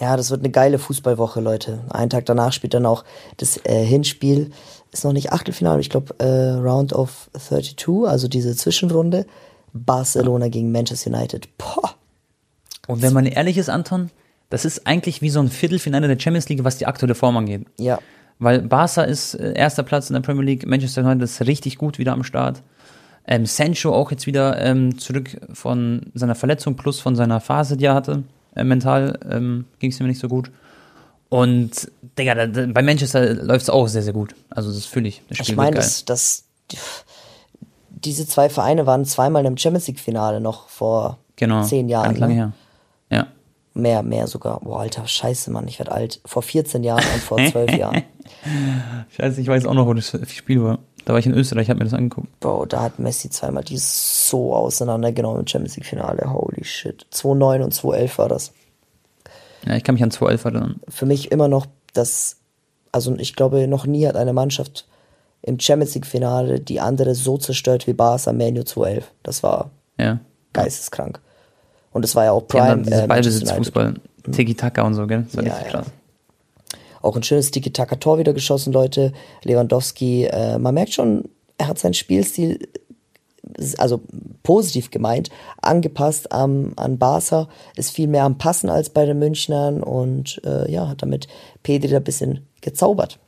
Ja, 0.00 0.16
das 0.16 0.30
wird 0.30 0.40
eine 0.40 0.50
geile 0.50 0.78
Fußballwoche, 0.78 1.40
Leute. 1.40 1.84
Einen 1.90 2.10
Tag 2.10 2.26
danach 2.26 2.52
spielt 2.52 2.74
dann 2.74 2.86
auch 2.86 3.04
das 3.36 3.60
äh, 3.64 3.84
Hinspiel. 3.84 4.50
Ist 4.90 5.04
noch 5.04 5.12
nicht 5.12 5.32
Achtelfinale, 5.32 5.80
ich 5.80 5.90
glaube 5.90 6.14
äh, 6.18 6.50
Round 6.54 6.92
of 6.92 7.30
32, 7.32 8.08
also 8.08 8.28
diese 8.28 8.56
Zwischenrunde. 8.56 9.26
Barcelona 9.72 10.48
gegen 10.48 10.72
Manchester 10.72 11.10
United. 11.10 11.48
Boah. 11.58 11.94
Und 12.86 13.02
wenn 13.02 13.12
man 13.12 13.26
ehrlich 13.26 13.58
ist, 13.58 13.68
Anton, 13.68 14.10
das 14.50 14.64
ist 14.64 14.86
eigentlich 14.86 15.20
wie 15.20 15.30
so 15.30 15.40
ein 15.40 15.48
Viertelfinale 15.48 16.06
der 16.06 16.18
Champions 16.18 16.48
League, 16.48 16.64
was 16.64 16.78
die 16.78 16.86
aktuelle 16.86 17.14
Form 17.14 17.36
angeht. 17.36 17.66
Ja. 17.78 17.98
Weil 18.38 18.62
Barca 18.62 19.02
ist 19.02 19.34
äh, 19.34 19.54
erster 19.54 19.82
Platz 19.82 20.10
in 20.10 20.14
der 20.14 20.20
Premier 20.20 20.44
League, 20.44 20.66
Manchester 20.66 21.02
United 21.02 21.22
ist 21.22 21.40
richtig 21.46 21.78
gut 21.78 21.98
wieder 21.98 22.12
am 22.12 22.24
Start. 22.24 22.62
Ähm, 23.26 23.46
Sancho 23.46 23.92
auch 23.92 24.10
jetzt 24.10 24.26
wieder 24.26 24.60
ähm, 24.60 24.98
zurück 24.98 25.36
von 25.52 26.02
seiner 26.14 26.34
Verletzung 26.34 26.76
plus 26.76 27.00
von 27.00 27.16
seiner 27.16 27.40
Phase, 27.40 27.76
die 27.76 27.86
er 27.86 27.94
hatte. 27.94 28.22
Äh, 28.54 28.64
mental 28.64 29.18
ähm, 29.30 29.64
ging 29.78 29.90
es 29.90 30.00
ihm 30.00 30.06
nicht 30.06 30.20
so 30.20 30.28
gut. 30.28 30.50
Und 31.30 31.90
Digga, 32.18 32.34
da, 32.34 32.46
da, 32.46 32.66
bei 32.66 32.82
Manchester 32.82 33.34
läuft 33.34 33.62
es 33.62 33.70
auch 33.70 33.88
sehr, 33.88 34.02
sehr 34.02 34.12
gut. 34.12 34.34
Also 34.50 34.72
das 34.72 34.84
fühle 34.84 35.08
ich. 35.08 35.22
Das 35.28 35.38
Spiel 35.38 35.50
Ich 35.50 35.56
meine, 35.56 35.76
dass, 35.76 36.04
dass 36.04 36.44
diese 37.88 38.26
zwei 38.26 38.48
Vereine 38.48 38.86
waren 38.86 39.04
zweimal 39.04 39.44
im 39.46 39.56
Champions 39.56 39.86
League-Finale 39.86 40.40
noch 40.40 40.68
vor 40.68 41.18
genau, 41.36 41.62
zehn 41.62 41.88
Jahren. 41.88 42.10
Ganz 42.10 42.18
lange 42.18 42.34
ne? 42.34 42.40
her. 42.40 42.52
Ja. 43.10 43.26
Mehr, 43.72 44.02
mehr 44.02 44.26
sogar. 44.26 44.60
Boah, 44.60 44.80
alter, 44.80 45.08
scheiße, 45.08 45.50
Mann, 45.50 45.66
ich 45.66 45.78
werde 45.78 45.92
alt. 45.92 46.20
Vor 46.24 46.42
14 46.42 46.84
Jahren 46.84 47.04
und 47.14 47.22
vor 47.22 47.38
12 47.50 47.72
Jahren. 47.72 48.02
Scheiße, 49.16 49.40
ich 49.40 49.48
weiß 49.48 49.66
auch 49.66 49.74
noch, 49.74 49.86
wo 49.86 49.94
das 49.94 50.16
Spiel 50.32 50.62
war. 50.62 50.78
Da 51.04 51.12
war 51.12 51.18
ich 51.20 51.26
in 51.26 51.34
Österreich, 51.34 51.68
hab 51.68 51.76
mir 51.78 51.84
das 51.84 51.92
angeguckt. 51.94 52.40
Bro, 52.40 52.66
da 52.66 52.80
hat 52.82 52.98
Messi 52.98 53.28
zweimal 53.28 53.62
die 53.64 53.76
so 53.78 54.54
auseinandergenommen 54.54 55.40
im 55.40 55.46
Champions 55.46 55.76
League-Finale. 55.76 56.32
Holy 56.32 56.64
shit. 56.64 57.06
2-9 57.12 57.62
und 57.62 57.74
2-11 57.74 58.18
war 58.18 58.28
das. 58.28 58.52
Ja, 59.66 59.76
ich 59.76 59.84
kann 59.84 59.94
mich 59.94 60.02
an 60.02 60.10
2-11 60.10 60.44
erinnern. 60.44 60.80
Für 60.88 61.04
mich 61.06 61.30
immer 61.30 61.48
noch 61.48 61.66
das, 61.92 62.36
also 62.92 63.14
ich 63.16 63.36
glaube, 63.36 63.66
noch 63.68 63.86
nie 63.86 64.06
hat 64.06 64.16
eine 64.16 64.32
Mannschaft 64.32 64.86
im 65.42 65.60
Champions 65.60 65.94
League-Finale 65.94 66.60
die 66.60 66.80
andere 66.80 67.14
so 67.14 67.36
zerstört 67.36 67.86
wie 67.86 67.92
Barca 67.92 68.32
Manu 68.32 68.62
2-11. 68.62 69.02
Das 69.22 69.42
war 69.42 69.70
Ja. 70.00 70.20
geisteskrank. 70.54 71.20
Und 71.92 72.04
es 72.04 72.16
war 72.16 72.24
ja 72.24 72.32
auch 72.32 72.48
Prime. 72.48 72.78
dieses 72.82 73.00
äh, 73.00 73.06
Manchester 73.06 73.40
United. 73.42 73.74
Ballbesitzfußball, 73.74 73.94
Tiki-Taka 74.32 74.82
und 74.82 74.94
so, 74.94 75.06
gell? 75.06 75.24
Das 75.26 75.36
war 75.36 75.44
Ja, 75.44 75.54
richtig 75.56 75.72
ja. 75.74 75.82
Auch 77.04 77.16
ein 77.16 77.22
schönes 77.22 77.50
Tiki-Taka-Tor 77.50 78.18
wieder 78.18 78.32
geschossen, 78.32 78.72
Leute. 78.72 79.12
Lewandowski, 79.42 80.24
äh, 80.24 80.58
man 80.58 80.72
merkt 80.72 80.94
schon, 80.94 81.28
er 81.58 81.68
hat 81.68 81.78
seinen 81.78 81.92
Spielstil, 81.92 82.66
also 83.76 84.00
positiv 84.42 84.90
gemeint, 84.90 85.28
angepasst 85.60 86.32
am, 86.32 86.72
an 86.76 86.96
Barca, 86.96 87.48
ist 87.76 87.90
viel 87.90 88.08
mehr 88.08 88.24
am 88.24 88.38
Passen 88.38 88.70
als 88.70 88.88
bei 88.88 89.04
den 89.04 89.18
Münchnern 89.18 89.82
und 89.82 90.40
äh, 90.46 90.72
ja, 90.72 90.88
hat 90.88 91.02
damit 91.02 91.28
Pedri 91.62 91.88
da 91.88 91.98
ein 91.98 92.04
bisschen 92.04 92.46
gezaubert. 92.62 93.18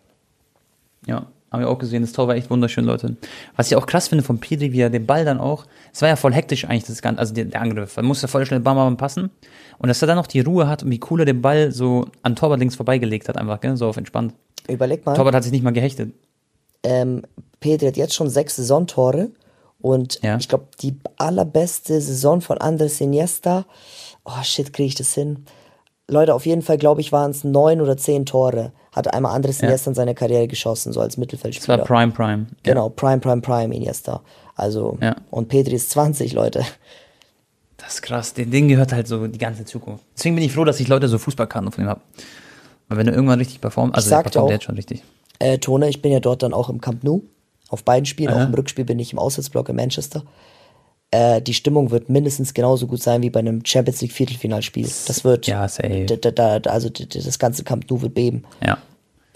Ja, 1.06 1.26
haben 1.52 1.60
wir 1.60 1.68
auch 1.68 1.78
gesehen. 1.78 2.02
Das 2.02 2.12
Tor 2.12 2.28
war 2.28 2.34
echt 2.34 2.50
wunderschön, 2.50 2.84
Leute. 2.84 3.16
Was 3.56 3.68
ich 3.68 3.76
auch 3.76 3.86
krass 3.86 4.08
finde 4.08 4.24
von 4.24 4.38
Pedri, 4.38 4.72
wie 4.72 4.80
er 4.80 4.90
den 4.90 5.06
Ball 5.06 5.24
dann 5.24 5.38
auch, 5.38 5.64
es 5.92 6.02
war 6.02 6.08
ja 6.08 6.16
voll 6.16 6.32
hektisch 6.34 6.64
eigentlich, 6.64 6.84
das 6.84 7.02
Ganze, 7.02 7.20
also 7.20 7.34
der, 7.34 7.46
der 7.46 7.60
Angriff. 7.62 7.96
Man 7.96 8.04
musste 8.06 8.28
voll 8.28 8.44
schnell 8.46 8.60
bam, 8.60 8.76
bam, 8.76 8.96
passen. 8.96 9.30
Und 9.78 9.88
dass 9.88 10.02
er 10.02 10.08
dann 10.08 10.16
noch 10.16 10.26
die 10.26 10.40
Ruhe 10.40 10.68
hat 10.68 10.82
und 10.82 10.90
wie 10.90 11.00
cool 11.10 11.20
er 11.20 11.26
den 11.26 11.42
Ball 11.42 11.70
so 11.72 12.06
an 12.22 12.34
Torwart 12.36 12.58
links 12.60 12.74
vorbeigelegt 12.76 13.28
hat, 13.28 13.36
einfach, 13.38 13.60
gell? 13.60 13.76
so 13.76 13.86
auf 13.86 13.96
entspannt. 13.96 14.34
Überleg 14.68 15.06
mal, 15.06 15.14
Torwart 15.14 15.34
hat 15.34 15.42
sich 15.44 15.52
nicht 15.52 15.62
mal 15.64 15.72
gehechtet. 15.72 16.12
ähm, 16.82 17.22
Pedri 17.60 17.86
hat 17.86 17.96
jetzt 17.96 18.14
schon 18.14 18.28
sechs 18.28 18.56
Saisontore 18.56 19.30
und 19.80 20.20
Ja. 20.22 20.36
ich 20.38 20.48
glaube, 20.48 20.66
die 20.82 20.96
allerbeste 21.16 22.00
Saison 22.00 22.40
von 22.40 22.58
Andres 22.58 23.00
Iniesta, 23.00 23.64
oh 24.24 24.42
shit, 24.42 24.72
kriege 24.72 24.88
ich 24.88 24.94
das 24.94 25.14
hin? 25.14 25.46
Leute, 26.08 26.34
auf 26.34 26.46
jeden 26.46 26.62
Fall, 26.62 26.78
glaube 26.78 27.00
ich, 27.00 27.10
waren 27.10 27.32
es 27.32 27.42
neun 27.42 27.80
oder 27.80 27.96
zehn 27.96 28.26
Tore. 28.26 28.72
Hat 28.92 29.12
einmal 29.12 29.34
Andres 29.34 29.60
Ja. 29.60 29.66
Iniesta 29.68 29.90
in 29.90 29.94
seiner 29.94 30.14
Karriere 30.14 30.46
geschossen, 30.46 30.92
so 30.92 31.00
als 31.00 31.14
Das 31.14 31.18
war 31.18 31.22
Mittelfeldspieler. 31.22 31.78
Prime 31.78 32.12
Prime. 32.12 32.46
Ja. 32.64 32.72
Genau, 32.74 32.88
Prime, 32.90 33.18
Prime, 33.18 33.40
Prime 33.42 33.74
Iniesta. 33.74 34.22
Also, 34.54 34.96
Ja. 35.02 35.16
und 35.30 35.48
Pedri 35.48 35.74
ist 35.74 35.90
20, 35.90 36.32
Leute. 36.32 36.62
Das 37.76 37.94
ist 37.94 38.02
krass. 38.02 38.32
Den 38.34 38.50
Ding 38.50 38.68
gehört 38.68 38.92
halt 38.92 39.06
so 39.08 39.26
die 39.26 39.38
ganze 39.38 39.64
Zukunft. 39.64 40.04
Deswegen 40.16 40.36
bin 40.36 40.44
ich 40.44 40.52
froh, 40.52 40.64
dass 40.64 40.80
ich 40.80 40.88
Leute 40.88 41.08
so 41.08 41.18
Fußballkarten 41.18 41.70
von 41.72 41.84
ihm 41.84 41.88
habe. 41.90 42.00
Weil 42.88 42.98
wenn 42.98 43.08
er 43.08 43.14
irgendwann 43.14 43.38
richtig 43.40 43.60
performt, 43.60 43.94
also 43.94 44.08
der 44.08 44.22
performt 44.22 44.46
auch- 44.48 44.50
jetzt 44.50 44.64
schon 44.64 44.76
richtig. 44.76 45.02
Äh, 45.40 45.58
Tone, 45.58 45.88
ich 45.88 46.00
bin 46.02 46.12
ja 46.12 46.20
dort 46.20 46.42
dann 46.42 46.54
auch 46.54 46.70
im 46.70 46.80
Camp 46.80 47.02
Nou. 47.04 47.22
Auf 47.68 47.82
beiden 47.84 48.06
Spielen, 48.06 48.30
Aha. 48.32 48.44
auch 48.44 48.46
im 48.48 48.54
Rückspiel 48.54 48.84
bin 48.84 48.98
ich 49.00 49.12
im 49.12 49.18
Auswärtsblock 49.18 49.68
in 49.68 49.76
Manchester. 49.76 50.22
Äh, 51.10 51.40
die 51.40 51.54
Stimmung 51.54 51.90
wird 51.90 52.08
mindestens 52.08 52.52
genauso 52.52 52.86
gut 52.86 53.00
sein 53.00 53.22
wie 53.22 53.30
bei 53.30 53.40
einem 53.40 53.64
Champions 53.64 54.00
League 54.00 54.12
Viertelfinalspiel. 54.12 54.88
Das 55.06 55.24
wird, 55.24 55.46
Ja, 55.46 55.68
safe. 55.68 56.04
da, 56.06 56.30
da, 56.30 56.58
da, 56.58 56.70
also 56.70 56.88
das 56.90 57.38
ganze 57.38 57.62
Camp 57.64 57.88
Nou 57.90 58.02
wird 58.02 58.14
beben. 58.14 58.44
Ja. 58.64 58.78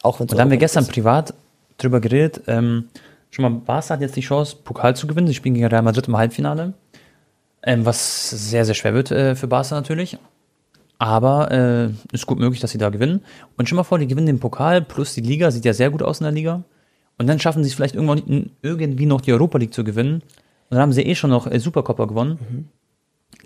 Auch 0.03 0.19
wenn 0.19 0.27
es 0.27 0.33
Und 0.33 0.39
da 0.39 0.43
haben 0.43 0.51
wir 0.51 0.57
gestern 0.57 0.83
ist. 0.83 0.93
privat 0.93 1.33
drüber 1.79 2.01
geredet. 2.01 2.43
Ähm, 2.49 2.89
schon 3.31 3.43
mal, 3.45 3.51
Barca 3.61 3.91
hat 3.95 4.01
jetzt 4.01 4.17
die 4.17 4.21
Chance, 4.23 4.57
Pokal 4.65 4.97
zu 4.97 5.07
gewinnen. 5.07 5.29
Sie 5.29 5.35
spielen 5.35 5.55
gegen 5.55 5.67
Real 5.67 5.83
Madrid 5.83 6.09
im 6.09 6.17
Halbfinale. 6.17 6.73
Ähm, 7.63 7.85
was 7.87 8.31
sehr, 8.31 8.65
sehr 8.65 8.75
schwer 8.75 8.95
wird 8.95 9.11
äh, 9.11 9.35
für 9.37 9.47
Barca 9.47 9.75
natürlich. 9.75 10.19
Aber 10.99 11.51
äh, 11.51 11.91
ist 12.15 12.27
gut 12.27 12.39
möglich, 12.39 12.61
dass 12.61 12.73
sie 12.73 12.79
da 12.79 12.89
gewinnen. 12.91 13.23
Und 13.57 13.69
schon 13.69 13.77
mal 13.77 13.85
vor, 13.85 13.99
die 13.99 14.07
gewinnen 14.07 14.27
den 14.27 14.41
Pokal 14.41 14.83
plus 14.83 15.15
die 15.15 15.21
Liga. 15.23 15.51
Sieht 15.51 15.65
ja 15.65 15.73
sehr 15.73 15.91
gut 15.91 16.03
aus 16.03 16.21
in 16.21 16.25
der 16.25 16.33
Liga. 16.33 16.63
Und 17.17 17.27
dann 17.27 17.39
schaffen 17.39 17.63
sie 17.63 17.69
es 17.69 17.75
vielleicht 17.75 17.95
irgendwann 17.95 18.51
irgendwie 18.63 19.07
noch 19.07 19.21
die 19.21 19.33
Europa 19.33 19.59
League 19.59 19.73
zu 19.75 19.85
gewinnen. 19.85 20.23
Und 20.71 20.77
dann 20.77 20.81
haben 20.81 20.93
sie 20.93 21.03
eh 21.03 21.15
schon 21.15 21.31
noch 21.31 21.47
äh, 21.47 21.59
Supercopper 21.59 22.07
gewonnen. 22.07 22.69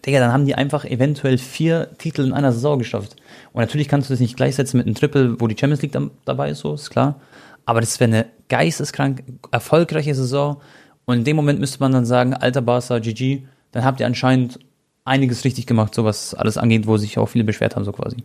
Digga, 0.04 0.20
dann 0.20 0.32
haben 0.32 0.44
die 0.44 0.54
einfach 0.54 0.84
eventuell 0.84 1.38
vier 1.38 1.88
Titel 1.96 2.22
in 2.22 2.32
einer 2.32 2.52
Saison 2.52 2.78
geschafft. 2.78 3.16
Und 3.52 3.60
natürlich 3.60 3.88
kannst 3.88 4.08
du 4.08 4.12
das 4.12 4.20
nicht 4.20 4.36
gleichsetzen 4.36 4.76
mit 4.76 4.86
einem 4.86 4.94
Triple, 4.94 5.40
wo 5.40 5.46
die 5.46 5.56
Champions 5.58 5.82
League 5.82 5.92
dann 5.92 6.10
dabei 6.26 6.50
ist, 6.50 6.60
so, 6.60 6.74
ist 6.74 6.90
klar. 6.90 7.20
Aber 7.64 7.80
das 7.80 7.98
wäre 7.98 8.10
eine 8.10 8.26
geisteskrank 8.48 9.24
erfolgreiche 9.50 10.14
Saison. 10.14 10.58
Und 11.06 11.18
in 11.18 11.24
dem 11.24 11.36
Moment 11.36 11.60
müsste 11.60 11.80
man 11.80 11.92
dann 11.92 12.04
sagen, 12.04 12.34
alter 12.34 12.60
Barca, 12.60 12.98
GG, 12.98 13.42
dann 13.72 13.84
habt 13.84 14.00
ihr 14.00 14.06
anscheinend 14.06 14.58
einiges 15.04 15.44
richtig 15.44 15.66
gemacht, 15.66 15.94
so 15.94 16.04
was 16.04 16.34
alles 16.34 16.58
angeht, 16.58 16.86
wo 16.86 16.96
sich 16.96 17.18
auch 17.18 17.26
viele 17.26 17.44
beschwert 17.44 17.76
haben, 17.76 17.84
so 17.84 17.92
quasi. 17.92 18.16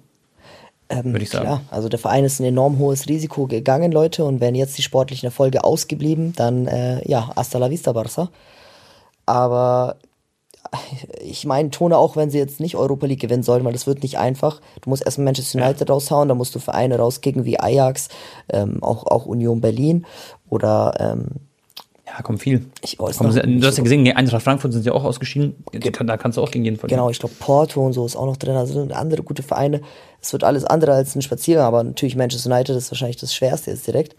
Ähm, 0.90 1.14
würde 1.14 1.24
ich 1.24 1.30
sagen. 1.30 1.46
Klar, 1.46 1.62
also 1.70 1.88
der 1.88 2.00
Verein 2.00 2.26
ist 2.26 2.40
ein 2.40 2.46
enorm 2.46 2.80
hohes 2.80 3.08
Risiko 3.08 3.48
gegangen, 3.48 3.92
Leute, 3.92 4.26
und 4.26 4.42
wären 4.42 4.56
jetzt 4.56 4.78
die 4.78 4.82
sportlichen 4.82 5.28
Erfolge 5.28 5.64
ausgeblieben, 5.64 6.34
dann 6.36 6.68
äh, 6.68 7.08
ja, 7.08 7.32
hasta 7.36 7.60
la 7.60 7.70
vista 7.70 7.92
Barca. 7.92 8.30
Aber 9.30 9.98
ich 11.22 11.46
meine, 11.46 11.70
Tone 11.70 11.96
auch, 11.98 12.16
wenn 12.16 12.32
sie 12.32 12.40
jetzt 12.40 12.60
nicht 12.60 12.76
Europa 12.76 13.06
League 13.06 13.22
gewinnen 13.22 13.44
sollen, 13.44 13.64
weil 13.64 13.74
das 13.74 13.86
wird 13.86 14.02
nicht 14.02 14.18
einfach. 14.18 14.60
Du 14.82 14.90
musst 14.90 15.06
erstmal 15.06 15.26
Manchester 15.26 15.60
United 15.60 15.88
raushauen, 15.88 16.28
dann 16.28 16.38
musst 16.38 16.56
du 16.56 16.60
Vereine 16.60 16.98
rauskicken 16.98 17.46
wie 17.46 17.60
Ajax, 17.60 18.10
ähm, 18.52 18.82
auch, 18.82 19.06
auch 19.06 19.28
Union 19.28 19.62
Berlin 19.62 20.08
oder 20.50 20.96
ähm, 21.00 21.28
Ja, 22.08 22.24
kommt 22.24 22.42
viel. 22.42 22.66
ich 22.82 22.98
noch 22.98 23.32
sie, 23.32 23.42
du 23.42 23.68
hast 23.68 23.78
ja 23.78 23.84
gesehen, 23.84 24.04
gegen 24.04 24.18
Eintracht 24.18 24.42
Frankfurt 24.42 24.74
sind 24.74 24.82
sie 24.82 24.90
auch 24.90 25.04
ausgeschieden. 25.04 25.64
Da 25.72 26.18
kannst 26.18 26.40
du 26.40 26.42
auch 26.42 26.50
gegen 26.50 26.66
jeden 26.66 26.78
verlieren. 26.78 26.98
Genau, 26.98 27.12
ich 27.12 27.20
glaube 27.20 27.36
Porto 27.40 27.86
und 27.86 27.94
so 27.94 28.04
ist 28.08 28.16
auch 28.16 28.26
noch 28.26 28.38
drin, 28.38 28.56
also 28.56 28.74
sind 28.74 28.94
andere 28.94 29.22
gute 29.22 29.44
Vereine. 29.44 29.82
Es 30.20 30.34
wird 30.34 30.44
alles 30.44 30.66
andere 30.66 30.94
als 30.94 31.16
ein 31.16 31.22
Spaziergang, 31.22 31.66
aber 31.66 31.84
natürlich 31.84 32.16
Manchester 32.16 32.50
United 32.50 32.76
ist 32.76 32.90
wahrscheinlich 32.90 33.18
das 33.18 33.36
Schwerste 33.36 33.70
jetzt 33.70 33.86
direkt. 33.86 34.16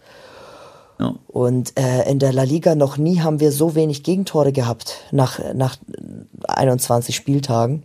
Ja. 1.01 1.15
Und 1.27 1.77
äh, 1.79 2.09
in 2.09 2.19
der 2.19 2.31
La 2.31 2.43
Liga 2.43 2.75
noch 2.75 2.97
nie 2.97 3.19
haben 3.19 3.39
wir 3.39 3.51
so 3.51 3.75
wenig 3.75 4.03
Gegentore 4.03 4.51
gehabt 4.51 5.05
nach, 5.11 5.39
nach 5.53 5.77
21 6.47 7.15
Spieltagen. 7.15 7.83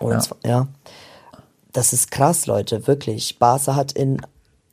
Und 0.00 0.10
Ja. 0.10 0.20
ja. 0.44 0.50
ja. 0.50 0.68
Das 1.72 1.92
ist 1.92 2.10
krass, 2.10 2.46
Leute, 2.46 2.86
wirklich. 2.86 3.38
Barca 3.38 3.76
hat 3.76 3.92
in 3.92 4.20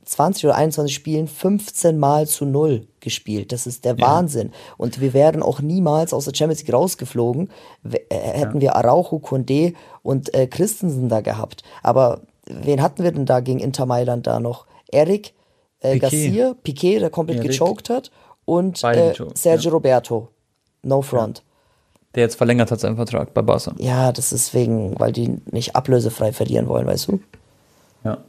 20 0.05 0.45
oder 0.45 0.55
21 0.55 0.93
Spielen 0.93 1.27
15 1.27 1.97
Mal 1.97 2.27
zu 2.27 2.45
null 2.45 2.88
gespielt. 2.99 3.51
Das 3.51 3.67
ist 3.67 3.86
der 3.86 3.99
Wahnsinn. 3.99 4.51
Und 4.77 5.01
wir 5.01 5.13
wären 5.13 5.43
auch 5.43 5.62
niemals 5.62 6.13
aus 6.13 6.25
der 6.25 6.36
Champions 6.36 6.62
League 6.62 6.73
rausgeflogen, 6.73 7.49
äh, 7.84 7.99
hätten 8.10 8.62
wir 8.62 8.75
Araujo, 8.75 9.17
Condé 9.17 9.73
und 10.03 10.34
äh, 10.34 10.47
Christensen 10.47 11.10
da 11.10 11.21
gehabt. 11.21 11.63
Aber 11.84 12.21
wen 12.45 12.81
hatten 12.81 13.03
wir 13.03 13.12
denn 13.12 13.25
da 13.25 13.39
gegen 13.39 13.60
Inter 13.60 13.86
Mailand 13.86 14.27
da 14.27 14.39
noch? 14.39 14.65
Erik, 14.91 15.34
äh, 15.79 15.93
Piqué. 15.93 15.99
Garcia, 15.99 16.55
Piquet, 16.63 16.99
der 16.99 17.09
komplett 17.09 17.39
Erik. 17.39 17.51
gechoked 17.51 17.89
hat 17.89 18.11
und 18.45 18.83
äh, 18.83 19.13
Sergio 19.33 19.71
Roberto. 19.71 20.29
No 20.83 21.01
front. 21.01 21.43
Der 22.13 22.23
jetzt 22.23 22.35
verlängert 22.35 22.71
hat 22.71 22.79
seinen 22.79 22.95
Vertrag 22.95 23.33
bei 23.33 23.41
Barca. 23.41 23.73
Ja, 23.77 24.11
das 24.11 24.31
ist 24.31 24.53
wegen, 24.53 24.97
weil 24.99 25.11
die 25.11 25.41
nicht 25.51 25.75
ablösefrei 25.75 26.31
verlieren 26.31 26.67
wollen, 26.67 26.88
weißt 26.88 27.09
du? 27.09 27.19
Ja. 28.05 28.19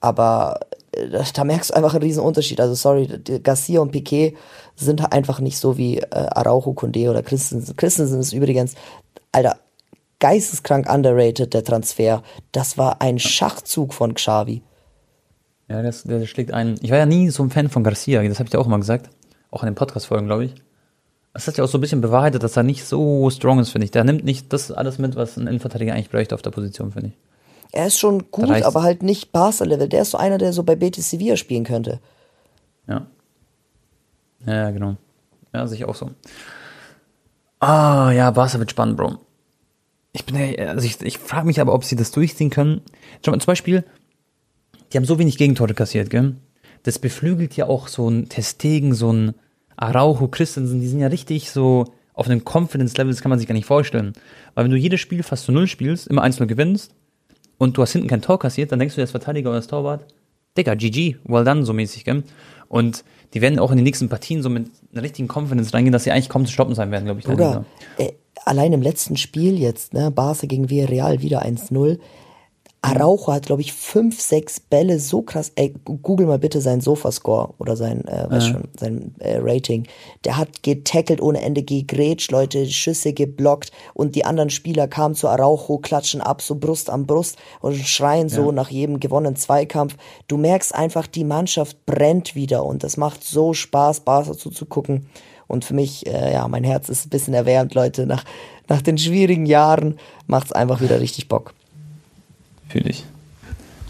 Aber 0.00 0.58
äh, 0.92 1.22
da, 1.32 1.44
merkst 1.44 1.70
du 1.70 1.74
einfach 1.74 1.94
einen 1.94 2.02
riesen 2.02 2.22
Unterschied. 2.22 2.60
Also 2.60 2.74
sorry, 2.74 3.06
Garcia 3.42 3.80
und 3.80 3.92
Piquet 3.92 4.36
sind 4.74 5.12
einfach 5.12 5.38
nicht 5.40 5.58
so 5.58 5.76
wie 5.76 5.98
äh, 5.98 6.06
Araujo, 6.10 6.72
Condé 6.72 7.08
oder 7.08 7.22
Christensen. 7.22 7.76
Christensen 7.76 8.20
ist 8.20 8.32
übrigens, 8.32 8.74
Alter, 9.30 9.58
geisteskrank 10.18 10.92
underrated, 10.92 11.54
der 11.54 11.62
Transfer. 11.62 12.22
Das 12.50 12.76
war 12.76 13.00
ein 13.00 13.18
Schachzug 13.18 13.94
von 13.94 14.14
Xavi. 14.14 14.62
Ja, 15.68 15.82
das, 15.82 16.02
der 16.04 16.24
schlägt 16.26 16.52
ein. 16.52 16.76
Ich 16.80 16.90
war 16.90 16.98
ja 16.98 17.06
nie 17.06 17.28
so 17.30 17.42
ein 17.42 17.50
Fan 17.50 17.68
von 17.68 17.84
Garcia, 17.84 18.22
das 18.26 18.38
habe 18.38 18.46
ich 18.46 18.50
dir 18.50 18.58
auch 18.60 18.66
immer 18.66 18.78
gesagt. 18.78 19.10
Auch 19.50 19.62
in 19.62 19.66
den 19.66 19.74
Podcast-Folgen, 19.74 20.26
glaube 20.26 20.46
ich. 20.46 20.54
Das 21.34 21.46
hat 21.46 21.56
ja 21.58 21.64
auch 21.64 21.68
so 21.68 21.78
ein 21.78 21.80
bisschen 21.82 22.00
bewahrheitet, 22.00 22.42
dass 22.42 22.56
er 22.56 22.62
nicht 22.62 22.84
so 22.84 23.28
strong 23.30 23.58
ist, 23.60 23.70
finde 23.70 23.84
ich. 23.84 23.90
Der 23.90 24.02
nimmt 24.04 24.24
nicht 24.24 24.52
das 24.52 24.72
alles 24.72 24.98
mit, 24.98 25.14
was 25.14 25.36
ein 25.36 25.46
Innenverteidiger 25.46 25.92
eigentlich 25.92 26.10
bräuchte 26.10 26.34
auf 26.34 26.42
der 26.42 26.50
Position, 26.50 26.92
finde 26.92 27.08
ich. 27.08 27.14
Er 27.70 27.86
ist 27.86 27.98
schon 27.98 28.30
gut, 28.30 28.50
aber 28.62 28.82
halt 28.82 29.02
nicht 29.02 29.30
Barca-Level. 29.30 29.88
Der 29.88 30.02
ist 30.02 30.10
so 30.12 30.18
einer, 30.18 30.38
der 30.38 30.52
so 30.54 30.62
bei 30.62 30.74
Betis 30.74 31.10
Sevilla 31.10 31.36
spielen 31.36 31.64
könnte. 31.64 32.00
Ja. 32.86 33.06
Ja, 34.46 34.54
ja, 34.54 34.70
genau. 34.70 34.96
Ja, 35.52 35.66
sehe 35.66 35.76
ich 35.78 35.84
auch 35.84 35.94
so. 35.94 36.10
Ah, 37.60 38.10
ja, 38.12 38.30
Barca 38.30 38.58
wird 38.58 38.70
spannend, 38.70 38.96
Bro. 38.96 39.18
Ich 40.12 40.24
bin, 40.24 40.36
ja- 40.36 40.68
also 40.68 40.86
ich, 40.86 41.00
ich 41.02 41.18
frage 41.18 41.46
mich 41.46 41.60
aber, 41.60 41.74
ob 41.74 41.84
sie 41.84 41.96
das 41.96 42.10
durchziehen 42.10 42.50
können. 42.50 42.80
Schau 43.24 43.32
mal, 43.32 43.40
zum 43.40 43.46
Beispiel, 43.46 43.84
die 44.92 44.96
haben 44.96 45.04
so 45.04 45.18
wenig 45.18 45.38
Gegentore 45.38 45.74
kassiert, 45.74 46.10
gell? 46.10 46.36
Das 46.82 46.98
beflügelt 46.98 47.56
ja 47.56 47.66
auch 47.66 47.88
so 47.88 48.08
ein 48.08 48.28
Testegen, 48.28 48.94
so 48.94 49.12
ein 49.12 49.34
Araujo, 49.76 50.28
Christensen, 50.28 50.80
die 50.80 50.88
sind 50.88 51.00
ja 51.00 51.08
richtig 51.08 51.50
so 51.50 51.86
auf 52.14 52.26
einem 52.28 52.42
Confidence-Level, 52.44 53.12
das 53.12 53.20
kann 53.20 53.30
man 53.30 53.38
sich 53.38 53.46
gar 53.46 53.54
nicht 53.54 53.66
vorstellen. 53.66 54.12
Weil 54.54 54.64
wenn 54.64 54.70
du 54.72 54.76
jedes 54.76 55.00
Spiel 55.00 55.22
fast 55.22 55.44
zu 55.44 55.52
Null 55.52 55.68
spielst, 55.68 56.08
immer 56.08 56.24
1-0 56.24 56.46
gewinnst 56.46 56.92
und 57.58 57.76
du 57.76 57.82
hast 57.82 57.92
hinten 57.92 58.08
kein 58.08 58.22
Tor 58.22 58.38
kassiert, 58.38 58.72
dann 58.72 58.78
denkst 58.80 58.96
du, 58.96 59.00
als 59.00 59.12
Verteidiger 59.12 59.50
oder 59.50 59.58
als 59.58 59.68
Torwart, 59.68 60.04
Digga, 60.56 60.74
GG, 60.74 61.16
well 61.24 61.44
done, 61.44 61.64
so 61.64 61.72
mäßig, 61.72 62.04
gell? 62.04 62.24
Und 62.68 63.04
die 63.34 63.40
werden 63.40 63.58
auch 63.58 63.70
in 63.70 63.76
den 63.76 63.84
nächsten 63.84 64.08
Partien 64.08 64.42
so 64.42 64.50
mit 64.50 64.68
einer 64.92 65.02
richtigen 65.02 65.28
Confidence 65.28 65.72
reingehen, 65.72 65.92
dass 65.92 66.04
sie 66.04 66.10
eigentlich 66.10 66.28
kaum 66.28 66.44
zu 66.44 66.52
stoppen 66.52 66.74
sein 66.74 66.90
werden, 66.90 67.04
glaube 67.04 67.20
ich. 67.20 67.26
Bruder, 67.26 67.64
äh, 67.98 68.12
allein 68.44 68.72
im 68.72 68.82
letzten 68.82 69.16
Spiel 69.16 69.58
jetzt, 69.58 69.94
ne, 69.94 70.10
Barca 70.10 70.46
gegen 70.46 70.70
Villarreal 70.70 71.22
wieder 71.22 71.44
1-0. 71.44 71.98
Araujo 72.80 73.32
hat, 73.32 73.46
glaube 73.46 73.62
ich, 73.62 73.72
fünf, 73.72 74.20
sechs 74.20 74.60
Bälle 74.60 75.00
so 75.00 75.22
krass. 75.22 75.50
Ey, 75.56 75.74
google 75.84 76.26
mal 76.26 76.38
bitte 76.38 76.60
seinen 76.60 76.80
Sofascore 76.80 77.54
oder 77.58 77.76
sein, 77.76 78.06
äh, 78.06 78.30
weiß 78.30 78.46
schon, 78.46 78.68
sein 78.78 79.14
äh, 79.18 79.38
Rating. 79.40 79.86
Der 80.24 80.36
hat 80.36 80.62
getackelt 80.62 81.20
ohne 81.20 81.40
Ende, 81.42 81.62
gegrätscht, 81.62 82.30
Leute, 82.30 82.66
Schüsse 82.66 83.12
geblockt 83.12 83.72
und 83.94 84.14
die 84.14 84.24
anderen 84.24 84.50
Spieler 84.50 84.86
kamen 84.86 85.16
zu 85.16 85.28
Araujo, 85.28 85.78
klatschen 85.78 86.20
ab, 86.20 86.40
so 86.40 86.54
Brust 86.54 86.88
an 86.88 87.06
Brust 87.06 87.36
und 87.60 87.76
schreien 87.76 88.28
so 88.28 88.52
nach 88.52 88.70
jedem 88.70 89.00
gewonnenen 89.00 89.34
Zweikampf. 89.34 89.96
Du 90.28 90.36
merkst 90.36 90.72
einfach, 90.72 91.08
die 91.08 91.24
Mannschaft 91.24 91.84
brennt 91.84 92.36
wieder 92.36 92.64
und 92.64 92.84
das 92.84 92.96
macht 92.96 93.24
so 93.24 93.54
Spaß, 93.54 94.00
Barca 94.00 94.34
zuzugucken. 94.34 95.08
Und 95.48 95.64
für 95.64 95.74
mich, 95.74 96.06
äh, 96.06 96.32
ja, 96.34 96.46
mein 96.46 96.62
Herz 96.62 96.88
ist 96.90 97.06
ein 97.06 97.10
bisschen 97.10 97.34
erwärmt, 97.34 97.74
Leute. 97.74 98.06
Nach, 98.06 98.22
nach 98.68 98.82
den 98.82 98.98
schwierigen 98.98 99.46
Jahren 99.46 99.98
macht's 100.26 100.52
einfach 100.52 100.80
wieder 100.80 101.00
richtig 101.00 101.26
Bock. 101.26 101.54
Fühle 102.68 102.90
ich. 102.90 103.04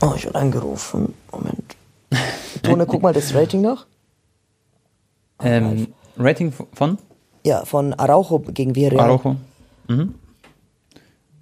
Oh, 0.00 0.12
ich 0.16 0.26
wurde 0.26 0.36
angerufen. 0.36 1.14
Moment. 1.32 1.76
Tone, 2.62 2.86
guck 2.86 3.02
mal 3.02 3.12
das 3.12 3.34
Rating 3.34 3.60
noch. 3.60 3.86
Ähm, 5.40 5.88
Rating 6.16 6.52
von 6.72 6.98
Ja, 7.44 7.64
von 7.64 7.94
Araujo 7.94 8.40
gegen 8.40 8.74
Villarreal. 8.74 9.00
Araujo. 9.00 9.36
Mhm. 9.88 10.14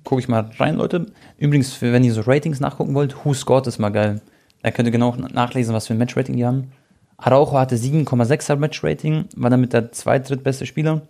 Gucke 0.04 0.20
ich 0.20 0.28
mal 0.28 0.50
rein, 0.58 0.76
Leute. 0.76 1.06
Übrigens, 1.38 1.80
wenn 1.82 2.04
ihr 2.04 2.12
so 2.12 2.20
Ratings 2.22 2.60
nachgucken 2.60 2.94
wollt, 2.94 3.24
Who 3.24 3.34
Scored 3.34 3.66
ist 3.66 3.78
mal 3.78 3.90
geil. 3.90 4.20
Da 4.62 4.70
könnt 4.70 4.86
ihr 4.88 4.92
genau 4.92 5.14
nachlesen, 5.16 5.74
was 5.74 5.86
für 5.86 5.94
ein 5.94 5.98
Matchrating 5.98 6.36
die 6.36 6.46
haben. 6.46 6.72
Araujo 7.18 7.52
hatte 7.52 7.76
7,6er 7.76 8.56
Matchrating, 8.56 9.26
war 9.36 9.50
damit 9.50 9.72
der 9.72 9.92
zweit-, 9.92 10.28
drittbeste 10.28 10.66
Spieler. 10.66 11.02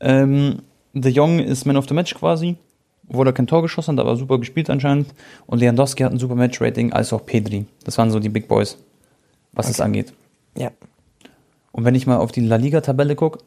Ähm, 0.00 0.62
De 0.94 1.10
Jong 1.10 1.38
ist 1.38 1.64
Man 1.64 1.76
of 1.76 1.88
the 1.88 1.94
Match 1.94 2.14
quasi, 2.14 2.56
obwohl 3.08 3.26
er 3.26 3.32
kein 3.32 3.46
Tor 3.46 3.62
geschossen 3.62 3.96
hat, 3.96 4.04
aber 4.04 4.16
super 4.16 4.38
gespielt 4.38 4.70
anscheinend. 4.70 5.08
Und 5.46 5.58
Lewandowski 5.58 6.02
hat 6.02 6.12
ein 6.12 6.18
super 6.18 6.34
Matchrating, 6.34 6.92
als 6.92 7.12
auch 7.12 7.24
Pedri. 7.24 7.66
Das 7.84 7.98
waren 7.98 8.10
so 8.10 8.20
die 8.20 8.28
Big 8.28 8.48
Boys, 8.48 8.78
was 9.52 9.68
es 9.68 9.80
angeht. 9.80 10.12
Ja. 10.56 10.70
Und 11.72 11.84
wenn 11.84 11.94
ich 11.94 12.06
mal 12.06 12.18
auf 12.18 12.32
die 12.32 12.40
La 12.40 12.56
Liga-Tabelle 12.56 13.16
gucke, 13.16 13.38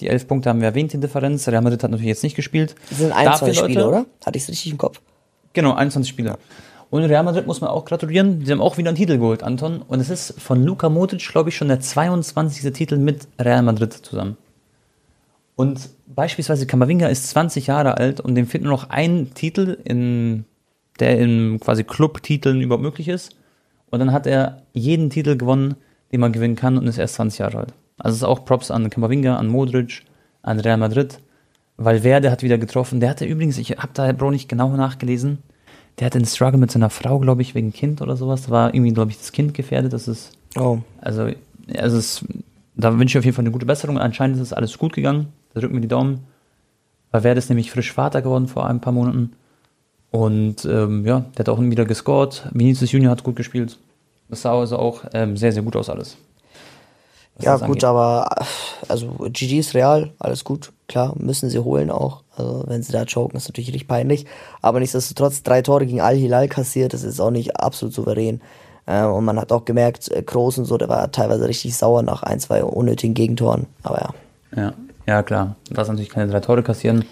die 0.00 0.08
elf 0.08 0.28
Punkte 0.28 0.50
haben 0.50 0.60
wir 0.60 0.68
erwähnt, 0.68 0.92
die 0.92 1.00
Differenz. 1.00 1.48
Real 1.48 1.62
Madrid 1.62 1.82
hat 1.82 1.90
natürlich 1.90 2.08
jetzt 2.08 2.22
nicht 2.22 2.36
gespielt. 2.36 2.74
Das 2.90 2.98
sind 2.98 3.10
Dafür, 3.10 3.30
21 3.32 3.58
Spiele, 3.58 3.80
Leute- 3.80 3.88
oder? 3.88 4.06
Hatte 4.24 4.36
ich 4.36 4.42
es 4.42 4.50
richtig 4.50 4.72
im 4.72 4.78
Kopf? 4.78 5.00
Genau, 5.54 5.72
21 5.72 6.10
Spieler. 6.10 6.38
Und 6.90 7.02
Real 7.04 7.24
Madrid 7.24 7.46
muss 7.46 7.60
man 7.60 7.70
auch 7.70 7.84
gratulieren. 7.84 8.44
Sie 8.44 8.52
haben 8.52 8.60
auch 8.60 8.76
wieder 8.76 8.90
einen 8.90 8.96
Titel 8.96 9.18
geholt, 9.18 9.42
Anton. 9.42 9.82
Und 9.88 10.00
es 10.00 10.10
ist 10.10 10.40
von 10.40 10.62
Luka 10.62 10.88
Modric, 10.88 11.26
glaube 11.28 11.48
ich, 11.48 11.56
schon 11.56 11.68
der 11.68 11.80
22. 11.80 12.72
Titel 12.72 12.98
mit 12.98 13.26
Real 13.38 13.62
Madrid 13.62 13.92
zusammen. 13.92 14.36
Und 15.56 15.88
beispielsweise 16.06 16.66
Kamavinga 16.66 17.08
ist 17.08 17.28
20 17.30 17.66
Jahre 17.66 17.96
alt 17.96 18.20
und 18.20 18.34
dem 18.34 18.46
fehlt 18.46 18.62
nur 18.62 18.72
noch 18.72 18.90
ein 18.90 19.32
Titel, 19.34 19.78
in, 19.84 20.44
der 21.00 21.18
in 21.18 21.58
quasi 21.60 21.82
Club-Titeln 21.82 22.60
überhaupt 22.60 22.82
möglich 22.82 23.08
ist. 23.08 23.34
Und 23.90 24.00
dann 24.00 24.12
hat 24.12 24.26
er 24.26 24.62
jeden 24.74 25.10
Titel 25.10 25.36
gewonnen, 25.36 25.76
den 26.12 26.20
man 26.20 26.32
gewinnen 26.32 26.56
kann 26.56 26.76
und 26.76 26.86
ist 26.86 26.98
erst 26.98 27.14
20 27.14 27.38
Jahre 27.40 27.58
alt. 27.58 27.72
Also 27.98 28.14
es 28.14 28.22
ist 28.22 28.28
auch 28.28 28.44
Props 28.44 28.70
an 28.70 28.90
Kamavinga, 28.90 29.36
an 29.36 29.48
Modric, 29.48 30.02
an 30.42 30.60
Real 30.60 30.76
Madrid. 30.76 31.18
Valverde 31.78 32.30
hat 32.30 32.42
wieder 32.42 32.58
getroffen. 32.58 33.00
Der 33.00 33.10
hatte 33.10 33.24
übrigens, 33.24 33.58
ich 33.58 33.70
habe 33.72 33.90
da 33.94 34.10
Bro 34.12 34.30
nicht 34.30 34.48
genau 34.48 34.74
nachgelesen, 34.76 35.38
der 35.98 36.06
hatte 36.06 36.18
einen 36.18 36.26
Struggle 36.26 36.58
mit 36.58 36.70
seiner 36.70 36.90
Frau, 36.90 37.18
glaube 37.18 37.40
ich, 37.42 37.54
wegen 37.54 37.72
Kind 37.72 38.02
oder 38.02 38.16
sowas. 38.16 38.42
Da 38.42 38.50
war 38.50 38.74
irgendwie, 38.74 38.92
glaube 38.92 39.10
ich, 39.10 39.18
das 39.18 39.32
Kind 39.32 39.54
gefährdet. 39.54 39.94
Das 39.94 40.08
ist, 40.08 40.32
Oh. 40.58 40.78
also, 41.00 41.28
ja, 41.28 41.34
es 41.66 41.92
ist, 41.94 42.24
da 42.76 42.98
wünsche 42.98 43.16
ich 43.16 43.18
auf 43.18 43.24
jeden 43.24 43.34
Fall 43.34 43.44
eine 43.44 43.52
gute 43.52 43.66
Besserung. 43.66 43.98
Anscheinend 43.98 44.36
ist 44.36 44.42
es 44.42 44.52
alles 44.52 44.76
gut 44.78 44.92
gegangen. 44.92 45.32
Da 45.54 45.60
drücken 45.60 45.74
wir 45.74 45.80
die 45.80 45.88
Daumen. 45.88 46.26
Valverde 47.10 47.38
ist 47.38 47.48
nämlich 47.48 47.70
frisch 47.70 47.92
Vater 47.92 48.22
geworden 48.22 48.48
vor 48.48 48.66
ein 48.66 48.80
paar 48.80 48.92
Monaten. 48.92 49.32
Und 50.10 50.64
ähm, 50.64 51.04
ja, 51.06 51.24
der 51.36 51.40
hat 51.40 51.48
auch 51.48 51.60
wieder 51.60 51.84
gescored. 51.84 52.48
Vinicius 52.52 52.92
Junior 52.92 53.10
hat 53.10 53.24
gut 53.24 53.36
gespielt. 53.36 53.78
Das 54.28 54.42
sah 54.42 54.58
also 54.58 54.78
auch 54.78 55.04
ähm, 55.12 55.36
sehr, 55.36 55.52
sehr 55.52 55.62
gut 55.62 55.76
aus 55.76 55.88
alles. 55.88 56.16
Ja, 57.38 57.58
gut, 57.58 57.84
aber 57.84 58.28
also 58.88 59.08
GG 59.28 59.58
ist 59.58 59.74
real, 59.74 60.12
alles 60.18 60.42
gut, 60.42 60.72
klar, 60.88 61.12
müssen 61.18 61.50
sie 61.50 61.58
holen 61.58 61.90
auch. 61.90 62.22
Also 62.34 62.64
wenn 62.66 62.82
sie 62.82 62.92
da 62.92 63.04
choken, 63.04 63.36
ist 63.36 63.48
natürlich 63.48 63.68
richtig 63.68 63.88
peinlich. 63.88 64.24
Aber 64.62 64.80
nichtsdestotrotz 64.80 65.42
drei 65.42 65.60
Tore 65.60 65.84
gegen 65.84 66.00
Al-Hilal 66.00 66.48
kassiert, 66.48 66.94
das 66.94 67.02
ist 67.02 67.20
auch 67.20 67.30
nicht 67.30 67.56
absolut 67.56 67.94
souverän. 67.94 68.40
Äh, 68.86 69.04
und 69.04 69.24
man 69.24 69.38
hat 69.38 69.52
auch 69.52 69.64
gemerkt, 69.64 70.10
äh, 70.10 70.22
Kroos 70.22 70.58
und 70.58 70.64
so, 70.64 70.78
der 70.78 70.88
war 70.88 71.10
teilweise 71.12 71.46
richtig 71.48 71.76
sauer 71.76 72.02
nach 72.02 72.22
ein, 72.22 72.40
zwei 72.40 72.64
unnötigen 72.64 73.14
Gegentoren. 73.14 73.66
Aber 73.82 73.98
ja. 73.98 74.62
Ja, 74.62 74.72
ja 75.06 75.22
klar. 75.22 75.56
Du 75.68 75.74
darfst 75.74 75.90
natürlich 75.90 76.10
keine 76.10 76.30
drei 76.30 76.40
Tore 76.40 76.62
kassieren. 76.62 77.04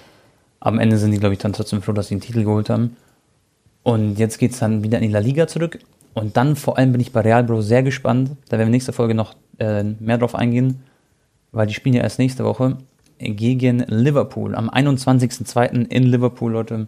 Am 0.61 0.79
Ende 0.79 0.97
sind 0.97 1.11
die, 1.11 1.19
glaube 1.19 1.35
ich, 1.35 1.41
dann 1.41 1.53
trotzdem 1.53 1.83
froh, 1.83 1.93
dass 1.93 2.09
sie 2.09 2.15
den 2.15 2.21
Titel 2.21 2.45
geholt 2.45 2.71
haben. 2.71 2.97
Und 3.83 4.19
jetzt 4.19 4.39
geht's 4.39 4.61
dann 4.61 4.83
wieder 4.83 4.99
in 4.99 5.05
die 5.05 5.13
La 5.13 5.19
Liga 5.19 5.47
zurück. 5.47 5.79
Und 6.15 6.37
dann 6.37 6.57
vor 6.57 6.79
allem 6.79 6.93
bin 6.93 7.01
ich 7.01 7.13
bei 7.13 7.21
Real 7.21 7.45
Bro 7.45 7.61
sehr 7.61 7.83
gespannt. 7.83 8.31
Da 8.49 8.53
werden 8.53 8.61
wir 8.61 8.67
in 8.67 8.71
nächster 8.71 8.93
Folge 8.93 9.15
noch 9.15 9.35
äh, 9.59 9.83
mehr 9.83 10.17
drauf 10.17 10.35
eingehen, 10.35 10.83
weil 11.53 11.67
die 11.67 11.75
spielen 11.75 11.95
ja 11.95 12.03
erst 12.03 12.19
nächste 12.19 12.45
Woche 12.45 12.79
gegen 13.19 13.81
Liverpool 13.89 14.55
am 14.55 14.71
21.02. 14.71 15.91
in 15.91 16.05
Liverpool, 16.05 16.53
Leute. 16.53 16.87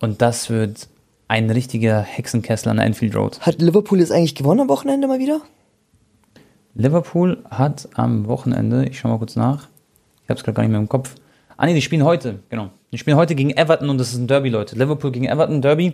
Und 0.00 0.20
das 0.20 0.50
wird 0.50 0.88
ein 1.28 1.50
richtiger 1.50 2.00
Hexenkessel 2.00 2.70
an 2.70 2.76
der 2.76 2.86
Enfield 2.86 3.14
Road. 3.14 3.40
Hat 3.40 3.60
Liverpool 3.60 4.00
jetzt 4.00 4.12
eigentlich 4.12 4.34
gewonnen 4.34 4.60
am 4.60 4.68
Wochenende 4.68 5.06
mal 5.06 5.18
wieder? 5.18 5.40
Liverpool 6.74 7.44
hat 7.50 7.88
am 7.94 8.26
Wochenende, 8.26 8.86
ich 8.86 8.98
schau 8.98 9.08
mal 9.08 9.18
kurz 9.18 9.36
nach, 9.36 9.68
ich 10.22 10.28
habe 10.28 10.38
es 10.38 10.44
gerade 10.44 10.56
gar 10.56 10.62
nicht 10.62 10.72
mehr 10.72 10.80
im 10.80 10.88
Kopf. 10.88 11.14
Ah 11.56 11.66
nee, 11.66 11.74
die 11.74 11.82
spielen 11.82 12.02
heute, 12.02 12.40
genau. 12.48 12.70
Die 12.90 12.98
spielen 12.98 13.16
heute 13.16 13.34
gegen 13.34 13.50
Everton 13.50 13.90
und 13.90 13.98
das 13.98 14.12
ist 14.12 14.18
ein 14.18 14.26
Derby, 14.26 14.48
Leute. 14.48 14.76
Liverpool 14.76 15.12
gegen 15.12 15.26
Everton, 15.26 15.62
Derby. 15.62 15.92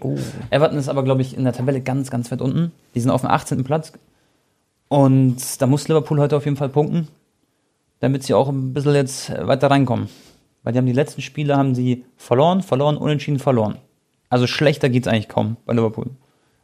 Everton 0.51 0.79
ist 0.79 0.89
aber, 0.89 1.03
glaube 1.03 1.23
ich, 1.23 1.37
in 1.37 1.45
der 1.45 1.53
Tabelle 1.53 1.81
ganz, 1.81 2.11
ganz 2.11 2.31
weit 2.31 2.41
unten. 2.41 2.73
Die 2.95 3.01
sind 3.01 3.11
auf 3.11 3.23
dem 3.23 3.31
18. 3.31 3.65
Platz. 3.65 3.93
Und 4.89 5.39
da 5.61 5.67
muss 5.67 5.89
Liverpool 5.89 6.19
heute 6.19 6.37
auf 6.37 6.45
jeden 6.45 6.57
Fall 6.57 6.69
punkten, 6.69 7.09
damit 8.01 8.23
sie 8.23 8.35
auch 8.35 8.49
ein 8.49 8.73
bisschen 8.73 8.95
jetzt 8.95 9.31
weiter 9.47 9.71
reinkommen. 9.71 10.09
Weil 10.63 10.73
die 10.73 10.79
haben 10.79 10.87
die 10.87 10.93
letzten 10.93 11.23
Spiele 11.23 11.57
haben 11.57 11.75
sie 11.75 12.05
verloren, 12.17 12.63
verloren, 12.63 12.97
unentschieden, 12.97 13.39
verloren. 13.39 13.77
Also 14.31 14.47
schlechter 14.47 14.89
geht's 14.89 15.09
eigentlich 15.09 15.29
kaum 15.29 15.57
bei 15.67 15.75
Liverpool, 15.75 16.07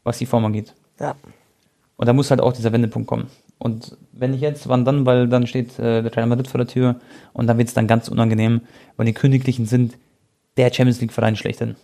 was 0.05 0.19
die 0.19 0.27
Form 0.27 0.45
angeht. 0.45 0.75
Ja. 0.99 1.17
Und 1.97 2.07
da 2.07 2.13
muss 2.13 2.31
halt 2.31 2.41
auch 2.41 2.53
dieser 2.53 2.73
Wendepunkt 2.73 3.09
kommen. 3.09 3.29
Und 3.59 3.97
wenn 4.13 4.31
nicht 4.31 4.41
jetzt, 4.41 4.69
wann 4.69 4.85
dann? 4.85 5.05
Weil 5.05 5.29
dann 5.29 5.47
steht 5.47 5.79
äh, 5.79 6.03
der 6.03 6.17
Real 6.17 6.27
Madrid 6.27 6.47
vor 6.49 6.59
der 6.59 6.67
Tür 6.67 6.97
und 7.33 7.47
dann 7.47 7.59
wird 7.59 7.69
es 7.69 7.75
dann 7.75 7.87
ganz 7.87 8.09
unangenehm, 8.09 8.63
weil 8.97 9.07
die 9.07 9.15
Königlichen 9.15 9.67
sind 9.67 9.99
der 10.57 10.73
Champions 10.73 11.01
League 11.01 11.13
Verein 11.13 11.37
schlechthin. 11.37 11.75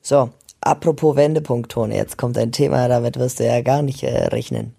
So, 0.00 0.30
apropos 0.60 1.16
Wendepunkt, 1.16 1.72
Tone, 1.72 1.96
jetzt 1.96 2.16
kommt 2.18 2.38
ein 2.38 2.52
Thema, 2.52 2.88
damit 2.88 3.18
wirst 3.18 3.40
du 3.40 3.46
ja 3.46 3.60
gar 3.62 3.82
nicht 3.82 4.02
äh, 4.02 4.26
rechnen. 4.26 4.74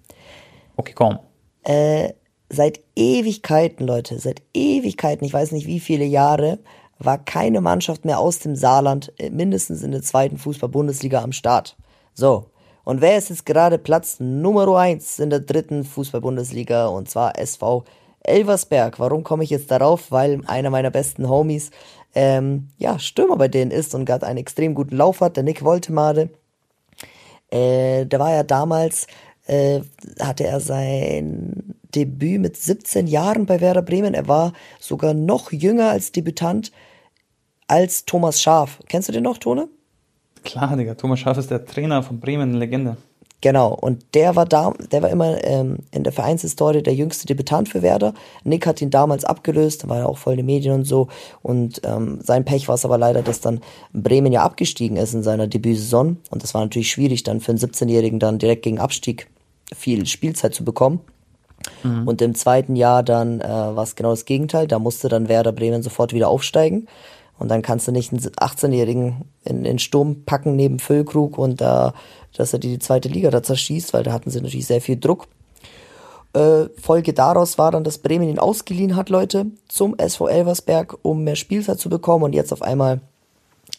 Okay, 0.77 0.93
komm. 0.95 1.19
äh, 1.63 2.13
seit 2.49 2.79
Ewigkeiten, 2.95 3.85
Leute, 3.85 4.19
seit 4.19 4.41
Ewigkeiten, 4.53 5.25
ich 5.25 5.33
weiß 5.33 5.51
nicht 5.51 5.67
wie 5.67 5.79
viele 5.81 6.05
Jahre, 6.05 6.59
war 6.99 7.17
keine 7.17 7.61
Mannschaft 7.61 8.05
mehr 8.05 8.19
aus 8.19 8.39
dem 8.39 8.55
Saarland 8.55 9.13
äh, 9.17 9.29
mindestens 9.29 9.83
in 9.83 9.91
der 9.91 10.01
zweiten 10.01 10.37
Fußball-Bundesliga 10.37 11.21
am 11.21 11.31
Start. 11.31 11.75
So. 12.13 12.47
Und 12.83 13.01
wer 13.01 13.17
ist 13.17 13.29
jetzt 13.29 13.45
gerade 13.45 13.77
Platz 13.77 14.17
Nummer 14.19 14.77
eins 14.77 15.19
in 15.19 15.29
der 15.29 15.41
dritten 15.41 15.83
Fußball-Bundesliga? 15.83 16.87
Und 16.87 17.09
zwar 17.09 17.37
SV 17.37 17.83
Elversberg. 18.21 18.99
Warum 18.99 19.23
komme 19.23 19.43
ich 19.43 19.49
jetzt 19.49 19.71
darauf? 19.71 20.11
Weil 20.11 20.41
einer 20.47 20.69
meiner 20.69 20.91
besten 20.91 21.29
Homies, 21.29 21.71
ähm, 22.15 22.69
ja, 22.77 22.97
Stürmer 22.99 23.37
bei 23.37 23.47
denen 23.47 23.71
ist 23.71 23.93
und 23.93 24.05
gerade 24.05 24.25
einen 24.25 24.37
extrem 24.37 24.73
guten 24.73 24.95
Lauf 24.95 25.21
hat, 25.21 25.35
der 25.35 25.43
Nick 25.43 25.63
Woltemade. 25.63 26.29
Äh, 27.49 28.05
der 28.05 28.19
war 28.19 28.31
ja 28.31 28.43
damals, 28.43 29.07
äh, 29.45 29.81
hatte 30.19 30.45
er 30.45 30.59
sein 30.59 31.75
Debüt 31.95 32.41
mit 32.41 32.57
17 32.57 33.07
Jahren 33.07 33.45
bei 33.45 33.61
Werder 33.61 33.81
Bremen. 33.81 34.13
Er 34.13 34.27
war 34.27 34.53
sogar 34.79 35.13
noch 35.13 35.51
jünger 35.51 35.91
als 35.91 36.11
Debütant 36.11 36.71
als 37.67 38.05
Thomas 38.05 38.41
Schaf. 38.41 38.79
Kennst 38.87 39.09
du 39.09 39.13
den 39.13 39.23
noch, 39.23 39.37
Tone? 39.37 39.67
Klar, 40.43 40.77
Digga. 40.77 40.95
Thomas 40.95 41.19
Schaaf 41.19 41.37
ist 41.37 41.51
der 41.51 41.65
Trainer 41.65 42.03
von 42.03 42.19
Bremen, 42.19 42.49
eine 42.49 42.59
Legende. 42.59 42.97
Genau, 43.41 43.71
und 43.71 44.15
der 44.15 44.35
war 44.35 44.45
da, 44.45 44.73
der 44.91 45.03
war 45.03 45.11
immer 45.11 45.43
ähm, 45.43 45.77
in 45.91 46.03
der 46.03 46.11
Vereinshistorie 46.11 46.81
der 46.81 46.95
jüngste 46.95 47.27
Debütant 47.27 47.69
für 47.69 47.83
Werder. 47.83 48.15
Nick 48.43 48.65
hat 48.65 48.81
ihn 48.81 48.89
damals 48.89 49.25
abgelöst, 49.25 49.83
da 49.83 49.89
war 49.89 49.99
er 49.99 50.09
auch 50.09 50.17
voll 50.17 50.33
in 50.33 50.37
den 50.37 50.47
Medien 50.47 50.73
und 50.73 50.85
so. 50.85 51.07
Und 51.43 51.81
ähm, 51.83 52.19
sein 52.23 52.45
Pech 52.45 52.67
war 52.67 52.75
es 52.75 52.85
aber 52.85 52.97
leider, 52.97 53.21
dass 53.21 53.39
dann 53.39 53.61
Bremen 53.93 54.31
ja 54.31 54.41
abgestiegen 54.41 54.97
ist 54.97 55.13
in 55.13 55.21
seiner 55.21 55.45
Debütsaison. 55.45 56.17
Und 56.31 56.43
das 56.43 56.55
war 56.55 56.61
natürlich 56.61 56.89
schwierig, 56.89 57.23
dann 57.23 57.39
für 57.39 57.51
einen 57.51 57.59
17-Jährigen 57.59 58.19
dann 58.19 58.39
direkt 58.39 58.63
gegen 58.63 58.79
Abstieg 58.79 59.27
viel 59.75 60.07
Spielzeit 60.07 60.55
zu 60.55 60.65
bekommen. 60.65 61.01
Mhm. 61.83 62.07
Und 62.07 62.21
im 62.23 62.33
zweiten 62.33 62.75
Jahr 62.75 63.03
dann 63.03 63.41
äh, 63.41 63.47
war 63.47 63.83
es 63.83 63.95
genau 63.95 64.11
das 64.11 64.25
Gegenteil. 64.25 64.65
Da 64.67 64.79
musste 64.79 65.09
dann 65.09 65.29
Werder 65.29 65.51
Bremen 65.51 65.83
sofort 65.83 66.11
wieder 66.11 66.29
aufsteigen. 66.29 66.87
Und 67.39 67.49
dann 67.49 67.61
kannst 67.61 67.87
du 67.87 67.91
nicht 67.91 68.11
einen 68.11 68.21
18-Jährigen 68.21 69.25
in 69.43 69.63
den 69.63 69.79
Sturm 69.79 70.23
packen 70.25 70.55
neben 70.55 70.79
Füllkrug 70.79 71.37
und 71.37 71.61
da, 71.61 71.93
dass 72.35 72.53
er 72.53 72.59
die 72.59 72.79
zweite 72.79 73.09
Liga 73.09 73.29
da 73.29 73.43
zerschießt, 73.43 73.93
weil 73.93 74.03
da 74.03 74.11
hatten 74.11 74.31
sie 74.31 74.41
natürlich 74.41 74.67
sehr 74.67 74.81
viel 74.81 74.97
Druck. 74.97 75.27
Äh, 76.33 76.65
Folge 76.81 77.13
daraus 77.13 77.57
war 77.57 77.71
dann, 77.71 77.83
dass 77.83 77.99
Bremen 77.99 78.29
ihn 78.29 78.39
ausgeliehen 78.39 78.95
hat, 78.95 79.09
Leute, 79.09 79.47
zum 79.67 79.97
SV 79.97 80.27
Elversberg, 80.27 80.97
um 81.03 81.23
mehr 81.23 81.35
Spielzeit 81.35 81.79
zu 81.79 81.89
bekommen. 81.89 82.23
Und 82.23 82.33
jetzt 82.33 82.51
auf 82.51 82.61
einmal 82.61 83.01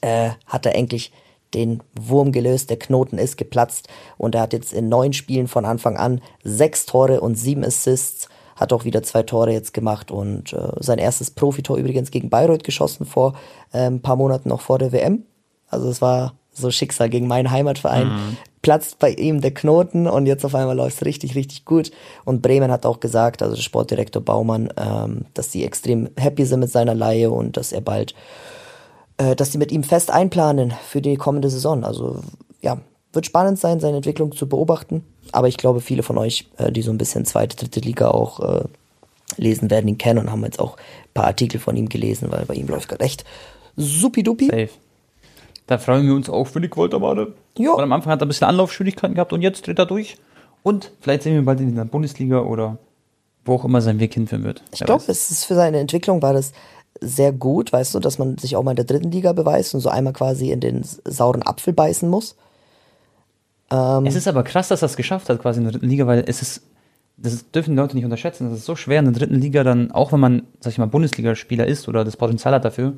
äh, 0.01 0.31
hat 0.47 0.67
er 0.67 0.75
endlich 0.75 1.13
den 1.55 1.83
Wurm 1.95 2.33
gelöst, 2.33 2.71
der 2.71 2.79
Knoten 2.79 3.19
ist 3.19 3.37
geplatzt 3.37 3.89
und 4.19 4.35
er 4.35 4.43
hat 4.43 4.53
jetzt 4.53 4.73
in 4.73 4.89
neun 4.89 5.15
Spielen 5.15 5.49
von 5.49 5.65
Anfang 5.65 5.97
an 5.97 6.21
sechs 6.45 6.85
Tore 6.85 7.21
und 7.21 7.37
sieben 7.37 7.65
Assists 7.65 8.29
hat 8.59 8.73
auch 8.73 8.85
wieder 8.85 9.03
zwei 9.03 9.23
Tore 9.23 9.53
jetzt 9.53 9.73
gemacht 9.73 10.11
und 10.11 10.53
äh, 10.53 10.73
sein 10.81 10.99
erstes 10.99 11.31
Profitor 11.31 11.77
übrigens 11.77 12.11
gegen 12.11 12.29
Bayreuth 12.29 12.65
geschossen 12.65 13.07
vor 13.07 13.35
äh, 13.73 13.87
ein 13.87 14.03
paar 14.03 14.17
Monaten 14.17 14.49
noch 14.49 14.61
vor 14.61 14.79
der 14.79 14.93
WM. 14.93 15.23
Also 15.69 15.89
es 15.89 16.03
war 16.03 16.35
so 16.53 16.71
Schicksal 16.71 17.09
gegen 17.09 17.29
meinen 17.29 17.51
Heimatverein. 17.51 18.09
Mhm. 18.09 18.37
Platzt 18.63 18.99
bei 18.99 19.11
ihm 19.11 19.41
der 19.41 19.55
Knoten 19.55 20.09
und 20.09 20.27
jetzt 20.27 20.45
auf 20.45 20.55
einmal 20.55 20.77
läuft 20.77 20.97
es 20.97 21.05
richtig, 21.05 21.37
richtig 21.37 21.65
gut. 21.65 21.93
Und 22.25 22.43
Bremen 22.43 22.73
hat 22.73 22.85
auch 22.85 22.99
gesagt, 22.99 23.43
also 23.43 23.55
der 23.55 23.63
Sportdirektor 23.63 24.21
Baumann, 24.21 24.73
ähm, 24.77 25.27
dass 25.35 25.53
sie 25.53 25.65
extrem 25.65 26.11
happy 26.17 26.45
sind 26.45 26.61
mit 26.61 26.71
seiner 26.71 26.95
Laie 26.95 27.31
und 27.31 27.57
dass 27.57 27.71
er 27.71 27.81
bald, 27.81 28.15
äh, 29.19 29.37
dass 29.37 29.53
sie 29.53 29.59
mit 29.59 29.71
ihm 29.71 29.85
fest 29.85 30.11
einplanen 30.11 30.75
für 30.89 31.01
die 31.01 31.17
kommende 31.17 31.51
Saison. 31.51 31.85
Also 31.85 32.21
ja, 32.61 32.79
wird 33.13 33.27
spannend 33.27 33.59
sein, 33.59 33.81
seine 33.81 33.97
Entwicklung 33.97 34.33
zu 34.33 34.49
beobachten. 34.49 35.05
Aber 35.33 35.49
ich 35.49 35.57
glaube, 35.57 35.81
viele 35.81 36.03
von 36.03 36.19
euch, 36.19 36.49
äh, 36.57 36.73
die 36.73 36.83
so 36.83 36.91
ein 36.91 36.99
bisschen 36.99 37.25
zweite, 37.25 37.57
dritte 37.57 37.81
Liga 37.81 38.09
auch 38.09 38.41
äh, 38.41 38.65
lesen, 39.37 39.71
werden 39.71 39.89
ihn 39.89 39.99
kennen 39.99 40.19
und 40.19 40.31
haben 40.31 40.45
jetzt 40.45 40.61
auch 40.61 40.77
ein 40.77 41.15
paar 41.15 41.27
Artikel 41.27 41.61
von 41.61 41.77
ihm 41.77 41.89
gelesen, 41.89 42.31
weil 42.31 42.45
bei 42.47 42.55
ihm 42.55 42.69
läuft 42.69 42.89
gerade 42.89 43.05
echt 43.05 43.25
supidupi. 43.77 44.47
Safe. 44.47 44.71
Da 45.67 45.77
freuen 45.77 46.07
wir 46.07 46.15
uns 46.15 46.31
auch 46.31 46.47
für 46.47 46.61
Nick 46.61 46.77
Woltermade. 46.77 47.35
Ja. 47.59 47.77
Weil 47.77 47.85
am 47.85 47.93
Anfang 47.93 48.13
hat 48.13 48.23
er 48.23 48.27
ein 48.27 48.29
bisschen 48.29 48.49
Anlaufschwierigkeiten 48.49 49.15
gehabt 49.15 49.33
und 49.33 49.43
jetzt 49.43 49.67
dreht 49.67 49.79
er 49.79 49.87
durch. 49.87 50.17
Und 50.63 50.91
vielleicht 51.01 51.23
sehen 51.23 51.35
wir 51.35 51.45
bald 51.45 51.61
in 51.61 51.75
der 51.75 51.85
Bundesliga 51.85 52.41
oder 52.41 52.79
wo 53.45 53.55
auch 53.55 53.65
immer 53.65 53.81
sein 53.81 54.01
Weg 54.01 54.15
hinführen 54.15 54.45
wird. 54.45 54.63
Ich 54.73 54.81
glaube, 54.81 55.05
es 55.09 55.31
ist 55.31 55.45
für 55.45 55.55
seine 55.55 55.79
Entwicklung 55.79 56.23
war 56.23 56.33
das 56.33 56.53
sehr 57.01 57.33
gut, 57.33 57.73
weißt 57.73 57.95
du, 57.95 58.01
dass 58.01 58.19
man 58.19 58.39
sich 58.39 58.57
auch 58.57 58.63
mal 58.63 58.73
in 58.73 58.77
der 58.77 58.85
dritten 58.85 59.11
Liga 59.11 59.33
beweist 59.33 59.75
und 59.75 59.81
so 59.81 59.89
einmal 59.89 60.13
quasi 60.13 60.51
in 60.51 60.61
den 60.61 60.83
sauren 61.05 61.43
Apfel 61.43 61.73
beißen 61.73 62.09
muss. 62.09 62.35
Ähm, 63.71 64.07
es 64.07 64.15
ist 64.15 64.29
aber 64.29 64.43
krass, 64.43 64.69
dass 64.69 64.83
er 64.83 64.87
es 64.87 64.97
geschafft 64.97 65.29
hat, 65.29 65.41
quasi 65.41 65.59
in 65.59 65.65
der 65.65 65.73
dritten 65.73 65.89
Liga, 65.89 66.07
weil 66.07 66.25
es 66.27 66.43
ist, 66.43 66.63
das 67.17 67.51
dürfen 67.51 67.71
die 67.71 67.77
Leute 67.77 67.95
nicht 67.97 68.05
unterschätzen. 68.05 68.51
Es 68.51 68.61
ist 68.61 68.65
so 68.65 68.77
schwer 68.77 69.01
in 69.01 69.07
der 69.07 69.15
dritten 69.15 69.35
Liga 69.35 69.65
dann, 69.65 69.91
auch 69.91 70.13
wenn 70.13 70.21
man, 70.21 70.43
sag 70.61 70.73
ich 70.73 70.79
mal, 70.79 70.87
Bundesligaspieler 70.87 71.67
ist 71.67 71.89
oder 71.89 72.05
das 72.05 72.17
Potenzial 72.17 72.55
hat 72.55 72.65
dafür, 72.65 72.95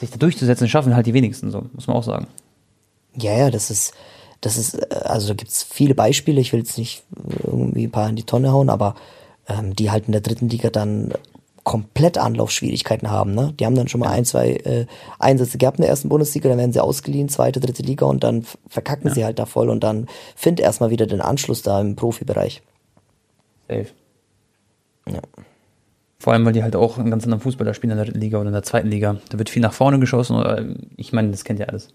sich 0.00 0.10
da 0.10 0.16
durchzusetzen, 0.16 0.68
schaffen 0.68 0.96
halt 0.96 1.06
die 1.06 1.14
wenigsten 1.14 1.50
so, 1.50 1.66
muss 1.72 1.86
man 1.86 1.96
auch 1.96 2.04
sagen. 2.04 2.26
Ja, 3.16 3.36
ja, 3.36 3.50
das 3.50 3.70
ist, 3.70 3.94
das 4.40 4.56
ist, 4.56 4.74
äh, 4.74 4.94
also 5.04 5.28
da 5.28 5.34
gibt 5.34 5.50
es 5.50 5.62
viele 5.62 5.94
Beispiele, 5.94 6.40
ich 6.40 6.52
will 6.52 6.60
jetzt 6.60 6.78
nicht 6.78 7.04
irgendwie 7.44 7.84
ein 7.86 7.90
paar 7.90 8.08
in 8.08 8.16
die 8.16 8.24
Tonne 8.24 8.52
hauen, 8.52 8.70
aber 8.70 8.94
ähm, 9.48 9.74
die 9.76 9.90
halt 9.90 10.06
in 10.06 10.12
der 10.12 10.20
dritten 10.20 10.48
Liga 10.48 10.70
dann 10.70 11.12
komplett 11.64 12.18
Anlaufschwierigkeiten 12.18 13.10
haben. 13.10 13.34
Ne? 13.34 13.54
Die 13.58 13.66
haben 13.66 13.76
dann 13.76 13.88
schon 13.88 14.00
mal 14.00 14.10
ein, 14.10 14.24
zwei 14.24 14.52
äh, 14.52 14.86
Einsätze 15.18 15.58
gehabt 15.58 15.78
in 15.78 15.82
der 15.82 15.90
ersten 15.90 16.08
Bundesliga, 16.08 16.48
dann 16.48 16.58
werden 16.58 16.72
sie 16.72 16.80
ausgeliehen, 16.80 17.28
zweite, 17.28 17.60
dritte 17.60 17.82
Liga 17.82 18.06
und 18.06 18.24
dann 18.24 18.44
verkacken 18.68 19.08
ja. 19.08 19.14
sie 19.14 19.24
halt 19.24 19.38
da 19.38 19.46
voll 19.46 19.70
und 19.70 19.84
dann 19.84 20.08
find 20.34 20.58
erstmal 20.60 20.90
wieder 20.90 21.06
den 21.06 21.20
Anschluss 21.20 21.62
da 21.62 21.80
im 21.80 21.94
Profibereich. 21.94 22.62
Safe. 23.68 23.86
Ja. 25.08 25.20
Vor 26.18 26.32
allem, 26.32 26.44
weil 26.44 26.52
die 26.52 26.62
halt 26.62 26.76
auch 26.76 26.98
einen 26.98 27.10
ganz 27.10 27.24
anderen 27.24 27.40
Fußballer 27.40 27.74
spielen 27.74 27.90
in 27.90 27.96
der 27.96 28.06
dritten 28.06 28.20
Liga 28.20 28.38
oder 28.38 28.48
in 28.48 28.52
der 28.52 28.62
zweiten 28.62 28.88
Liga. 28.88 29.16
Da 29.30 29.38
wird 29.38 29.50
viel 29.50 29.62
nach 29.62 29.72
vorne 29.72 29.98
geschossen. 29.98 30.36
Oder, 30.36 30.64
ich 30.96 31.12
meine, 31.12 31.32
das 31.32 31.42
kennt 31.42 31.58
ihr 31.58 31.68
alles. 31.68 31.88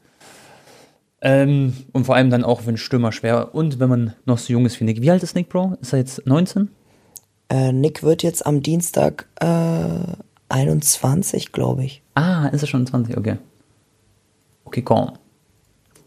Ähm, 1.21 1.73
und 1.93 2.05
vor 2.05 2.15
allem 2.15 2.29
dann 2.29 2.43
auch, 2.43 2.65
wenn 2.65 2.75
Stürmer 2.75 3.13
schwer 3.13 3.55
und 3.55 3.79
wenn 3.79 3.87
man 3.87 4.13
noch 4.25 4.37
so 4.37 4.51
jung 4.51 4.65
ist 4.65 4.79
wie 4.81 4.83
Nick. 4.83 5.01
Wie 5.01 5.09
alt 5.11 5.23
ist 5.23 5.35
Nick, 5.35 5.47
Bro? 5.47 5.77
Ist 5.81 5.93
er 5.93 5.99
jetzt 5.99 6.27
19? 6.27 6.69
Äh, 7.49 7.71
Nick 7.71 8.03
wird 8.03 8.23
jetzt 8.23 8.45
am 8.45 8.61
Dienstag 8.61 9.27
äh, 9.39 9.87
21, 10.49 11.51
glaube 11.51 11.83
ich. 11.83 12.01
Ah, 12.15 12.47
ist 12.47 12.61
er 12.61 12.67
schon 12.67 12.85
20, 12.85 13.17
okay. 13.17 13.37
Okay, 14.65 14.81
komm. 14.81 15.13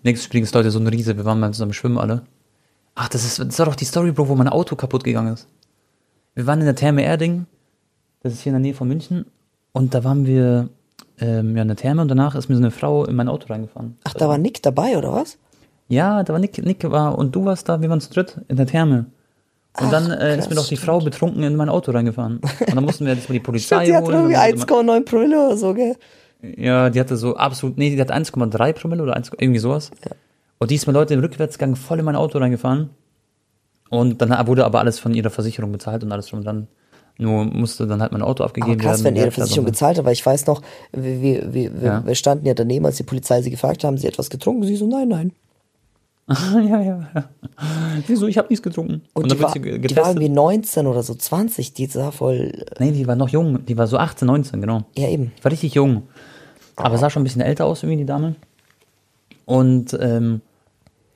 Nächstes 0.02 0.26
Spiel 0.26 0.42
ist 0.42 0.54
heute 0.54 0.70
so 0.70 0.78
ein 0.78 0.86
Riese, 0.86 1.16
wir 1.16 1.24
waren 1.24 1.40
mal 1.40 1.52
zusammen 1.52 1.72
schwimmen 1.72 1.98
alle. 1.98 2.22
Ach, 2.94 3.08
das 3.08 3.24
ist, 3.24 3.38
das 3.38 3.58
war 3.58 3.66
doch 3.66 3.74
die 3.74 3.84
Story, 3.84 4.12
Bro, 4.12 4.28
wo 4.28 4.34
mein 4.34 4.48
Auto 4.48 4.76
kaputt 4.76 5.04
gegangen 5.04 5.34
ist. 5.34 5.46
Wir 6.34 6.46
waren 6.46 6.60
in 6.60 6.66
der 6.66 6.74
Therme 6.74 7.02
Erding, 7.02 7.46
das 8.22 8.32
ist 8.32 8.42
hier 8.42 8.50
in 8.50 8.54
der 8.54 8.60
Nähe 8.60 8.74
von 8.74 8.88
München, 8.88 9.26
und 9.72 9.94
da 9.94 10.04
waren 10.04 10.26
wir 10.26 10.68
ähm, 11.18 11.56
ja, 11.56 11.62
in 11.62 11.68
der 11.68 11.76
Therme 11.76 12.02
und 12.02 12.08
danach 12.08 12.34
ist 12.34 12.48
mir 12.48 12.56
so 12.56 12.62
eine 12.62 12.70
Frau 12.70 13.04
in 13.04 13.14
mein 13.16 13.28
Auto 13.28 13.52
reingefahren. 13.52 13.96
Ach, 14.04 14.14
da 14.14 14.28
war 14.28 14.38
Nick 14.38 14.62
dabei, 14.62 14.96
oder 14.96 15.12
was? 15.12 15.38
Ja, 15.88 16.22
da 16.22 16.32
war 16.32 16.40
Nick, 16.40 16.64
Nick 16.64 16.88
war 16.90 17.18
und 17.18 17.34
du 17.34 17.44
warst 17.44 17.68
da, 17.68 17.80
wir 17.80 17.90
waren 17.90 18.00
zu 18.00 18.10
dritt 18.10 18.40
in 18.48 18.56
der 18.56 18.66
Therme. 18.66 19.06
Und 19.78 19.86
Ach, 19.86 19.90
dann 19.90 20.10
äh, 20.10 20.36
ist 20.36 20.50
mir 20.50 20.56
doch 20.56 20.66
die 20.66 20.76
Frau 20.76 20.98
betrunken 20.98 21.42
in 21.44 21.54
mein 21.54 21.68
Auto 21.68 21.92
reingefahren. 21.92 22.38
Und 22.38 22.74
dann 22.74 22.84
mussten 22.84 23.06
wir 23.06 23.14
jetzt 23.14 23.28
mal 23.28 23.34
die 23.34 23.40
Polizei 23.40 23.84
Stimmt, 23.84 24.08
holen. 24.08 24.28
Die 24.28 24.36
hatte 24.36 24.50
irgendwie 24.50 24.64
1,9 24.64 25.04
Promille 25.04 25.46
oder 25.46 25.56
so, 25.56 25.74
gell? 25.74 25.96
Ja, 26.42 26.90
die 26.90 26.98
hatte 26.98 27.16
so 27.16 27.36
absolut, 27.36 27.78
nee, 27.78 27.90
die 27.90 28.00
hat 28.00 28.10
1,3 28.10 28.72
Promille 28.72 29.02
oder 29.02 29.16
1, 29.16 29.30
irgendwie 29.38 29.60
sowas. 29.60 29.90
Ja. 30.04 30.12
Und 30.58 30.70
die 30.70 30.74
ist 30.74 30.86
mir 30.86 30.92
Leute 30.92 31.14
im 31.14 31.20
Rückwärtsgang 31.20 31.76
voll 31.76 32.00
in 32.00 32.04
mein 32.04 32.16
Auto 32.16 32.38
reingefahren. 32.38 32.90
Und 33.90 34.20
dann 34.20 34.46
wurde 34.46 34.64
aber 34.64 34.80
alles 34.80 34.98
von 34.98 35.14
ihrer 35.14 35.30
Versicherung 35.30 35.72
bezahlt 35.72 36.02
und 36.02 36.12
alles 36.12 36.26
drum. 36.26 36.44
Dann 36.44 36.68
nur 37.18 37.44
musste 37.44 37.86
dann 37.86 38.00
halt 38.00 38.12
mein 38.12 38.22
Auto 38.22 38.44
abgegeben 38.44 38.80
aber 38.80 38.82
krass, 38.82 39.04
werden. 39.04 39.14
wenn 39.14 39.22
ihre 39.22 39.30
Versicherung 39.30 39.66
bezahlt 39.66 39.98
hat, 39.98 40.04
weil 40.04 40.14
ich 40.14 40.24
weiß 40.24 40.46
noch, 40.46 40.62
wir, 40.92 41.52
wir, 41.52 41.52
wir, 41.52 41.70
ja. 41.82 42.06
wir 42.06 42.14
standen 42.14 42.46
ja 42.46 42.54
daneben, 42.54 42.86
als 42.86 42.96
die 42.96 43.02
Polizei 43.02 43.42
sie 43.42 43.50
gefragt 43.50 43.84
haben, 43.84 43.98
sie 43.98 44.06
etwas 44.06 44.30
getrunken? 44.30 44.64
Sie 44.64 44.76
so, 44.76 44.86
nein, 44.86 45.08
nein. 45.08 45.32
ja, 46.54 46.80
ja, 46.80 47.10
ja. 47.14 47.24
Wieso? 48.06 48.28
Ich 48.28 48.38
habe 48.38 48.48
nichts 48.48 48.62
getrunken. 48.62 49.02
Und, 49.14 49.24
und 49.24 49.32
die, 49.32 49.40
war, 49.40 49.52
die 49.52 49.96
war 49.96 50.08
irgendwie 50.08 50.28
19 50.28 50.86
oder 50.86 51.02
so 51.02 51.14
20, 51.14 51.74
die 51.74 51.86
sah 51.86 52.12
voll. 52.12 52.52
Äh, 52.76 52.84
nee, 52.84 52.92
die 52.92 53.06
war 53.06 53.16
noch 53.16 53.28
jung. 53.28 53.64
Die 53.66 53.76
war 53.76 53.88
so 53.88 53.98
18, 53.98 54.26
19, 54.26 54.60
genau. 54.60 54.82
Ja, 54.96 55.08
eben. 55.08 55.32
Die 55.38 55.44
war 55.44 55.50
richtig 55.50 55.74
jung. 55.74 56.04
Aber 56.76 56.98
sah 56.98 57.10
schon 57.10 57.22
ein 57.22 57.24
bisschen 57.24 57.42
älter 57.42 57.66
aus, 57.66 57.82
irgendwie, 57.82 57.98
die 57.98 58.06
Dame. 58.06 58.36
Und 59.44 59.98
ähm, 60.00 60.40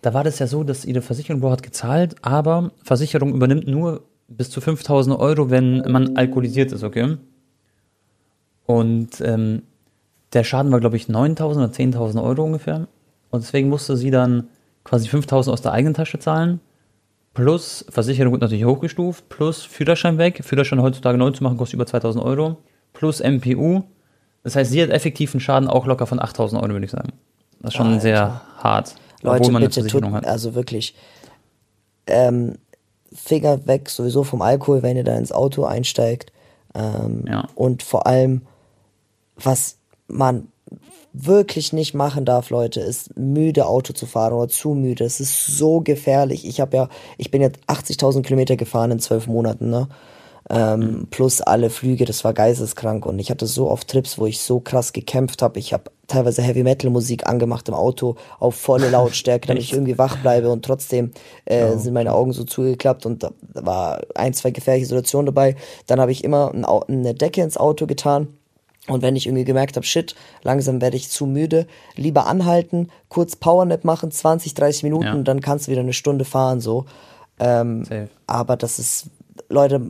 da 0.02 0.12
war 0.12 0.24
das 0.24 0.40
ja 0.40 0.48
so, 0.48 0.64
dass 0.64 0.84
ihre 0.84 1.00
Versicherung 1.00 1.40
Bro 1.40 1.52
hat 1.52 1.62
gezahlt, 1.62 2.16
aber 2.22 2.72
Versicherung 2.82 3.34
übernimmt 3.34 3.68
nur 3.68 4.02
bis 4.28 4.50
zu 4.50 4.60
5000 4.60 5.16
Euro, 5.16 5.50
wenn 5.50 5.78
man 5.90 6.16
alkoholisiert 6.16 6.72
ist, 6.72 6.82
okay? 6.82 7.16
Und 8.66 9.20
ähm, 9.20 9.62
der 10.32 10.42
Schaden 10.42 10.72
war, 10.72 10.80
glaube 10.80 10.96
ich, 10.96 11.08
9000 11.08 11.64
oder 11.64 11.72
10.000 11.72 12.22
Euro 12.22 12.42
ungefähr. 12.42 12.88
Und 13.30 13.44
deswegen 13.44 13.68
musste 13.68 13.96
sie 13.96 14.10
dann 14.10 14.48
quasi 14.84 15.08
5000 15.08 15.52
aus 15.52 15.62
der 15.62 15.72
eigenen 15.72 15.94
Tasche 15.94 16.18
zahlen. 16.18 16.60
Plus 17.32 17.84
Versicherung 17.88 18.32
wird 18.32 18.42
natürlich 18.42 18.64
hochgestuft, 18.64 19.28
plus 19.28 19.62
Führerschein 19.64 20.18
weg. 20.18 20.42
Führerschein 20.44 20.80
heutzutage 20.80 21.18
neu 21.18 21.30
zu 21.30 21.42
machen 21.42 21.56
kostet 21.56 21.74
über 21.74 21.86
2000 21.86 22.24
Euro. 22.24 22.58
Plus 22.92 23.20
MPU. 23.20 23.82
Das 24.44 24.54
heißt, 24.54 24.70
sie 24.70 24.82
hat 24.82 24.90
effektiv 24.90 25.34
einen 25.34 25.40
Schaden 25.40 25.68
auch 25.68 25.86
locker 25.86 26.06
von 26.06 26.20
8000 26.20 26.62
Euro, 26.62 26.74
würde 26.74 26.84
ich 26.84 26.92
sagen. 26.92 27.12
Das 27.60 27.72
ist 27.72 27.76
schon 27.76 27.88
Alter. 27.88 28.00
sehr 28.00 28.40
hart. 28.58 28.94
Leute, 29.22 29.50
man 29.50 29.62
bitte 29.62 29.84
tut, 29.86 30.04
hat. 30.04 30.26
also 30.26 30.54
wirklich, 30.54 30.94
ähm, 32.06 32.58
Finger 33.14 33.66
weg 33.66 33.88
sowieso 33.88 34.24
vom 34.24 34.42
Alkohol, 34.42 34.82
wenn 34.82 34.96
ihr 34.96 35.04
da 35.04 35.16
ins 35.16 35.32
Auto 35.32 35.64
einsteigt. 35.64 36.32
Ähm, 36.74 37.24
ja. 37.26 37.48
Und 37.54 37.82
vor 37.82 38.06
allem, 38.06 38.42
was 39.36 39.78
man 40.08 40.48
wirklich 41.14 41.72
nicht 41.72 41.94
machen 41.94 42.24
darf, 42.24 42.50
Leute, 42.50 42.80
ist 42.80 43.16
müde 43.16 43.66
Auto 43.66 43.92
zu 43.92 44.04
fahren 44.04 44.32
oder 44.32 44.48
zu 44.48 44.70
müde. 44.70 45.04
Es 45.04 45.20
ist 45.20 45.46
so 45.46 45.80
gefährlich. 45.80 46.46
Ich 46.46 46.60
habe 46.60 46.76
ja, 46.76 46.88
ich 47.16 47.30
bin 47.30 47.40
jetzt 47.40 47.60
80.000 47.68 48.22
Kilometer 48.22 48.56
gefahren 48.56 48.90
in 48.90 48.98
zwölf 48.98 49.28
Monaten, 49.28 49.70
ne? 49.70 49.88
Ähm. 50.50 51.06
Plus 51.10 51.40
alle 51.40 51.70
Flüge, 51.70 52.04
das 52.04 52.22
war 52.22 52.34
geisteskrank 52.34 53.06
und 53.06 53.18
ich 53.18 53.30
hatte 53.30 53.46
so 53.46 53.70
oft 53.70 53.88
Trips, 53.88 54.18
wo 54.18 54.26
ich 54.26 54.42
so 54.42 54.60
krass 54.60 54.92
gekämpft 54.92 55.40
habe. 55.40 55.58
Ich 55.58 55.72
habe 55.72 55.84
teilweise 56.06 56.42
Heavy 56.42 56.62
Metal 56.62 56.90
Musik 56.90 57.26
angemacht 57.26 57.66
im 57.68 57.74
Auto 57.74 58.16
auf 58.40 58.54
volle 58.54 58.90
Lautstärke, 58.90 59.46
damit 59.46 59.62
ich 59.62 59.72
irgendwie 59.72 59.96
wach 59.96 60.18
bleibe 60.18 60.50
und 60.50 60.62
trotzdem 60.62 61.12
äh, 61.46 61.64
oh. 61.64 61.78
sind 61.78 61.94
meine 61.94 62.12
Augen 62.12 62.34
so 62.34 62.44
zugeklappt 62.44 63.06
und 63.06 63.22
da 63.22 63.30
war 63.54 64.02
ein, 64.14 64.34
zwei 64.34 64.50
gefährliche 64.50 64.86
Situationen 64.86 65.26
dabei. 65.26 65.56
Dann 65.86 65.98
habe 65.98 66.12
ich 66.12 66.24
immer 66.24 66.52
eine 66.88 67.14
Decke 67.14 67.40
ins 67.40 67.56
Auto 67.56 67.86
getan 67.86 68.28
Und 68.88 69.00
wenn 69.02 69.16
ich 69.16 69.26
irgendwie 69.26 69.44
gemerkt 69.44 69.76
habe, 69.76 69.86
shit, 69.86 70.14
langsam 70.42 70.80
werde 70.82 70.96
ich 70.96 71.08
zu 71.08 71.24
müde, 71.26 71.66
lieber 71.96 72.26
anhalten, 72.26 72.90
kurz 73.08 73.34
Powernap 73.34 73.84
machen, 73.84 74.10
20, 74.10 74.52
30 74.54 74.82
Minuten, 74.82 75.04
Ja. 75.04 75.16
dann 75.22 75.40
kannst 75.40 75.66
du 75.66 75.70
wieder 75.72 75.80
eine 75.80 75.94
Stunde 75.94 76.24
fahren, 76.26 76.60
so. 76.60 76.84
Ähm, 77.38 77.84
aber 78.26 78.56
das 78.56 78.78
ist, 78.78 79.06
Leute, 79.48 79.80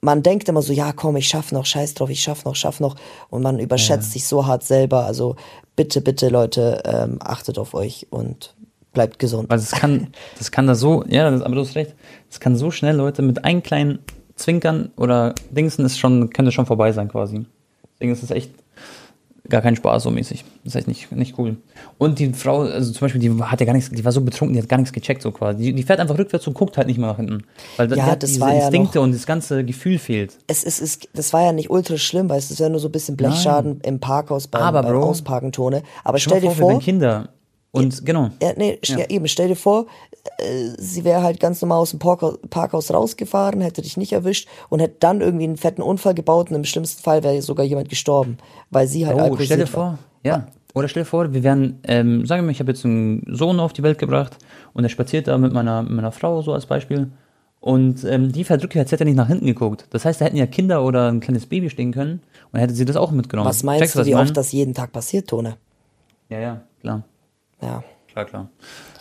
man 0.00 0.22
denkt 0.22 0.48
immer 0.48 0.62
so, 0.62 0.72
ja 0.72 0.92
komm, 0.92 1.16
ich 1.16 1.28
schaff 1.28 1.52
noch, 1.52 1.66
scheiß 1.66 1.94
drauf, 1.94 2.08
ich 2.10 2.22
schaff 2.22 2.44
noch, 2.44 2.56
schaff 2.56 2.80
noch. 2.80 2.96
Und 3.30 3.42
man 3.42 3.58
überschätzt 3.58 4.12
sich 4.12 4.26
so 4.26 4.46
hart 4.46 4.64
selber. 4.64 5.04
Also 5.04 5.36
bitte, 5.76 6.00
bitte, 6.00 6.28
Leute, 6.28 6.82
ähm, 6.84 7.18
achtet 7.20 7.58
auf 7.58 7.74
euch 7.74 8.06
und 8.10 8.54
bleibt 8.92 9.18
gesund. 9.18 9.50
Weil 9.50 9.58
es 9.58 9.72
kann, 9.72 10.08
das 10.38 10.50
kann 10.50 10.66
da 10.66 10.74
so, 10.74 11.04
ja, 11.08 11.30
das, 11.30 11.42
aber 11.42 11.54
du 11.56 11.60
hast 11.60 11.74
recht, 11.74 11.94
es 12.30 12.40
kann 12.40 12.56
so 12.56 12.70
schnell, 12.70 12.96
Leute, 12.96 13.22
mit 13.22 13.44
einem 13.44 13.62
kleinen 13.62 13.98
Zwinkern 14.36 14.90
oder 14.96 15.34
Dingsen 15.50 15.84
ist 15.84 15.98
schon, 15.98 16.30
könnte 16.30 16.52
schon 16.52 16.66
vorbei 16.66 16.92
sein 16.92 17.08
quasi. 17.08 17.44
Deswegen 17.98 18.12
ist 18.12 18.22
es 18.22 18.30
echt 18.30 18.52
gar 19.48 19.62
kein 19.62 19.76
Spaß 19.76 20.02
so 20.02 20.10
mäßig. 20.10 20.44
Das 20.62 20.74
ist 20.74 20.76
echt 20.76 20.88
nicht, 20.88 21.10
nicht 21.12 21.38
cool. 21.38 21.56
Und 21.96 22.18
die 22.18 22.32
Frau, 22.34 22.60
also 22.60 22.92
zum 22.92 23.00
Beispiel, 23.00 23.20
die 23.20 23.42
hat 23.42 23.60
ja 23.60 23.66
gar 23.66 23.72
nichts, 23.72 23.90
die 23.90 24.04
war 24.04 24.12
so 24.12 24.20
betrunken, 24.20 24.54
die 24.54 24.60
hat 24.62 24.68
gar 24.68 24.76
nichts 24.76 24.92
gecheckt 24.92 25.22
so 25.22 25.32
quasi. 25.32 25.64
Die, 25.64 25.72
die 25.72 25.82
fährt 25.82 26.00
einfach 26.00 26.18
rückwärts 26.18 26.46
und 26.46 26.54
guckt 26.54 26.76
halt 26.76 26.86
nicht 26.86 26.98
mehr 26.98 27.08
nach 27.08 27.16
hinten. 27.16 27.44
Weil 27.76 27.90
Ja, 27.96 28.14
das 28.14 28.28
diese 28.30 28.40
war 28.40 28.54
ja 28.54 28.60
Instinkte 28.60 29.00
und 29.00 29.12
das 29.14 29.26
ganze 29.26 29.64
Gefühl 29.64 29.98
fehlt. 29.98 30.36
es 30.46 30.64
ist, 30.64 30.80
es, 30.80 30.98
das 31.14 31.32
war 31.32 31.42
ja 31.42 31.52
nicht 31.52 31.70
ultra 31.70 31.96
schlimm, 31.96 32.28
weil 32.28 32.38
es 32.38 32.50
ist 32.50 32.58
ja 32.60 32.68
nur 32.68 32.80
so 32.80 32.88
ein 32.88 32.92
bisschen 32.92 33.16
Blechschaden 33.16 33.80
im 33.80 34.00
Parkhaus 34.00 34.48
beim, 34.48 34.62
Aber, 34.62 34.82
beim 34.82 34.92
Bro, 34.92 35.04
Ausparken, 35.04 35.50
Tone. 35.50 35.82
Aber 36.04 36.18
Stell 36.18 36.40
dir 36.40 36.50
vor, 36.50 36.68
wären 36.68 36.80
Kinder. 36.80 37.30
Und 37.70 38.04
genau. 38.04 38.30
Ja, 38.42 38.52
nee, 38.56 38.78
ja. 38.84 39.08
eben, 39.08 39.28
stell 39.28 39.48
dir 39.48 39.56
vor, 39.56 39.86
äh, 40.38 40.70
sie 40.78 41.04
wäre 41.04 41.22
halt 41.22 41.38
ganz 41.38 41.60
normal 41.60 41.80
aus 41.80 41.90
dem 41.90 41.98
Parkhaus, 41.98 42.38
Parkhaus 42.48 42.90
rausgefahren, 42.92 43.60
hätte 43.60 43.82
dich 43.82 43.96
nicht 43.96 44.12
erwischt 44.12 44.48
und 44.68 44.80
hätte 44.80 44.96
dann 45.00 45.20
irgendwie 45.20 45.44
einen 45.44 45.56
fetten 45.56 45.82
Unfall 45.82 46.14
gebaut 46.14 46.50
und 46.50 46.56
im 46.56 46.64
schlimmsten 46.64 47.02
Fall 47.02 47.22
wäre 47.22 47.42
sogar 47.42 47.66
jemand 47.66 47.88
gestorben, 47.88 48.38
weil 48.70 48.86
sie 48.86 49.06
halt 49.06 49.18
Oh, 49.18 49.36
stell 49.38 49.58
dir 49.58 49.62
war. 49.64 49.66
vor, 49.66 49.98
ja. 50.24 50.46
Oder 50.74 50.88
stell 50.88 51.02
dir 51.02 51.08
vor, 51.08 51.32
wir 51.32 51.42
wären, 51.42 51.80
ähm, 51.84 52.24
sagen 52.26 52.42
wir 52.42 52.46
mal, 52.46 52.52
ich 52.52 52.60
habe 52.60 52.70
jetzt 52.70 52.84
einen 52.84 53.24
Sohn 53.28 53.58
auf 53.58 53.72
die 53.72 53.82
Welt 53.82 53.98
gebracht 53.98 54.36
und 54.74 54.84
er 54.84 54.90
spaziert 54.90 55.26
da 55.26 55.36
mit 55.36 55.52
meiner, 55.52 55.82
mit 55.82 55.92
meiner 55.92 56.12
Frau, 56.12 56.40
so 56.42 56.52
als 56.52 56.66
Beispiel. 56.66 57.10
Und 57.60 58.04
ähm, 58.04 58.30
die 58.30 58.44
fährt 58.44 58.62
rückwärts, 58.62 58.92
hätte 58.92 59.02
er 59.02 59.06
nicht 59.06 59.16
nach 59.16 59.26
hinten 59.26 59.46
geguckt. 59.46 59.86
Das 59.90 60.04
heißt, 60.04 60.20
da 60.20 60.26
hätten 60.26 60.36
ja 60.36 60.46
Kinder 60.46 60.84
oder 60.84 61.10
ein 61.10 61.20
kleines 61.20 61.46
Baby 61.46 61.68
stehen 61.70 61.92
können 61.92 62.20
und 62.52 62.60
hätte 62.60 62.74
sie 62.74 62.84
das 62.84 62.96
auch 62.96 63.10
mitgenommen. 63.10 63.48
Was 63.48 63.64
meinst 63.64 63.80
Checkst 63.80 63.96
du, 63.96 64.06
wie 64.06 64.14
oft 64.14 64.36
das 64.36 64.52
jeden 64.52 64.74
Tag 64.74 64.92
passiert, 64.92 65.28
Tone? 65.28 65.56
Ja, 66.28 66.38
ja, 66.38 66.60
klar. 66.80 67.02
Ja. 67.60 67.82
Klar, 68.12 68.24
klar. 68.24 68.48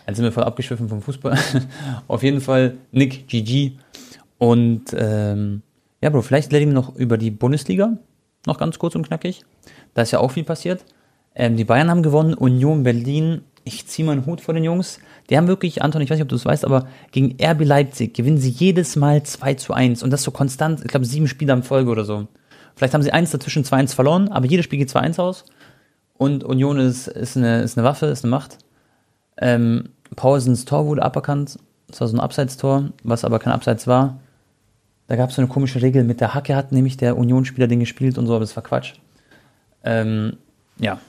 Jetzt 0.07 0.17
sind 0.17 0.25
wir 0.25 0.31
voll 0.31 0.43
abgeschwiffen 0.43 0.89
vom 0.89 1.01
Fußball. 1.01 1.37
Auf 2.07 2.23
jeden 2.23 2.41
Fall 2.41 2.77
Nick, 2.91 3.27
GG. 3.27 3.73
Und 4.37 4.85
ähm, 4.97 5.61
ja, 6.01 6.09
Bro, 6.09 6.21
vielleicht 6.21 6.53
reden 6.53 6.71
wir 6.71 6.75
noch 6.75 6.95
über 6.95 7.17
die 7.17 7.31
Bundesliga. 7.31 7.97
Noch 8.45 8.57
ganz 8.57 8.79
kurz 8.79 8.95
und 8.95 9.07
knackig. 9.07 9.43
Da 9.93 10.03
ist 10.03 10.11
ja 10.11 10.19
auch 10.19 10.31
viel 10.31 10.43
passiert. 10.43 10.85
Ähm, 11.35 11.57
die 11.57 11.65
Bayern 11.65 11.89
haben 11.89 12.03
gewonnen, 12.03 12.33
Union 12.33 12.83
Berlin. 12.83 13.41
Ich 13.63 13.87
ziehe 13.87 14.05
meinen 14.05 14.25
Hut 14.25 14.39
vor 14.39 14.53
den 14.53 14.63
Jungs. 14.63 14.99
Die 15.29 15.37
haben 15.37 15.47
wirklich, 15.47 15.81
Anton, 15.81 16.01
ich 16.01 16.09
weiß 16.09 16.17
nicht, 16.17 16.23
ob 16.23 16.29
du 16.29 16.35
es 16.35 16.45
weißt, 16.45 16.63
aber 16.63 16.87
gegen 17.11 17.35
RB 17.43 17.65
Leipzig 17.65 18.13
gewinnen 18.13 18.37
sie 18.37 18.49
jedes 18.49 18.95
Mal 18.95 19.23
2 19.23 19.55
zu 19.55 19.73
1. 19.73 20.03
Und 20.03 20.11
das 20.11 20.23
so 20.23 20.31
konstant, 20.31 20.81
ich 20.81 20.87
glaube, 20.87 21.05
sieben 21.05 21.27
Spiele 21.27 21.51
am 21.51 21.63
Folge 21.63 21.91
oder 21.91 22.05
so. 22.05 22.27
Vielleicht 22.75 22.93
haben 22.93 23.01
sie 23.01 23.11
eins 23.11 23.31
dazwischen 23.31 23.63
2-1 23.63 23.95
verloren, 23.95 24.29
aber 24.29 24.45
jedes 24.45 24.63
Spiel 24.65 24.79
geht 24.79 24.89
2-1 24.89 25.19
aus. 25.19 25.45
Und 26.17 26.43
Union 26.43 26.79
ist, 26.79 27.07
ist, 27.07 27.37
eine, 27.37 27.61
ist 27.61 27.77
eine 27.77 27.85
Waffe, 27.85 28.07
ist 28.07 28.23
eine 28.23 28.31
Macht. 28.31 28.57
Ähm, 29.37 29.89
Paulsens 30.15 30.65
Tor 30.65 30.85
wurde 30.87 31.03
aberkannt. 31.03 31.59
Das 31.87 32.01
war 32.01 32.07
so 32.07 32.17
ein 32.17 32.19
Abseitstor, 32.19 32.89
was 33.03 33.23
aber 33.23 33.39
kein 33.39 33.53
Abseits 33.53 33.87
war. 33.87 34.19
Da 35.07 35.15
gab 35.15 35.29
es 35.29 35.35
so 35.35 35.41
eine 35.41 35.49
komische 35.49 35.81
Regel 35.81 36.03
mit 36.03 36.19
der 36.19 36.33
Hacke, 36.33 36.55
hat 36.55 36.71
nämlich 36.71 36.97
der 36.97 37.17
Unionsspieler 37.17 37.67
den 37.67 37.79
gespielt 37.79 38.17
und 38.17 38.27
so, 38.27 38.33
aber 38.33 38.41
das 38.41 38.55
war 38.55 38.63
Quatsch. 38.63 38.95
Ähm, 39.83 40.37
ja, 40.79 40.99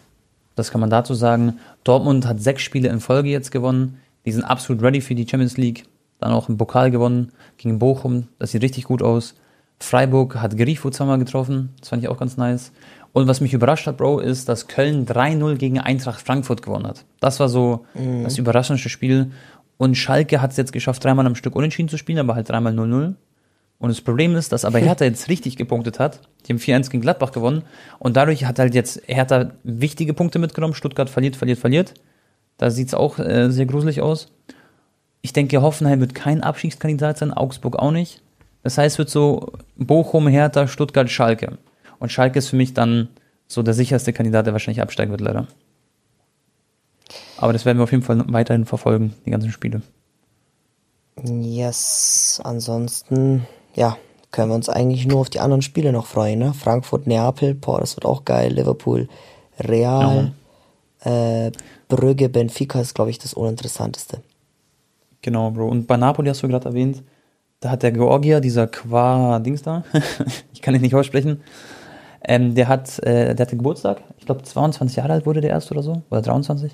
das 0.54 0.70
kann 0.70 0.80
man 0.80 0.90
dazu 0.90 1.14
sagen. 1.14 1.58
Dortmund 1.84 2.26
hat 2.26 2.40
sechs 2.40 2.62
Spiele 2.62 2.88
in 2.88 3.00
Folge 3.00 3.30
jetzt 3.30 3.50
gewonnen. 3.50 3.98
Die 4.24 4.32
sind 4.32 4.44
absolut 4.44 4.82
ready 4.82 5.00
für 5.00 5.14
die 5.14 5.26
Champions 5.26 5.56
League. 5.56 5.84
Dann 6.20 6.32
auch 6.32 6.48
im 6.48 6.58
Pokal 6.58 6.90
gewonnen 6.90 7.32
gegen 7.56 7.78
Bochum. 7.78 8.28
Das 8.38 8.52
sieht 8.52 8.62
richtig 8.62 8.84
gut 8.84 9.02
aus. 9.02 9.34
Freiburg 9.80 10.36
hat 10.36 10.56
Grifo 10.56 10.90
zweimal 10.90 11.18
getroffen. 11.18 11.70
Das 11.80 11.88
fand 11.88 12.02
ich 12.02 12.08
auch 12.08 12.18
ganz 12.18 12.36
nice. 12.36 12.72
Und 13.12 13.26
was 13.26 13.40
mich 13.40 13.54
überrascht 13.54 13.86
hat, 13.86 13.96
Bro, 13.96 14.20
ist, 14.20 14.48
dass 14.48 14.68
Köln 14.68 15.06
3-0 15.06 15.56
gegen 15.56 15.80
Eintracht 15.80 16.20
Frankfurt 16.20 16.62
gewonnen 16.62 16.86
hat. 16.86 17.04
Das 17.20 17.40
war 17.40 17.48
so 17.48 17.86
das 18.22 18.38
überraschendste 18.38 18.88
Spiel. 18.88 19.32
Und 19.76 19.96
Schalke 19.96 20.40
hat 20.40 20.50
es 20.50 20.56
jetzt 20.56 20.72
geschafft, 20.72 21.02
dreimal 21.04 21.26
am 21.26 21.34
Stück 21.34 21.56
unentschieden 21.56 21.88
zu 21.88 21.96
spielen, 21.96 22.18
aber 22.18 22.34
halt 22.34 22.48
dreimal 22.48 22.74
0-0. 22.74 23.14
Und 23.78 23.88
das 23.88 24.00
Problem 24.00 24.34
ist, 24.34 24.52
dass 24.52 24.64
aber 24.64 24.78
Hertha 24.80 25.04
jetzt 25.04 25.28
richtig 25.28 25.56
gepunktet 25.56 25.98
hat. 25.98 26.20
Die 26.46 26.52
haben 26.52 26.58
4-1 26.58 26.90
gegen 26.90 27.00
Gladbach 27.00 27.32
gewonnen. 27.32 27.62
Und 27.98 28.16
dadurch 28.16 28.44
hat 28.44 28.58
halt 28.58 28.74
jetzt 28.74 29.02
Hertha 29.06 29.52
wichtige 29.62 30.14
Punkte 30.14 30.38
mitgenommen. 30.38 30.74
Stuttgart 30.74 31.08
verliert, 31.08 31.36
verliert, 31.36 31.58
verliert. 31.58 31.94
Da 32.56 32.70
sieht 32.70 32.88
es 32.88 32.94
auch 32.94 33.18
äh, 33.18 33.50
sehr 33.50 33.66
gruselig 33.66 34.00
aus. 34.02 34.32
Ich 35.22 35.32
denke, 35.32 35.62
Hoffenheim 35.62 36.00
wird 36.00 36.14
kein 36.14 36.42
Abstiegskandidat 36.42 37.18
sein, 37.18 37.32
Augsburg 37.32 37.76
auch 37.76 37.92
nicht. 37.92 38.22
Das 38.62 38.78
heißt, 38.78 38.94
es 38.94 38.98
wird 38.98 39.10
so 39.10 39.52
Bochum, 39.76 40.26
Hertha, 40.26 40.66
Stuttgart, 40.66 41.08
Schalke. 41.08 41.58
Und 41.98 42.12
Schalke 42.12 42.38
ist 42.38 42.48
für 42.48 42.56
mich 42.56 42.74
dann 42.74 43.08
so 43.46 43.62
der 43.62 43.74
sicherste 43.74 44.12
Kandidat, 44.12 44.46
der 44.46 44.52
wahrscheinlich 44.52 44.82
absteigen 44.82 45.10
wird, 45.10 45.20
leider. 45.20 45.46
Aber 47.38 47.52
das 47.52 47.64
werden 47.64 47.78
wir 47.78 47.84
auf 47.84 47.92
jeden 47.92 48.02
Fall 48.02 48.22
weiterhin 48.28 48.66
verfolgen, 48.66 49.14
die 49.24 49.30
ganzen 49.30 49.50
Spiele. 49.50 49.82
Yes, 51.24 52.40
ansonsten, 52.44 53.46
ja, 53.74 53.96
können 54.30 54.50
wir 54.50 54.54
uns 54.54 54.68
eigentlich 54.68 55.06
nur 55.06 55.20
auf 55.20 55.30
die 55.30 55.40
anderen 55.40 55.62
Spiele 55.62 55.92
noch 55.92 56.06
freuen, 56.06 56.38
ne? 56.38 56.52
Frankfurt, 56.52 57.06
Neapel, 57.06 57.54
boah, 57.54 57.80
das 57.80 57.96
wird 57.96 58.04
auch 58.04 58.24
geil. 58.24 58.52
Liverpool, 58.52 59.08
Real, 59.58 60.32
äh, 61.00 61.50
Brügge, 61.88 62.28
Benfica 62.28 62.80
ist, 62.80 62.94
glaube 62.94 63.10
ich, 63.10 63.18
das 63.18 63.34
Uninteressanteste. 63.34 64.22
Genau, 65.22 65.50
Bro. 65.50 65.68
Und 65.68 65.86
bei 65.86 65.96
Napoli 65.96 66.28
hast 66.28 66.42
du 66.42 66.48
gerade 66.48 66.66
erwähnt, 66.66 67.02
da 67.60 67.70
hat 67.70 67.82
der 67.82 67.92
Georgier, 67.92 68.40
dieser 68.40 68.66
Qua-Dings 68.66 69.62
da, 69.62 69.84
ich 70.52 70.62
kann 70.62 70.74
ihn 70.74 70.82
nicht 70.82 70.94
aussprechen, 70.94 71.40
ähm, 72.24 72.54
der 72.54 72.68
hat, 72.68 72.98
äh, 73.00 73.34
der 73.34 73.46
hatte 73.46 73.56
Geburtstag, 73.56 74.02
ich 74.18 74.26
glaube 74.26 74.42
22 74.42 74.96
Jahre 74.96 75.12
alt 75.12 75.26
wurde 75.26 75.40
der 75.40 75.50
erst 75.50 75.70
oder 75.70 75.82
so, 75.82 76.02
oder 76.10 76.22
23. 76.22 76.72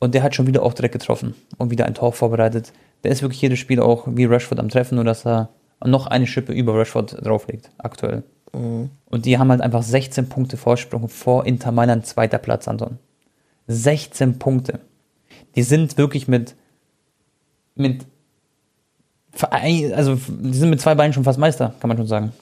Und 0.00 0.14
der 0.14 0.22
hat 0.22 0.34
schon 0.34 0.46
wieder 0.46 0.62
auch 0.62 0.74
direkt 0.74 0.92
getroffen 0.92 1.34
und 1.56 1.70
wieder 1.70 1.86
ein 1.86 1.94
Tor 1.94 2.12
vorbereitet. 2.12 2.72
Der 3.04 3.10
ist 3.10 3.22
wirklich 3.22 3.40
jedes 3.40 3.58
Spiel 3.58 3.80
auch 3.80 4.06
wie 4.06 4.24
Rashford 4.24 4.58
am 4.58 4.68
Treffen, 4.68 4.96
nur 4.96 5.04
dass 5.04 5.24
er 5.24 5.48
noch 5.84 6.06
eine 6.06 6.26
Schippe 6.26 6.52
über 6.52 6.78
Rashford 6.78 7.24
drauflegt, 7.24 7.70
aktuell. 7.78 8.22
Und 8.54 9.26
die 9.26 9.38
haben 9.38 9.50
halt 9.50 9.60
einfach 9.60 9.82
16 9.82 10.28
Punkte 10.28 10.56
Vorsprung 10.56 11.08
vor 11.08 11.44
Inter 11.44 11.72
Mailand, 11.72 12.06
zweiter 12.06 12.38
Platz, 12.38 12.68
Anton. 12.68 12.98
16 13.66 14.38
Punkte. 14.38 14.80
Die 15.56 15.62
sind 15.62 15.98
wirklich 15.98 16.28
mit, 16.28 16.54
mit, 17.74 18.06
also 19.50 20.14
die 20.14 20.56
sind 20.56 20.70
mit 20.70 20.80
zwei 20.80 20.94
Beinen 20.94 21.12
schon 21.12 21.24
fast 21.24 21.38
Meister, 21.38 21.74
kann 21.80 21.88
man 21.88 21.96
schon 21.96 22.06
sagen. 22.06 22.32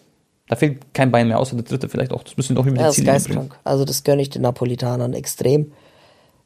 Da 0.48 0.56
fehlt 0.56 0.92
kein 0.94 1.10
Bein 1.10 1.28
mehr, 1.28 1.38
außer 1.38 1.54
der 1.56 1.64
dritte 1.64 1.88
vielleicht 1.88 2.12
auch. 2.12 2.22
Das 2.22 2.36
müssen 2.36 2.56
doch 2.56 2.66
über 2.66 2.74
die 2.76 2.80
Ja, 2.80 2.86
das 2.88 2.98
ist. 2.98 3.38
Also 3.64 3.84
das 3.84 4.04
gönne 4.04 4.22
ich 4.22 4.30
den 4.30 4.42
Napolitanern 4.42 5.14
extrem. 5.14 5.72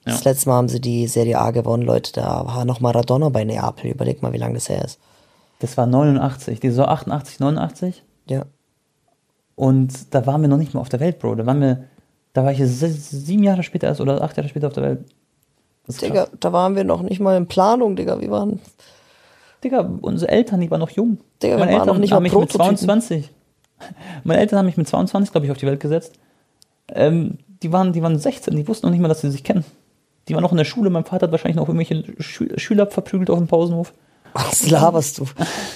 Das 0.04 0.22
Ja. 0.22 0.30
letzte 0.30 0.48
Mal 0.48 0.56
haben 0.56 0.68
sie 0.68 0.80
die 0.80 1.06
Serie 1.08 1.38
A 1.38 1.50
gewonnen, 1.50 1.82
Leute. 1.82 2.12
Da 2.12 2.46
war 2.46 2.64
noch 2.64 2.80
Maradona 2.80 3.28
bei 3.30 3.42
Neapel. 3.44 3.90
Überleg 3.90 4.22
mal, 4.22 4.32
wie 4.32 4.38
lange 4.38 4.54
das 4.54 4.68
her 4.68 4.84
ist. 4.84 5.00
Das 5.58 5.76
war 5.76 5.86
89, 5.86 6.60
die 6.60 6.68
Saison 6.68 6.86
88, 6.86 7.40
89. 7.40 8.04
Ja. 8.28 8.44
Und 9.54 10.14
da 10.14 10.26
waren 10.26 10.42
wir 10.42 10.48
noch 10.48 10.58
nicht 10.58 10.74
mal 10.74 10.80
auf 10.80 10.90
der 10.90 11.00
Welt, 11.00 11.18
Bro. 11.18 11.36
Da 11.36 11.46
waren 11.46 11.60
wir, 11.60 11.84
da 12.34 12.44
war 12.44 12.52
ich 12.52 12.58
sieben 12.62 13.42
Jahre 13.42 13.62
später 13.62 13.86
erst 13.86 14.00
oder 14.00 14.20
acht 14.22 14.36
Jahre 14.36 14.48
später 14.50 14.66
auf 14.68 14.74
der 14.74 14.82
Welt. 14.82 15.04
Das 15.86 15.96
Digga, 15.96 16.26
da 16.38 16.52
waren 16.52 16.76
wir 16.76 16.84
noch 16.84 17.02
nicht 17.02 17.20
mal 17.20 17.36
in 17.36 17.46
Planung, 17.46 17.96
Digga. 17.96 18.20
Wir 18.20 18.30
waren, 18.30 18.60
Digga, 19.64 19.88
unsere 20.02 20.30
Eltern, 20.30 20.60
die 20.60 20.70
waren 20.70 20.80
noch 20.80 20.90
jung. 20.90 21.18
Digga, 21.42 21.54
wir 21.54 21.58
Meine 21.60 21.72
waren 21.72 21.80
Eltern 21.80 21.94
noch 21.94 22.00
nicht 22.00 22.12
haben 22.12 22.18
mal 22.18 22.22
mich 22.24 22.32
mit 22.32 22.40
Prototypen. 22.50 22.76
22. 22.76 23.30
Meine 24.24 24.40
Eltern 24.40 24.58
haben 24.58 24.66
mich 24.66 24.76
mit 24.76 24.88
22, 24.88 25.32
glaube 25.32 25.46
ich, 25.46 25.52
auf 25.52 25.58
die 25.58 25.66
Welt 25.66 25.80
gesetzt. 25.80 26.14
Ähm, 26.88 27.38
die, 27.62 27.72
waren, 27.72 27.92
die 27.92 28.02
waren 28.02 28.18
16, 28.18 28.54
die 28.56 28.66
wussten 28.68 28.86
noch 28.86 28.92
nicht 28.92 29.00
mal, 29.00 29.08
dass 29.08 29.20
sie 29.20 29.30
sich 29.30 29.44
kennen. 29.44 29.64
Die 30.28 30.34
waren 30.34 30.42
noch 30.42 30.52
in 30.52 30.58
der 30.58 30.64
Schule. 30.64 30.90
Mein 30.90 31.04
Vater 31.04 31.26
hat 31.26 31.32
wahrscheinlich 31.32 31.56
noch 31.56 31.68
irgendwelche 31.68 32.04
Schü 32.22 32.58
Schüler 32.58 32.86
verprügelt 32.88 33.30
auf 33.30 33.38
dem 33.38 33.46
Pausenhof. 33.46 33.92
was 34.32 34.68
laberst 34.68 35.18
du? 35.18 35.26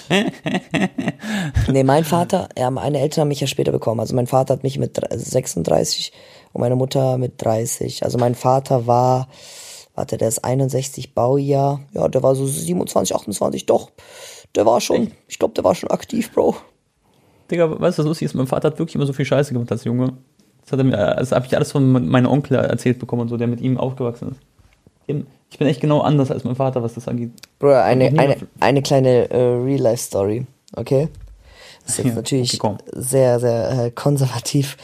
nee, 1.69 1.85
mein 1.85 2.05
Vater, 2.05 2.49
ja, 2.59 2.71
meine 2.71 2.99
Eltern 3.01 3.23
haben 3.23 3.29
mich 3.29 3.41
ja 3.41 3.47
später 3.47 3.73
bekommen. 3.73 4.01
Also 4.01 4.15
mein 4.15 4.27
Vater 4.27 4.55
hat 4.55 4.63
mich 4.63 4.79
mit 4.79 4.99
dre- 4.99 5.17
36 5.17 6.13
und 6.53 6.61
meine 6.61 6.77
Mutter 6.77 7.17
mit 7.19 7.43
30. 7.43 8.05
Also 8.05 8.19
mein 8.19 8.35
Vater 8.35 8.87
war, 8.87 9.29
warte, 9.95 10.17
der 10.19 10.29
ist 10.29 10.45
61 10.45 11.15
Baujahr. 11.15 11.81
Ja, 11.93 12.09
der 12.09 12.23
war 12.23 12.35
so 12.35 12.47
27, 12.47 13.15
28, 13.15 13.67
doch. 13.67 13.91
Der 14.57 14.67
war 14.67 14.81
schon, 14.81 15.13
ich 15.29 15.39
glaube, 15.39 15.55
der 15.55 15.65
war 15.65 15.75
schon 15.75 15.91
aktiv, 15.91 16.33
Bro. 16.33 16.57
Digga, 17.51 17.71
weißt 17.71 17.99
du, 17.99 18.03
was 18.03 18.09
lustig 18.09 18.27
ist? 18.27 18.35
Mein 18.35 18.47
Vater 18.47 18.69
hat 18.69 18.79
wirklich 18.79 18.95
immer 18.95 19.07
so 19.07 19.13
viel 19.13 19.25
Scheiße 19.25 19.53
gemacht 19.53 19.71
als 19.73 19.85
Junge. 19.85 20.13
Das, 20.63 20.73
hat 20.73 20.79
er 20.81 20.85
mir, 20.85 20.97
das 21.19 21.33
habe 21.33 21.47
ich 21.47 21.57
alles 21.57 21.73
von 21.73 21.91
meinem 21.91 22.27
Onkel 22.27 22.57
erzählt 22.57 22.99
bekommen 22.99 23.23
und 23.23 23.29
so, 23.29 23.37
der 23.37 23.49
mit 23.49 23.61
ihm 23.61 23.79
aufgewachsen 23.79 24.33
ist. 24.33 24.41
Ich 25.51 25.59
bin 25.59 25.67
echt 25.67 25.81
genau 25.81 26.01
anders 26.01 26.31
als 26.31 26.45
mein 26.45 26.55
Vater, 26.55 26.83
was 26.83 26.95
das 26.95 27.09
angeht. 27.09 27.33
Bro, 27.59 27.73
eine, 27.73 28.07
eine, 28.17 28.37
eine 28.61 28.83
kleine 28.83 29.31
äh, 29.31 29.37
Real-Life-Story, 29.37 30.47
okay? 30.77 31.09
Das 31.85 31.99
ist 31.99 31.99
jetzt 31.99 32.07
Ja, 32.11 32.15
natürlich 32.15 32.63
okay, 32.63 32.77
sehr, 32.93 33.41
sehr 33.41 33.87
äh, 33.87 33.91
konservativ, 33.91 34.77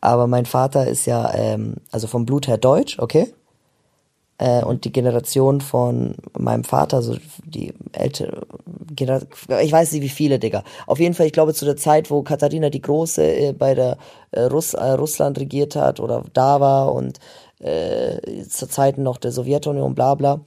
Aber 0.00 0.26
mein 0.26 0.46
Vater 0.46 0.86
ist 0.86 1.06
ja, 1.06 1.32
ähm, 1.34 1.74
also 1.90 2.06
vom 2.06 2.24
Blut 2.24 2.48
her 2.48 2.56
deutsch, 2.56 2.98
okay? 2.98 3.28
Äh, 4.38 4.64
und 4.64 4.84
die 4.84 4.92
Generation 4.92 5.60
von 5.60 6.16
meinem 6.36 6.64
Vater, 6.64 6.96
also 6.96 7.16
die 7.44 7.72
ältere 7.92 8.46
Generation, 8.90 9.60
ich 9.60 9.70
weiß 9.72 9.92
nicht 9.92 10.02
wie 10.02 10.08
viele, 10.08 10.38
Digga. 10.38 10.64
Auf 10.86 10.98
jeden 10.98 11.14
Fall, 11.14 11.26
ich 11.26 11.32
glaube 11.32 11.54
zu 11.54 11.64
der 11.64 11.76
Zeit, 11.76 12.10
wo 12.10 12.22
Katharina 12.22 12.68
die 12.68 12.82
Große 12.82 13.22
äh, 13.22 13.52
bei 13.52 13.74
der 13.74 13.96
äh, 14.32 14.42
Russ, 14.42 14.74
äh, 14.74 14.90
Russland 14.92 15.38
regiert 15.38 15.76
hat 15.76 16.00
oder 16.00 16.24
da 16.32 16.60
war 16.60 16.92
und 16.92 17.20
äh, 17.60 18.42
zur 18.48 18.68
Zeiten 18.68 19.04
noch 19.04 19.18
der 19.18 19.30
Sowjetunion, 19.30 19.94
bla 19.94 20.16
bla, 20.16 20.40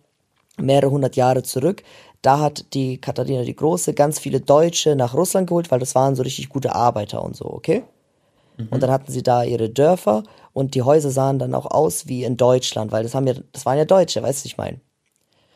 mehrere 0.58 0.92
hundert 0.92 1.16
Jahre 1.16 1.44
zurück, 1.44 1.84
da 2.22 2.40
hat 2.40 2.74
die 2.74 3.00
Katharina 3.00 3.44
die 3.44 3.56
Große 3.56 3.94
ganz 3.94 4.20
viele 4.20 4.42
Deutsche 4.42 4.98
nach 4.98 5.14
Russland 5.14 5.48
geholt, 5.48 5.72
weil 5.72 5.80
das 5.80 5.96
waren 5.96 6.16
so 6.16 6.24
richtig 6.24 6.50
gute 6.50 6.76
Arbeiter 6.76 7.24
und 7.24 7.38
so, 7.38 7.46
okay? 7.46 7.84
Mhm. 8.58 8.68
Und 8.72 8.84
dann 8.84 8.92
hatten 8.92 9.12
sie 9.12 9.24
da 9.24 9.44
ihre 9.44 9.70
Dörfer 9.70 10.24
und 10.58 10.74
die 10.74 10.82
Häuser 10.82 11.12
sahen 11.12 11.38
dann 11.38 11.54
auch 11.54 11.68
aus 11.68 12.08
wie 12.08 12.24
in 12.24 12.36
Deutschland, 12.36 12.92
weil 12.92 13.04
das 13.04 13.14
haben 13.14 13.28
ja, 13.28 13.36
das 13.52 13.68
waren 13.68 13.78
ja 13.78 13.86
Deutsche, 13.86 14.24
weißt 14.24 14.44
du, 14.44 14.48
ich 14.48 14.58
meine. 14.58 14.80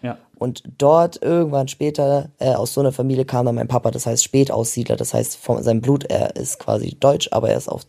Ja. 0.04 0.20
Und 0.38 0.62
dort 0.78 1.20
irgendwann 1.24 1.68
später 1.68 2.30
äh, 2.38 2.54
aus 2.54 2.76
so 2.76 2.82
einer 2.82 2.92
Familie 2.92 3.26
kam 3.26 3.48
dann 3.48 3.56
mein 3.56 3.68
Papa, 3.68 3.90
das 3.90 4.06
heißt 4.06 4.24
Spätaussiedler, 4.24 4.98
das 4.98 5.16
heißt 5.16 5.38
von 5.38 5.64
seinem 5.64 5.82
Blut, 5.82 6.04
er 6.04 6.36
ist 6.36 6.60
quasi 6.60 6.96
deutsch, 7.00 7.30
aber 7.32 7.50
er 7.50 7.58
ist 7.58 7.68
auch 7.68 7.82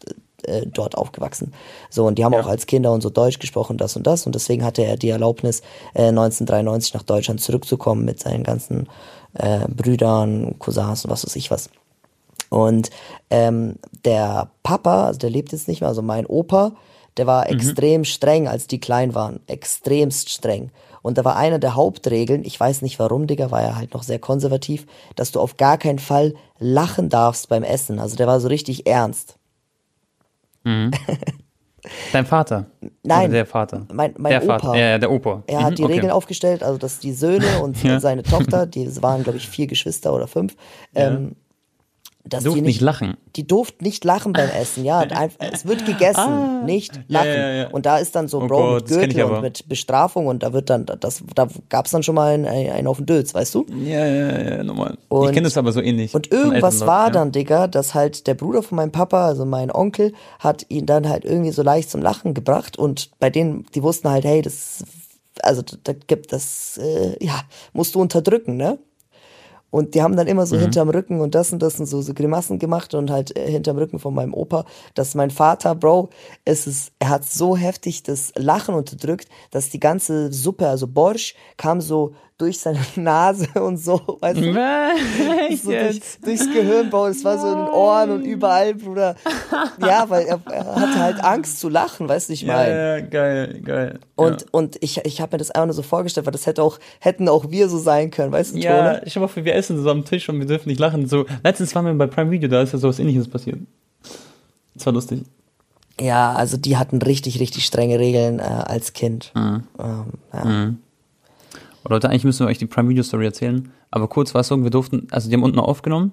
äh, 0.45 0.63
dort 0.67 0.97
aufgewachsen. 0.97 1.53
So, 1.91 2.07
und 2.07 2.17
die 2.17 2.25
haben 2.25 2.33
ja. 2.33 2.41
auch 2.41 2.47
als 2.47 2.65
Kinder 2.65 2.93
und 2.93 3.03
so 3.03 3.11
Deutsch 3.11 3.39
gesprochen, 3.39 3.77
das 3.77 3.95
und 3.95 4.07
das. 4.07 4.25
Und 4.25 4.35
deswegen 4.35 4.65
hatte 4.65 4.83
er 4.83 4.97
die 4.97 5.11
Erlaubnis, 5.11 5.61
äh, 5.93 6.09
1993 6.09 6.95
nach 6.95 7.03
Deutschland 7.03 7.43
zurückzukommen 7.43 8.07
mit 8.07 8.21
seinen 8.21 8.43
ganzen 8.43 8.89
äh, 9.35 9.69
Brüdern, 9.69 10.59
Cousins 10.59 11.05
und 11.05 11.11
was 11.11 11.27
weiß 11.27 11.37
ich 11.37 11.51
was. 11.51 11.69
Und 12.49 12.89
ähm, 13.29 13.77
der 14.07 14.51
Papa, 14.63 15.09
also 15.09 15.19
der 15.19 15.29
lebt 15.29 15.53
jetzt 15.53 15.69
nicht 15.69 15.83
mehr, 15.83 15.89
also 15.89 16.01
mein 16.01 16.25
Opa, 16.25 16.73
der 17.17 17.27
war 17.27 17.47
mhm. 17.47 17.55
extrem 17.55 18.05
streng, 18.05 18.49
als 18.49 18.67
die 18.67 18.81
klein 18.81 19.15
waren. 19.15 19.41
Extremst 19.47 20.31
streng. 20.31 20.71
Und 21.03 21.19
da 21.19 21.25
war 21.25 21.37
einer 21.37 21.59
der 21.59 21.75
Hauptregeln, 21.75 22.45
ich 22.45 22.59
weiß 22.59 22.83
nicht 22.83 22.99
warum, 22.99 23.27
Digga, 23.27 23.51
war 23.51 23.63
er 23.63 23.77
halt 23.77 23.93
noch 23.93 24.05
sehr 24.05 24.21
konservativ, 24.21 24.87
dass 25.17 25.33
du 25.33 25.41
auf 25.41 25.57
gar 25.57 25.77
keinen 25.77 25.99
Fall 25.99 26.35
lachen 26.59 27.09
darfst 27.09 27.49
beim 27.49 27.65
Essen. 27.65 27.99
Also 27.99 28.17
der 28.17 28.29
war 28.29 28.41
so 28.41 28.49
richtig 28.49 28.87
ernst. 28.87 29.37
Mhm. 30.63 30.93
Dein 32.13 32.27
Vater? 32.27 32.67
Nein. 33.03 33.25
Oder 33.25 33.33
der 33.39 33.47
Vater? 33.47 33.87
Mein, 33.93 34.15
mein 34.17 34.31
der 34.31 34.45
Opa. 34.45 34.59
Vater. 34.61 34.79
Ja, 34.79 34.99
der 34.99 35.11
Opa. 35.11 35.43
Er 35.49 35.65
hat 35.65 35.79
die 35.79 35.83
okay. 35.83 35.95
Regeln 35.95 36.13
aufgestellt, 36.13 36.63
also 36.63 36.79
dass 36.79 37.01
die 37.01 37.13
Söhne 37.13 37.59
und 37.63 37.83
ja. 37.83 37.99
seine 37.99 38.23
Tochter, 38.23 38.67
die 38.67 39.03
waren, 39.03 39.25
glaube 39.25 39.39
ich, 39.39 39.49
vier 39.49 39.67
Geschwister 39.67 40.15
oder 40.15 40.29
fünf, 40.29 40.55
ja. 40.95 41.09
ähm, 41.09 41.35
dass 42.25 42.45
durften 42.45 42.61
die 42.61 42.67
nicht, 42.67 42.77
nicht, 42.77 42.81
lachen. 42.83 43.17
Die 43.35 43.47
durften 43.47 43.85
nicht 43.85 44.05
lachen 44.05 44.33
beim 44.33 44.49
Essen, 44.49 44.85
ja. 44.85 45.03
es 45.53 45.67
wird 45.67 45.85
gegessen, 45.85 46.21
ah, 46.21 46.63
nicht 46.65 47.01
lachen. 47.09 47.29
Ja, 47.29 47.35
ja, 47.35 47.53
ja. 47.53 47.69
Und 47.71 47.85
da 47.85 47.99
ist 47.99 48.15
dann 48.15 48.29
so, 48.29 48.43
oh 48.43 48.47
Bro, 48.47 48.57
Gott, 48.57 48.91
mit 48.91 49.01
Gürtel 49.01 49.25
und 49.25 49.43
mit 49.43 49.69
Bestrafung 49.69 50.27
und 50.29 50.43
da 50.43 50.53
wird 50.53 50.71
dann, 50.71 50.87
das, 50.87 51.23
da 51.35 51.49
gab's 51.69 51.91
dann 51.91 52.05
schon 52.05 52.15
mal 52.15 52.35
einen, 52.35 52.47
einen 52.47 52.87
auf 52.87 52.99
den 52.99 53.07
Dötz, 53.07 53.35
weißt 53.35 53.55
du? 53.57 53.67
Ja, 53.85 54.07
ja, 54.07 54.41
ja, 54.41 54.65
normal. 54.65 54.97
Und, 55.09 55.27
ich 55.27 55.33
kenne 55.33 55.45
das 55.45 55.57
aber 55.57 55.73
so 55.73 55.81
ähnlich. 55.81 56.15
Und 56.15 56.31
irgendwas 56.31 56.81
war 56.87 57.11
dann, 57.11 57.33
Digga, 57.33 57.67
dass 57.67 57.95
halt 57.95 58.27
der 58.27 58.35
Bruder 58.35 58.63
von 58.63 58.77
meinem 58.77 58.93
Papa, 58.93 59.27
also 59.27 59.45
mein 59.45 59.73
Onkel, 59.73 60.13
hat 60.39 60.67
ihn 60.69 60.87
dann 60.87 61.09
halt 61.09 61.25
irgendwie 61.25 61.53
so 61.53 61.63
leicht 61.63 61.91
zum 61.91 62.03
Lachen 62.03 62.35
gebracht 62.35 62.79
und 62.79 63.11
bei 63.19 63.31
denen, 63.31 63.67
die 63.75 63.83
wussten 63.83 64.09
halt, 64.09 64.25
hey, 64.25 64.43
das, 64.43 64.85
also 65.43 65.63
da 65.83 65.93
gibt 65.93 66.33
das, 66.33 66.79
äh, 66.79 67.17
ja, 67.25 67.41
musst 67.73 67.97
du 67.97 68.01
unterdrücken, 68.01 68.57
ne? 68.57 68.79
Und 69.73 69.95
die 69.95 70.03
haben 70.03 70.17
dann 70.17 70.27
immer 70.27 70.45
so 70.45 70.55
mhm. 70.55 70.61
hinterm 70.61 70.91
Rücken 70.91 71.21
und 71.23 71.35
das 71.35 71.51
und 71.51 71.63
das 71.63 71.81
und 71.81 71.87
so, 71.87 72.03
so 72.03 72.13
Grimassen 72.13 72.59
gemacht 72.59 72.95
und 72.95 73.11
halt 73.11 73.35
äh, 73.37 73.51
hinterm 73.51 73.79
Rücken 73.79 73.99
von 73.99 74.15
meinem 74.15 74.35
Opa, 74.35 74.67
dass 74.95 75.15
mein 75.15 75.31
Vater, 75.31 75.75
Bro, 75.75 76.11
es 76.45 76.67
ist, 76.67 76.93
er 76.99 77.09
hat 77.09 77.25
so 77.25 77.57
heftig 77.57 78.03
das 78.03 78.33
Lachen 78.37 78.75
unterdrückt, 78.75 79.29
dass 79.51 79.71
die 79.71 79.81
ganze 79.81 80.31
Suppe, 80.31 80.69
also 80.69 80.87
Borsch, 80.87 81.35
kam 81.57 81.81
so 81.81 82.13
durch 82.43 82.59
seine 82.59 82.81
Nase 82.97 83.49
und 83.55 83.77
so, 83.77 84.01
weißt 84.21 84.41
du? 84.41 85.57
so 85.57 85.71
durch, 85.71 86.01
durchs 86.23 86.53
Gehirn, 86.53 86.91
Bro, 86.91 87.07
es 87.09 87.25
war 87.25 87.39
so 87.39 87.53
in 87.53 87.59
den 87.59 87.69
Ohren 87.69 88.11
und 88.11 88.25
überall, 88.25 88.75
Bruder. 88.75 89.15
Ja, 89.81 90.11
weil 90.11 90.27
er, 90.27 90.41
er 90.51 90.75
hatte 90.75 90.99
halt 90.99 91.25
Angst 91.25 91.61
zu 91.61 91.69
lachen, 91.69 92.09
weißt 92.09 92.29
du, 92.29 92.33
ich 92.33 92.45
meine. 92.45 92.69
Ja, 92.69 92.97
ja, 92.97 93.01
geil, 93.01 93.61
geil. 93.65 94.01
Und, 94.17 94.43
ja. 94.43 94.47
und 94.51 94.77
ich, 94.81 94.99
ich 95.05 95.21
habe 95.21 95.35
mir 95.35 95.39
das 95.39 95.53
einfach 95.53 95.67
nur 95.67 95.75
so 95.75 95.83
vorgestellt, 95.83 96.27
weil 96.27 96.33
das 96.33 96.47
hätte 96.47 96.63
auch, 96.63 96.81
hätten 96.99 97.29
auch 97.29 97.51
wir 97.51 97.69
so 97.69 97.79
sein 97.79 98.11
können, 98.11 98.33
weißt 98.33 98.55
du, 98.55 98.59
Ja, 98.59 99.01
ich 99.05 99.17
hab 99.17 99.23
auch, 99.23 99.37
wir 99.37 99.55
essen 99.55 99.81
so 99.81 99.89
am 99.89 100.05
Tisch 100.05 100.29
und 100.29 100.41
wir 100.41 100.47
dürfen 100.47 100.69
nicht 100.69 100.81
lachen. 100.81 101.07
So, 101.07 101.27
letztens 101.45 101.75
waren 101.77 101.87
wir 101.87 101.95
bei 101.95 102.09
Prime 102.09 102.31
Video, 102.33 102.49
da 102.49 102.63
ist 102.63 102.73
ja 102.73 102.79
sowas 102.79 102.99
ähnliches 102.99 103.29
passiert. 103.29 103.59
Das 104.75 104.87
war 104.87 104.93
lustig. 104.93 105.23
Ja, 106.01 106.33
also 106.33 106.57
die 106.57 106.77
hatten 106.77 107.01
richtig, 107.03 107.39
richtig 107.39 107.65
strenge 107.65 108.01
Regeln 108.01 108.41
äh, 108.41 108.43
als 108.43 108.95
Kind. 108.95 109.31
Mhm. 109.37 109.63
Ähm, 109.79 110.05
ja. 110.33 110.45
Mhm. 110.45 110.79
Leute, 111.89 112.09
eigentlich 112.09 112.25
müssen 112.25 112.47
wir 112.47 112.51
euch 112.51 112.59
die 112.59 112.67
Prime 112.67 112.89
Video 112.89 113.03
Story 113.03 113.25
erzählen. 113.25 113.71
Aber 113.91 114.09
kurz 114.09 114.35
war 114.35 114.43
es 114.43 114.49
so, 114.49 114.63
wir 114.63 114.71
durften, 114.71 115.09
also 115.11 115.29
die 115.29 115.35
haben 115.35 115.43
unten 115.43 115.59
aufgenommen 115.59 116.13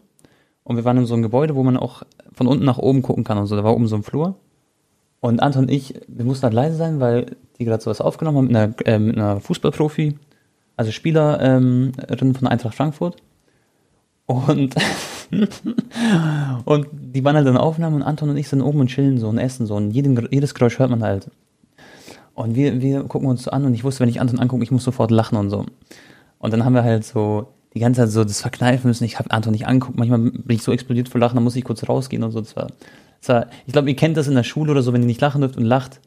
und 0.63 0.75
wir 0.75 0.85
waren 0.85 0.97
in 0.97 1.05
so 1.05 1.13
einem 1.13 1.23
Gebäude, 1.23 1.55
wo 1.55 1.63
man 1.63 1.77
auch 1.77 2.03
von 2.33 2.47
unten 2.47 2.65
nach 2.65 2.77
oben 2.77 3.01
gucken 3.01 3.23
kann 3.23 3.37
und 3.37 3.47
so. 3.47 3.55
Da 3.55 3.63
war 3.63 3.73
oben 3.73 3.87
so 3.87 3.95
ein 3.95 4.03
Flur. 4.03 4.35
Und 5.21 5.41
Anton 5.41 5.63
und 5.63 5.71
ich, 5.71 5.95
wir 6.07 6.25
mussten 6.25 6.43
halt 6.43 6.53
leise 6.53 6.77
sein, 6.77 6.99
weil 6.99 7.35
die 7.57 7.65
gerade 7.65 7.83
sowas 7.83 8.01
aufgenommen 8.01 8.37
haben 8.37 8.47
mit 8.47 8.55
einer, 8.55 8.73
äh, 8.85 8.99
mit 8.99 9.17
einer 9.17 9.41
Fußballprofi, 9.41 10.17
also 10.77 10.91
Spielerin 10.91 11.91
ähm, 12.07 12.33
von 12.35 12.47
Eintracht 12.47 12.75
Frankfurt. 12.75 13.17
Und, 14.25 14.75
und 16.65 16.87
die 16.91 17.23
waren 17.25 17.35
halt 17.35 17.47
in 17.47 17.53
der 17.53 17.63
Aufnahme 17.63 17.95
und 17.95 18.03
Anton 18.03 18.29
und 18.29 18.37
ich 18.37 18.47
sind 18.47 18.61
oben 18.61 18.79
und 18.79 18.87
chillen 18.87 19.17
so 19.17 19.27
und 19.27 19.39
essen 19.39 19.65
so 19.65 19.75
und 19.75 19.91
jedem, 19.91 20.27
jedes 20.31 20.53
Geräusch 20.53 20.79
hört 20.79 20.91
man 20.91 21.03
halt. 21.03 21.29
Und 22.39 22.55
wir, 22.55 22.81
wir 22.81 23.03
gucken 23.03 23.27
uns 23.27 23.43
so 23.43 23.51
an 23.51 23.65
und 23.65 23.73
ich 23.73 23.83
wusste, 23.83 23.99
wenn 23.99 24.07
ich 24.07 24.21
Anton 24.21 24.39
angucke, 24.39 24.63
ich 24.63 24.71
muss 24.71 24.85
sofort 24.85 25.11
lachen 25.11 25.37
und 25.37 25.49
so. 25.49 25.65
Und 26.37 26.53
dann 26.53 26.63
haben 26.63 26.71
wir 26.71 26.85
halt 26.85 27.03
so 27.03 27.47
die 27.73 27.81
ganze 27.81 27.99
Zeit 27.99 28.11
so 28.11 28.23
das 28.23 28.39
verkneifen 28.39 28.87
müssen. 28.87 29.03
Ich 29.03 29.19
habe 29.19 29.29
Anton 29.31 29.51
nicht 29.51 29.67
angeguckt. 29.67 29.97
Manchmal 29.97 30.19
bin 30.19 30.55
ich 30.55 30.63
so 30.63 30.71
explodiert 30.71 31.09
vor 31.09 31.19
Lachen, 31.19 31.35
dann 31.35 31.43
muss 31.43 31.57
ich 31.57 31.65
kurz 31.65 31.85
rausgehen 31.89 32.23
und 32.23 32.31
so. 32.31 32.39
Das 32.39 32.55
war, 32.55 32.67
das 33.19 33.27
war 33.27 33.47
ich 33.67 33.73
glaube, 33.73 33.89
ihr 33.89 33.95
kennt 33.97 34.15
das 34.15 34.29
in 34.29 34.35
der 34.35 34.43
Schule 34.43 34.71
oder 34.71 34.83
so, 34.83 34.93
wenn 34.93 35.01
ihr 35.01 35.07
nicht 35.07 35.19
lachen 35.19 35.41
dürft 35.41 35.57
und 35.57 35.65
lacht. 35.65 35.99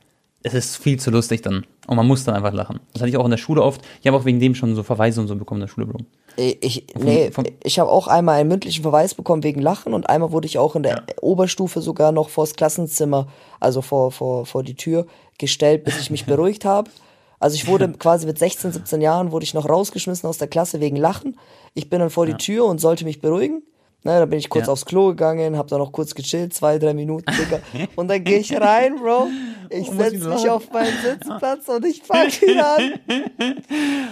Es 0.43 0.55
ist 0.55 0.79
viel 0.79 0.99
zu 0.99 1.11
lustig 1.11 1.43
dann. 1.43 1.67
Und 1.87 1.97
man 1.97 2.07
muss 2.07 2.25
dann 2.25 2.35
einfach 2.35 2.55
lachen. 2.55 2.81
Das 2.95 3.03
hatte 3.03 3.11
ich 3.11 3.19
auch 3.19 3.27
in 3.27 3.31
der 3.31 3.37
Schule 3.37 3.63
oft. 3.63 3.83
Ich 4.01 4.07
habe 4.07 4.17
auch 4.17 4.25
wegen 4.25 4.41
dem 4.41 4.55
schon 4.55 4.75
so 4.75 4.83
Verweise 4.83 5.21
und 5.21 5.29
so 5.29 5.37
bekommen 5.37 5.61
in 5.61 5.67
der 5.67 5.73
Schule, 5.73 5.87
Bro. 5.87 5.99
Ich, 6.37 6.87
nee, 6.99 7.31
vom, 7.31 7.45
ich 7.63 7.79
habe 7.79 7.91
auch 7.91 8.09
einmal 8.09 8.41
einen 8.41 8.49
mündlichen 8.49 8.83
Verweis 8.83 9.15
bekommen 9.15 9.43
wegen 9.43 9.61
Lachen 9.61 9.93
und 9.93 10.09
einmal 10.09 10.33
wurde 10.33 10.47
ich 10.47 10.57
auch 10.57 10.77
in 10.77 10.83
der 10.83 10.93
ja. 10.93 11.03
Oberstufe 11.21 11.83
sogar 11.83 12.11
noch 12.11 12.31
vors 12.31 12.55
Klassenzimmer, 12.55 13.29
also 13.61 13.83
vor, 13.83 14.13
vor, 14.13 14.47
vor 14.47 14.63
die 14.63 14.75
Tür 14.75 15.07
gestellt, 15.43 15.85
bis 15.85 16.01
ich 16.01 16.11
mich 16.11 16.25
beruhigt 16.27 16.65
habe. 16.65 16.91
Also 17.39 17.57
ich 17.57 17.67
wurde 17.67 17.89
quasi 17.93 18.27
mit 18.27 18.39
16, 18.39 18.73
17 18.73 19.01
Jahren 19.01 19.33
wurde 19.33 19.45
ich 19.45 19.53
noch 19.53 19.69
rausgeschmissen 19.69 20.29
aus 20.29 20.39
der 20.39 20.49
Klasse 20.49 20.81
wegen 20.81 20.97
Lachen. 20.97 21.37
Ich 21.75 21.91
bin 21.91 21.99
dann 21.99 22.11
vor 22.11 22.27
ja. 22.27 22.35
die 22.35 22.45
Tür 22.45 22.67
und 22.67 22.81
sollte 22.81 23.05
mich 23.05 23.21
beruhigen. 23.21 23.63
Na, 24.05 24.19
dann 24.19 24.31
bin 24.31 24.39
ich 24.39 24.49
kurz 24.49 24.67
ja. 24.67 24.73
aufs 24.73 24.85
Klo 24.85 25.09
gegangen, 25.09 25.57
hab 25.57 25.69
da 25.69 25.79
noch 25.79 25.93
kurz 25.93 26.15
gechillt, 26.15 26.53
zwei, 26.53 26.79
drei 26.79 26.93
Minuten, 26.93 27.31
Digga. 27.31 27.61
Und 27.95 28.09
dann 28.09 28.25
gehe 28.25 28.39
ich 28.39 28.59
rein, 28.59 28.97
Bro. 28.97 29.29
Ich 29.75 29.89
setz 29.89 30.23
mich 30.23 30.51
auf 30.51 30.71
meinen 30.71 30.93
Sitzplatz 31.03 31.67
und 31.67 31.87
ich 31.87 32.03
fang 32.07 32.27
wieder 32.27 32.77
an. 32.77 32.93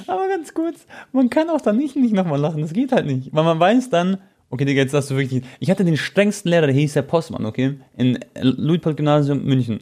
Aber 0.07 0.27
ganz 0.27 0.55
kurz, 0.55 0.87
man 1.13 1.29
kann 1.29 1.51
auch 1.51 1.61
dann 1.61 1.77
nicht, 1.77 1.97
nicht 1.97 2.15
nochmal 2.15 2.41
lachen. 2.41 2.63
Das 2.63 2.73
geht 2.73 2.93
halt 2.93 3.05
nicht. 3.05 3.29
Weil 3.35 3.45
man 3.45 3.61
weiß 3.61 3.91
dann, 3.91 4.17
okay, 4.49 4.65
Digga, 4.65 4.81
jetzt 4.81 4.95
hast 4.95 5.11
du 5.11 5.17
wirklich 5.17 5.43
nicht. 5.43 5.47
Ich 5.59 5.71
hatte 5.71 5.85
den 5.85 5.99
strengsten 5.99 6.51
Lehrer, 6.51 6.67
der 6.67 6.75
hieß 6.75 6.95
der 6.95 7.03
Postmann, 7.03 7.45
okay? 7.45 7.75
In 7.99 8.19
Luitpold-Gymnasium 8.41 9.45
München. 9.45 9.81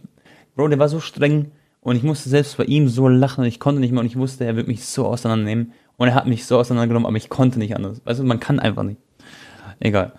Bro, 0.59 0.67
der 0.67 0.81
war 0.81 0.89
so 0.89 0.99
streng 0.99 1.53
und 1.83 1.95
ich 1.95 2.03
musste 2.03 2.29
selbst 2.29 2.57
bei 2.57 2.65
ihm 2.65 2.89
so 2.89 3.07
lachen 3.07 3.43
und 3.43 3.47
ich 3.47 3.61
konnte 3.61 3.81
nicht 3.81 3.93
mehr 3.93 4.01
und 4.01 4.07
ich 4.07 4.17
wusste, 4.17 4.45
er 4.45 4.57
wird 4.57 4.67
mich 4.67 4.85
so 4.85 5.07
auseinandernehmen. 5.07 5.73
Und 5.97 6.09
er 6.09 6.17
hat 6.17 6.27
mich 6.27 6.47
so 6.47 6.59
auseinandergenommen, 6.59 7.07
aber 7.07 7.17
ich 7.17 7.29
konnte 7.29 7.61
nicht 7.61 7.77
anders. 7.77 8.01
Weißt 8.05 8.19
du, 8.19 8.25
man 8.25 8.41
kann 8.41 8.59
einfach 8.59 8.83
nicht. 8.83 9.01
Egal. 9.79 10.15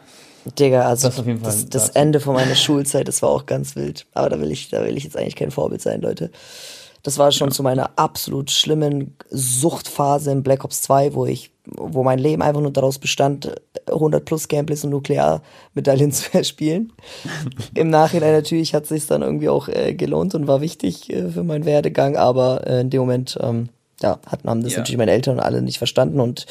Digga, 0.57 0.83
also 0.83 1.09
das, 1.09 1.21
das, 1.41 1.69
das 1.69 1.89
Ende 1.89 2.21
von 2.21 2.35
meiner 2.35 2.55
Schulzeit, 2.55 3.09
das 3.09 3.21
war 3.21 3.29
auch 3.29 3.47
ganz 3.47 3.75
wild. 3.75 4.05
Aber 4.13 4.29
da 4.29 4.39
will 4.39 4.49
ich, 4.49 4.69
da 4.69 4.85
will 4.85 4.95
ich 4.95 5.03
jetzt 5.03 5.17
eigentlich 5.17 5.35
kein 5.35 5.51
Vorbild 5.51 5.81
sein, 5.81 5.99
Leute. 5.99 6.31
Das 7.03 7.17
war 7.17 7.31
schon 7.31 7.49
ja. 7.49 7.53
zu 7.53 7.63
meiner 7.63 7.91
absolut 7.97 8.51
schlimmen 8.51 9.15
Suchtphase 9.29 10.31
in 10.31 10.43
Black 10.43 10.65
Ops 10.65 10.81
2, 10.81 11.13
wo 11.13 11.25
ich, 11.25 11.51
wo 11.65 12.03
mein 12.03 12.19
Leben 12.19 12.41
einfach 12.41 12.61
nur 12.61 12.71
daraus 12.71 12.99
bestand, 12.99 13.55
100 13.87 14.25
plus 14.25 14.47
Gameplays 14.47 14.83
und 14.83 14.91
Nuklearmedaillen 14.91 16.11
zu 16.11 16.33
erspielen. 16.33 16.93
Im 17.73 17.89
Nachhinein 17.89 18.33
natürlich 18.33 18.73
hat 18.73 18.83
es 18.83 18.89
sich 18.89 19.07
dann 19.07 19.21
irgendwie 19.21 19.49
auch 19.49 19.67
äh, 19.67 19.93
gelohnt 19.93 20.35
und 20.35 20.47
war 20.47 20.61
wichtig 20.61 21.09
äh, 21.09 21.29
für 21.29 21.43
meinen 21.43 21.65
Werdegang, 21.65 22.17
aber 22.17 22.67
äh, 22.67 22.81
in 22.81 22.89
dem 22.89 23.01
Moment, 23.01 23.37
ähm, 23.41 23.69
ja, 24.01 24.19
hatten, 24.25 24.49
haben 24.49 24.63
das 24.63 24.73
ja. 24.73 24.79
natürlich 24.79 24.97
meine 24.97 25.11
Eltern 25.11 25.39
alle 25.39 25.61
nicht 25.61 25.77
verstanden 25.77 26.19
und 26.19 26.45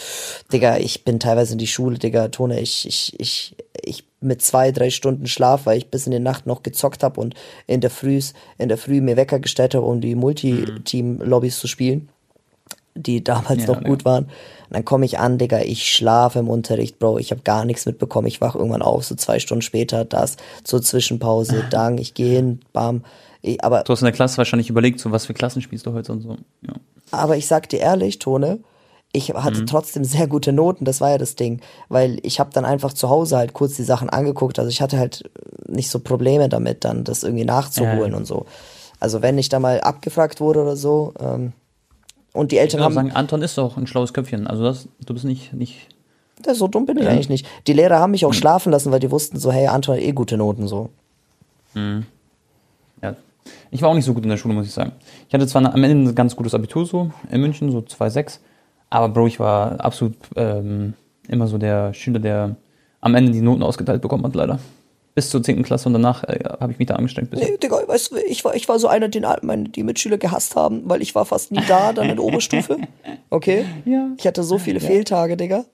Digga, 0.52 0.78
ich 0.78 1.04
bin 1.04 1.18
teilweise 1.20 1.52
in 1.52 1.58
die 1.58 1.66
Schule, 1.66 1.98
Digga, 1.98 2.28
Tone, 2.28 2.60
ich, 2.60 2.86
ich, 2.86 3.18
ich, 3.18 3.56
ich 3.82 4.04
mit 4.20 4.42
zwei, 4.42 4.72
drei 4.72 4.90
Stunden 4.90 5.26
Schlaf, 5.26 5.66
weil 5.66 5.78
ich 5.78 5.90
bis 5.90 6.06
in 6.06 6.12
die 6.12 6.18
Nacht 6.18 6.46
noch 6.46 6.62
gezockt 6.62 7.02
habe 7.02 7.20
und 7.20 7.34
in 7.66 7.80
der 7.80 7.90
Früh, 7.90 8.20
in 8.58 8.68
der 8.68 8.78
Früh 8.78 9.00
mir 9.00 9.16
Wecker 9.16 9.38
gestellt 9.38 9.74
habe, 9.74 9.86
um 9.86 10.00
die 10.00 10.14
Multi-Team-Lobbys 10.14 11.58
zu 11.58 11.66
spielen. 11.68 12.08
die 12.94 13.22
damals 13.22 13.64
Ja, 13.64 13.74
noch 13.74 13.84
gut 13.84 14.04
waren. 14.04 14.24
Und 14.24 14.74
dann 14.74 14.84
komme 14.84 15.04
ich 15.04 15.20
an, 15.20 15.38
Digga, 15.38 15.60
ich 15.60 15.94
schlafe 15.94 16.40
im 16.40 16.48
Unterricht, 16.48 16.98
Bro, 16.98 17.18
ich 17.18 17.30
habe 17.30 17.42
gar 17.42 17.64
nichts 17.64 17.86
mitbekommen. 17.86 18.26
Ich 18.26 18.40
wach 18.40 18.56
irgendwann 18.56 18.82
auf, 18.82 19.04
so 19.04 19.14
zwei 19.14 19.38
Stunden 19.38 19.62
später, 19.62 20.04
das 20.04 20.36
zur 20.64 20.82
Zwischenpause, 20.82 21.64
Dang, 21.70 21.98
ich 21.98 22.14
gehe 22.14 22.34
hin, 22.34 22.60
bam. 22.72 23.04
Ich, 23.40 23.62
aber 23.62 23.84
Du 23.84 23.92
hast 23.92 24.00
in 24.00 24.06
der 24.06 24.12
Klasse 24.12 24.36
wahrscheinlich 24.38 24.68
überlegt, 24.68 24.98
so 24.98 25.12
was 25.12 25.26
für 25.26 25.34
Klassen 25.34 25.62
spielst 25.62 25.86
du 25.86 25.92
heute 25.92 26.10
und 26.10 26.22
so. 26.22 26.36
Ja. 26.66 26.74
Aber 27.10 27.36
ich 27.36 27.46
sag 27.46 27.68
dir 27.68 27.80
ehrlich, 27.80 28.18
Tone, 28.18 28.58
ich 29.12 29.30
hatte 29.30 29.64
trotzdem 29.64 30.04
sehr 30.04 30.26
gute 30.26 30.52
Noten, 30.52 30.84
das 30.84 31.00
war 31.00 31.10
ja 31.10 31.18
das 31.18 31.34
Ding, 31.34 31.60
weil 31.88 32.18
ich 32.22 32.40
habe 32.40 32.50
dann 32.52 32.64
einfach 32.64 32.92
zu 32.92 33.08
Hause 33.08 33.38
halt 33.38 33.54
kurz 33.54 33.74
die 33.76 33.82
Sachen 33.84 34.10
angeguckt, 34.10 34.58
also 34.58 34.68
ich 34.68 34.82
hatte 34.82 34.98
halt 34.98 35.28
nicht 35.66 35.90
so 35.90 35.98
Probleme 35.98 36.48
damit, 36.48 36.84
dann 36.84 37.04
das 37.04 37.22
irgendwie 37.22 37.44
nachzuholen 37.46 38.12
Ja. 38.12 38.18
und 38.18 38.26
so. 38.26 38.44
Also 39.00 39.22
wenn 39.22 39.38
ich 39.38 39.48
da 39.48 39.60
mal 39.60 39.80
abgefragt 39.80 40.40
wurde 40.40 40.60
oder 40.62 40.76
so, 40.76 41.14
ähm, 41.20 41.52
und 42.34 42.52
die 42.52 42.58
Eltern 42.58 42.80
Ich 42.80 42.84
haben, 42.84 42.94
sagen, 42.94 43.12
Anton 43.12 43.42
ist 43.42 43.56
doch 43.56 43.76
ein 43.78 43.86
schlaues 43.86 44.12
Köpfchen. 44.12 44.46
Also 44.46 44.62
das, 44.62 44.86
du 45.04 45.14
bist 45.14 45.24
nicht, 45.24 45.54
nicht. 45.54 45.88
Ja, 46.46 46.54
so 46.54 46.68
dumm 46.68 46.84
bin 46.86 46.98
ich 46.98 47.04
Ja. 47.04 47.10
eigentlich 47.10 47.30
nicht. 47.30 47.46
Die 47.66 47.72
Lehrer 47.72 47.98
haben 47.98 48.10
mich 48.12 48.26
auch 48.26 48.34
schlafen 48.34 48.70
lassen, 48.70 48.92
weil 48.92 49.00
die 49.00 49.10
wussten 49.10 49.38
so, 49.40 49.50
hey, 49.50 49.66
Anton 49.68 49.96
hat 49.96 50.02
eh 50.02 50.12
gute 50.12 50.36
Noten 50.36 50.68
so. 50.68 50.90
Ja. 51.74 52.02
Ich 53.70 53.82
war 53.82 53.90
auch 53.90 53.94
nicht 53.94 54.04
so 54.04 54.14
gut 54.14 54.24
in 54.24 54.30
der 54.30 54.36
Schule, 54.36 54.54
muss 54.54 54.66
ich 54.66 54.72
sagen. 54.72 54.92
Ich 55.28 55.34
hatte 55.34 55.46
zwar 55.46 55.64
am 55.64 55.84
Ende 55.84 56.10
ein 56.10 56.14
ganz 56.14 56.36
gutes 56.36 56.54
Abitur 56.54 56.86
so 56.86 57.10
in 57.30 57.40
München, 57.40 57.70
so 57.70 57.78
2,6, 57.78 58.38
aber 58.90 59.08
Bro, 59.08 59.26
ich 59.26 59.40
war 59.40 59.80
absolut 59.80 60.14
ähm, 60.36 60.94
immer 61.28 61.46
so 61.46 61.58
der 61.58 61.92
Schüler, 61.94 62.18
der 62.18 62.56
am 63.00 63.14
Ende 63.14 63.32
die 63.32 63.40
Noten 63.40 63.62
ausgeteilt 63.62 64.02
bekommen 64.02 64.24
hat, 64.24 64.34
leider. 64.34 64.58
Bis 65.14 65.30
zur 65.30 65.42
10. 65.42 65.62
Klasse 65.64 65.88
und 65.88 65.94
danach 65.94 66.24
äh, 66.24 66.38
habe 66.60 66.72
ich 66.72 66.78
mich 66.78 66.86
da 66.86 66.94
angestrengt. 66.94 67.32
Nee, 67.32 67.56
Digga, 67.60 67.76
weißt 67.86 68.12
du, 68.12 68.16
ich 68.16 68.44
war, 68.44 68.54
ich 68.54 68.68
war 68.68 68.78
so 68.78 68.86
einer, 68.86 69.08
den 69.08 69.26
meine, 69.42 69.68
die 69.68 69.82
Mitschüler 69.82 70.16
gehasst 70.16 70.54
haben, 70.54 70.82
weil 70.84 71.02
ich 71.02 71.14
war 71.14 71.24
fast 71.24 71.50
nie 71.50 71.62
da, 71.66 71.92
dann 71.92 72.08
in 72.08 72.16
der 72.16 72.24
Oberstufe. 72.24 72.78
Okay? 73.30 73.64
Ja. 73.84 74.10
Ich 74.16 74.26
hatte 74.26 74.44
so 74.44 74.58
viele 74.58 74.80
Fehltage, 74.80 75.36
Digga. 75.36 75.64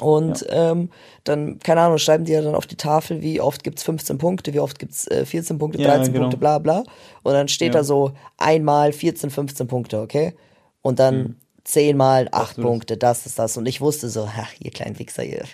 Und 0.00 0.46
ähm, 0.48 0.90
dann, 1.24 1.58
keine 1.58 1.82
Ahnung, 1.82 1.98
schreiben 1.98 2.24
die 2.24 2.32
ja 2.32 2.40
dann 2.40 2.54
auf 2.54 2.66
die 2.66 2.76
Tafel, 2.76 3.20
wie 3.20 3.40
oft 3.40 3.62
gibt's 3.62 3.82
15 3.82 4.18
Punkte, 4.18 4.54
wie 4.54 4.60
oft 4.60 4.78
gibt's 4.78 5.06
äh, 5.08 5.26
14 5.26 5.58
Punkte, 5.58 5.80
Ja, 5.82 5.88
13 5.96 6.12
genau. 6.12 6.24
Punkte, 6.24 6.38
bla 6.38 6.58
bla. 6.58 6.82
Und 7.22 7.34
dann 7.34 7.48
steht 7.48 7.74
Ja. 7.74 7.80
da 7.80 7.84
so 7.84 8.12
einmal 8.38 8.92
14, 8.92 9.30
15 9.30 9.66
Punkte, 9.68 10.00
okay? 10.00 10.34
Und 10.80 10.98
dann 10.98 11.36
zehnmal 11.64 12.28
acht 12.32 12.56
du 12.56 12.62
das? 12.62 12.68
Punkte, 12.70 12.96
das 12.96 13.26
ist 13.26 13.38
das. 13.38 13.56
Und 13.56 13.66
ich 13.66 13.80
wusste 13.80 14.08
so, 14.08 14.28
ach, 14.28 14.50
ihr 14.58 14.70
kleinen 14.70 14.98
Wichser, 14.98 15.24
ihr. 15.24 15.44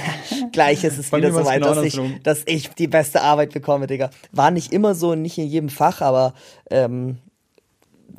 Gleich 0.52 0.82
ist 0.84 0.98
es 0.98 1.12
wieder 1.12 1.30
so 1.30 1.44
weit, 1.44 1.62
genau 1.62 1.74
dass 1.74 1.84
ich, 1.84 2.00
dass 2.22 2.42
ich 2.46 2.70
die 2.70 2.88
beste 2.88 3.20
Arbeit 3.20 3.52
bekomme, 3.52 3.86
Digga. 3.86 4.10
War 4.32 4.50
nicht 4.50 4.72
immer 4.72 4.94
so, 4.94 5.14
nicht 5.14 5.38
in 5.38 5.46
jedem 5.46 5.68
Fach, 5.68 6.00
aber 6.00 6.34
ähm, 6.70 7.18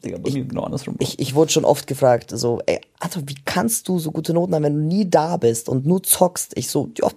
Digga, 0.04 0.18
bei 0.18 0.32
mir 0.32 0.44
genau 0.46 0.64
andersrum. 0.64 0.96
ich, 1.00 1.20
ich 1.20 1.34
wurde 1.34 1.52
schon 1.52 1.66
oft 1.66 1.88
gefragt, 1.88 2.32
so, 2.32 2.62
ey, 2.66 2.82
Anton, 3.00 3.24
wie 3.28 3.38
kannst 3.46 3.88
du 3.88 4.00
so 4.00 4.12
gute 4.12 4.34
Noten 4.34 4.54
haben, 4.54 4.64
wenn 4.64 4.76
du 4.76 4.82
nie 4.82 5.10
da 5.10 5.38
bist 5.38 5.70
und 5.70 5.86
nur 5.86 6.04
zockst? 6.04 6.58
Ich 6.58 6.70
so, 6.70 6.90
ja, 6.98 7.08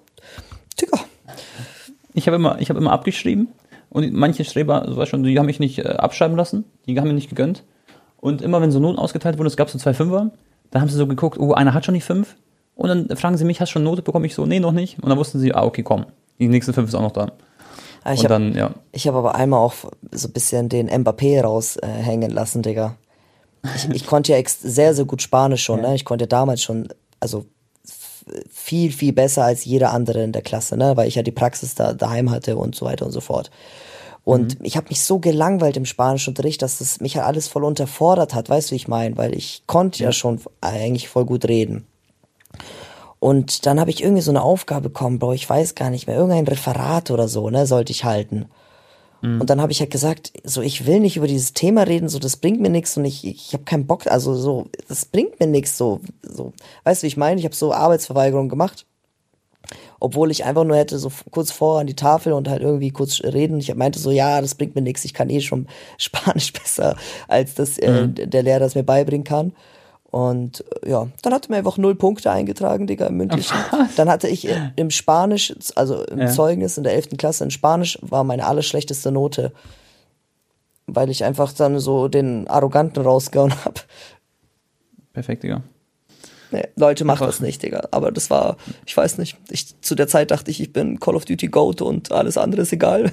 Digga. 0.80 1.00
Ich 2.14 2.26
habe 2.26 2.36
immer, 2.36 2.60
ich 2.60 2.70
habe 2.70 2.78
immer 2.78 2.92
abgeschrieben 2.92 3.48
und 3.90 4.12
manche 4.12 4.44
Streber, 4.44 4.82
also 4.82 4.96
weißt 4.96 5.10
schon, 5.10 5.22
die 5.22 5.38
haben 5.38 5.46
mich 5.46 5.60
nicht 5.60 5.78
äh, 5.78 5.82
abschreiben 5.82 6.36
lassen, 6.36 6.64
die 6.86 6.98
haben 6.98 7.08
mir 7.08 7.14
nicht 7.14 7.28
gegönnt. 7.28 7.64
Und 8.18 8.40
immer 8.42 8.60
wenn 8.60 8.70
so 8.70 8.80
Noten 8.80 8.98
ausgeteilt 8.98 9.38
wurden, 9.38 9.48
es 9.48 9.56
gab 9.56 9.68
so 9.68 9.78
zwei 9.78 9.94
Fünfer, 9.94 10.30
dann 10.70 10.82
haben 10.82 10.88
sie 10.88 10.96
so 10.96 11.06
geguckt, 11.06 11.38
oh, 11.38 11.52
einer 11.52 11.74
hat 11.74 11.84
schon 11.84 11.94
die 11.94 12.00
fünf. 12.00 12.36
Und 12.74 12.88
dann 12.88 13.16
fragen 13.16 13.36
sie 13.36 13.44
mich, 13.44 13.60
hast 13.60 13.70
du 13.70 13.74
schon 13.74 13.84
Note 13.84 14.02
bekommen? 14.02 14.24
Ich 14.24 14.34
so, 14.34 14.46
nee, 14.46 14.60
noch 14.60 14.72
nicht. 14.72 14.98
Und 15.02 15.08
dann 15.08 15.18
wussten 15.18 15.38
sie, 15.38 15.54
ah, 15.54 15.64
okay, 15.64 15.82
komm, 15.82 16.06
die 16.38 16.48
nächsten 16.48 16.72
fünf 16.72 16.88
ist 16.88 16.94
auch 16.94 17.02
noch 17.02 17.12
da. 17.12 17.32
Ah, 18.06 18.12
Ich 18.12 18.20
und 18.20 18.30
habe 18.30 18.34
dann, 18.34 18.54
ja. 18.54 18.70
hab 18.96 19.14
aber 19.16 19.34
einmal 19.34 19.58
auch 19.58 19.74
so 20.12 20.28
ein 20.28 20.32
bisschen 20.32 20.68
den 20.68 20.88
Mbappé 20.88 21.42
raushängen 21.42 22.30
äh, 22.30 22.34
lassen, 22.34 22.62
Digga. 22.62 22.96
Ich, 23.74 23.88
ich 23.90 24.06
konnte 24.06 24.32
ja 24.32 24.38
sehr, 24.46 24.94
sehr 24.94 25.04
gut 25.04 25.22
Spanisch 25.22 25.64
schon, 25.64 25.80
ne? 25.80 25.96
Ich 25.96 26.04
konnte 26.04 26.22
ja 26.22 26.28
damals 26.28 26.62
schon, 26.62 26.86
also 27.18 27.46
viel, 28.48 28.92
viel 28.92 29.12
besser 29.12 29.44
als 29.44 29.64
jeder 29.64 29.92
andere 29.92 30.22
in 30.22 30.30
der 30.30 30.42
Klasse, 30.42 30.76
ne? 30.76 30.96
Weil 30.96 31.08
ich 31.08 31.16
ja 31.16 31.24
die 31.24 31.32
Praxis 31.32 31.74
da 31.74 31.94
daheim 31.94 32.30
hatte 32.30 32.56
und 32.56 32.76
so 32.76 32.86
weiter 32.86 33.06
und 33.06 33.12
so 33.12 33.20
fort. 33.20 33.50
Und 34.22 34.58
ich 34.62 34.76
habe 34.76 34.88
mich 34.88 35.02
so 35.02 35.18
gelangweilt 35.18 35.76
im 35.76 35.84
Spanischunterricht, 35.84 36.62
dass 36.62 36.80
es 36.80 37.00
mich 37.00 37.16
halt 37.16 37.26
alles 37.26 37.48
voll 37.48 37.64
unterfordert 37.64 38.34
hat, 38.34 38.48
weißt 38.48 38.70
du, 38.70 38.72
wie 38.72 38.76
ich 38.76 38.88
meine? 38.88 39.16
Weil 39.16 39.34
ich 39.34 39.64
konnte 39.66 40.04
ja 40.04 40.12
schon 40.12 40.40
eigentlich 40.60 41.08
voll 41.08 41.24
gut 41.24 41.46
reden. 41.46 41.86
Und 43.18 43.66
dann 43.66 43.80
habe 43.80 43.90
ich 43.90 44.02
irgendwie 44.02 44.22
so 44.22 44.30
eine 44.30 44.42
Aufgabe 44.42 44.88
bekommen, 44.88 45.18
Bro, 45.18 45.32
ich 45.32 45.48
weiß 45.48 45.74
gar 45.74 45.90
nicht 45.90 46.06
mehr, 46.06 46.16
irgendein 46.16 46.46
Referat 46.46 47.10
oder 47.10 47.28
so, 47.28 47.50
ne, 47.50 47.66
sollte 47.66 47.92
ich 47.92 48.04
halten. 48.04 48.46
Und 49.40 49.50
dann 49.50 49.60
habe 49.60 49.72
ich 49.72 49.80
halt 49.80 49.90
gesagt, 49.90 50.32
so 50.44 50.60
ich 50.60 50.86
will 50.86 51.00
nicht 51.00 51.16
über 51.16 51.26
dieses 51.26 51.52
Thema 51.54 51.82
reden, 51.82 52.08
so 52.08 52.18
das 52.18 52.36
bringt 52.36 52.60
mir 52.60 52.68
nichts 52.68 52.96
und 52.96 53.04
ich 53.06 53.24
ich 53.26 53.52
habe 53.54 53.64
keinen 53.64 53.86
Bock, 53.86 54.06
also 54.06 54.34
so 54.34 54.66
das 54.88 55.06
bringt 55.06 55.40
mir 55.40 55.46
nichts 55.46 55.76
so 55.76 56.00
so. 56.22 56.52
Weißt 56.84 57.02
du, 57.02 57.04
wie 57.04 57.08
ich 57.08 57.16
meine? 57.16 57.40
Ich 57.40 57.44
habe 57.46 57.54
so 57.54 57.72
Arbeitsverweigerung 57.72 58.48
gemacht. 58.48 58.86
Obwohl 59.98 60.30
ich 60.30 60.44
einfach 60.44 60.64
nur 60.64 60.76
hätte 60.76 60.98
so 60.98 61.10
kurz 61.30 61.50
vor 61.50 61.80
an 61.80 61.86
die 61.88 61.96
Tafel 61.96 62.34
und 62.34 62.48
halt 62.48 62.62
irgendwie 62.62 62.90
kurz 62.90 63.20
reden. 63.24 63.58
Ich 63.58 63.74
meinte 63.74 63.98
so, 63.98 64.10
ja, 64.12 64.40
das 64.40 64.54
bringt 64.54 64.76
mir 64.76 64.82
nichts. 64.82 65.04
Ich 65.04 65.14
kann 65.14 65.30
eh 65.30 65.40
schon 65.40 65.66
Spanisch 65.98 66.52
besser, 66.52 66.96
als 67.26 67.54
das 67.54 67.78
äh, 67.78 68.08
der 68.08 68.42
Lehrer 68.42 68.60
das 68.60 68.74
mir 68.76 68.84
beibringen 68.84 69.24
kann. 69.24 69.52
Und 70.16 70.64
äh, 70.82 70.90
ja, 70.90 71.08
dann 71.20 71.34
hat 71.34 71.46
er 71.46 71.50
mir 71.50 71.56
einfach 71.58 71.76
null 71.76 71.94
Punkte 71.94 72.30
eingetragen, 72.30 72.86
Digga, 72.86 73.06
im 73.08 73.18
mündlichen. 73.18 73.54
Dann 73.96 74.08
hatte 74.08 74.28
ich 74.28 74.48
äh, 74.48 74.70
im 74.76 74.88
Spanisch, 74.90 75.54
also 75.74 76.04
im 76.04 76.20
Ja. 76.20 76.28
Zeugnis 76.28 76.78
in 76.78 76.84
der 76.84 76.94
11. 76.94 77.18
Klasse 77.18 77.44
in 77.44 77.50
Spanisch, 77.50 77.98
war 78.00 78.24
meine 78.24 78.46
allerschlechteste 78.46 79.12
Note. 79.12 79.52
Weil 80.86 81.10
ich 81.10 81.22
einfach 81.24 81.52
dann 81.52 81.78
so 81.80 82.08
den 82.08 82.48
Arroganten 82.48 83.02
rausgehauen 83.02 83.52
hab. 83.66 83.84
Perfekt, 85.12 85.42
Digga. 85.42 85.60
Nee, 86.50 86.64
Leute, 86.76 87.04
macht 87.04 87.20
Einfach- 87.20 87.26
das 87.34 87.40
nicht, 87.40 87.62
Digga. 87.62 87.88
Aber 87.90 88.10
das 88.10 88.30
war, 88.30 88.56
ich 88.86 88.96
weiß 88.96 89.18
nicht. 89.18 89.36
Ich, 89.50 89.78
zu 89.82 89.94
der 89.94 90.08
Zeit 90.08 90.30
dachte 90.30 90.50
ich, 90.50 90.62
ich 90.62 90.72
bin 90.72 90.98
Call 90.98 91.16
of 91.16 91.26
Duty 91.26 91.48
Goat 91.48 91.82
und 91.82 92.10
alles 92.10 92.38
andere 92.38 92.62
ist 92.62 92.72
egal. 92.72 93.12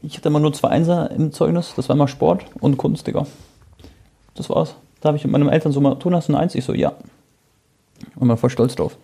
Ich 0.00 0.16
hatte 0.16 0.28
immer 0.28 0.40
nur 0.40 0.54
zwei 0.54 0.68
Einser 0.68 1.10
im 1.10 1.32
Zeugnis, 1.32 1.74
das 1.76 1.90
war 1.90 1.96
immer 1.96 2.08
Sport 2.08 2.46
und 2.60 2.78
Kunst, 2.78 3.06
Digga. 3.06 3.26
Das 4.36 4.48
war's. 4.48 4.74
Da 5.00 5.08
habe 5.08 5.16
ich 5.16 5.24
mit 5.24 5.32
meinen 5.32 5.48
Eltern 5.48 5.72
so 5.72 5.80
mal, 5.80 5.94
tun 5.96 6.14
hast 6.14 6.28
du 6.28 6.32
eine 6.32 6.42
Eins? 6.42 6.54
Ich 6.54 6.64
so, 6.64 6.74
ja. 6.74 6.92
Und 8.16 8.28
war 8.28 8.36
voll 8.36 8.50
stolz 8.50 8.74
drauf. 8.74 8.96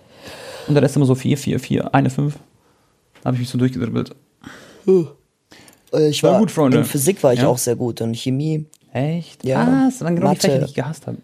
Und 0.66 0.74
der 0.74 0.82
Rest 0.82 0.96
immer 0.96 1.06
so 1.06 1.14
vier, 1.14 1.36
vier, 1.38 1.60
vier, 1.60 1.94
eine, 1.94 2.10
fünf. 2.10 2.36
Da 3.22 3.26
habe 3.28 3.36
ich 3.36 3.40
mich 3.40 3.48
so 3.50 3.58
durchgedribbelt. 3.58 4.14
Äh, 4.86 6.08
Ich 6.08 6.22
War 6.22 6.32
war 6.32 6.40
gut, 6.40 6.50
Freunde. 6.50 6.78
In 6.78 6.84
Physik 6.84 7.22
war 7.22 7.32
ich 7.32 7.40
Ja. 7.40 7.48
auch 7.48 7.58
sehr 7.58 7.76
gut 7.76 8.00
und 8.00 8.16
Chemie. 8.16 8.66
Echt? 8.92 9.44
Ja. 9.44 9.66
Was? 9.86 9.98
Das 9.98 10.04
waren 10.04 10.16
genau 10.16 10.28
die 10.28 10.34
Mathe. 10.36 10.48
Fächer, 10.48 10.58
die 10.60 10.64
ich 10.66 10.74
gehasst 10.74 11.06
habe. 11.06 11.18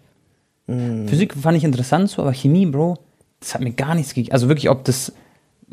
Physik 1.09 1.35
fand 1.35 1.57
ich 1.59 1.65
interessant 1.65 2.09
so, 2.11 2.23
aber 2.23 2.33
Chemie, 2.33 2.65
Bro, 2.67 2.97
das 3.41 3.55
hat 3.55 3.61
mir 3.61 3.73
gar 3.73 3.95
nichts 3.97 4.15
gegeben. 4.15 4.33
Also 4.33 4.49
wirklich, 4.49 4.71
ob 4.71 4.85
das. 4.85 5.13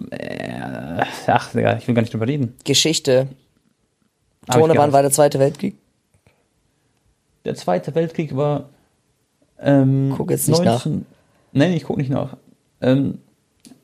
Äh, 0.09 1.03
ach, 1.27 1.51
Digga, 1.51 1.77
ich 1.77 1.87
will 1.87 1.93
gar 1.93 2.01
nicht 2.01 2.13
drüber 2.13 2.27
reden. 2.27 2.55
Geschichte. 2.63 3.27
Tone, 4.51 4.73
wann 4.75 4.91
war 4.93 5.01
der 5.03 5.11
Zweite 5.11 5.39
Weltkrieg? 5.39 5.75
Der 7.45 7.55
Zweite 7.55 7.93
Weltkrieg 7.95 8.35
war. 8.35 8.69
Ähm, 9.59 10.13
Guck 10.15 10.31
jetzt 10.31 10.47
nicht 10.47 10.63
nach. 10.63 10.85
Nein, 11.51 11.73
ich 11.73 11.83
gucke 11.83 11.99
nicht 11.99 12.09
nach. 12.11 12.37
Ähm, 12.81 13.19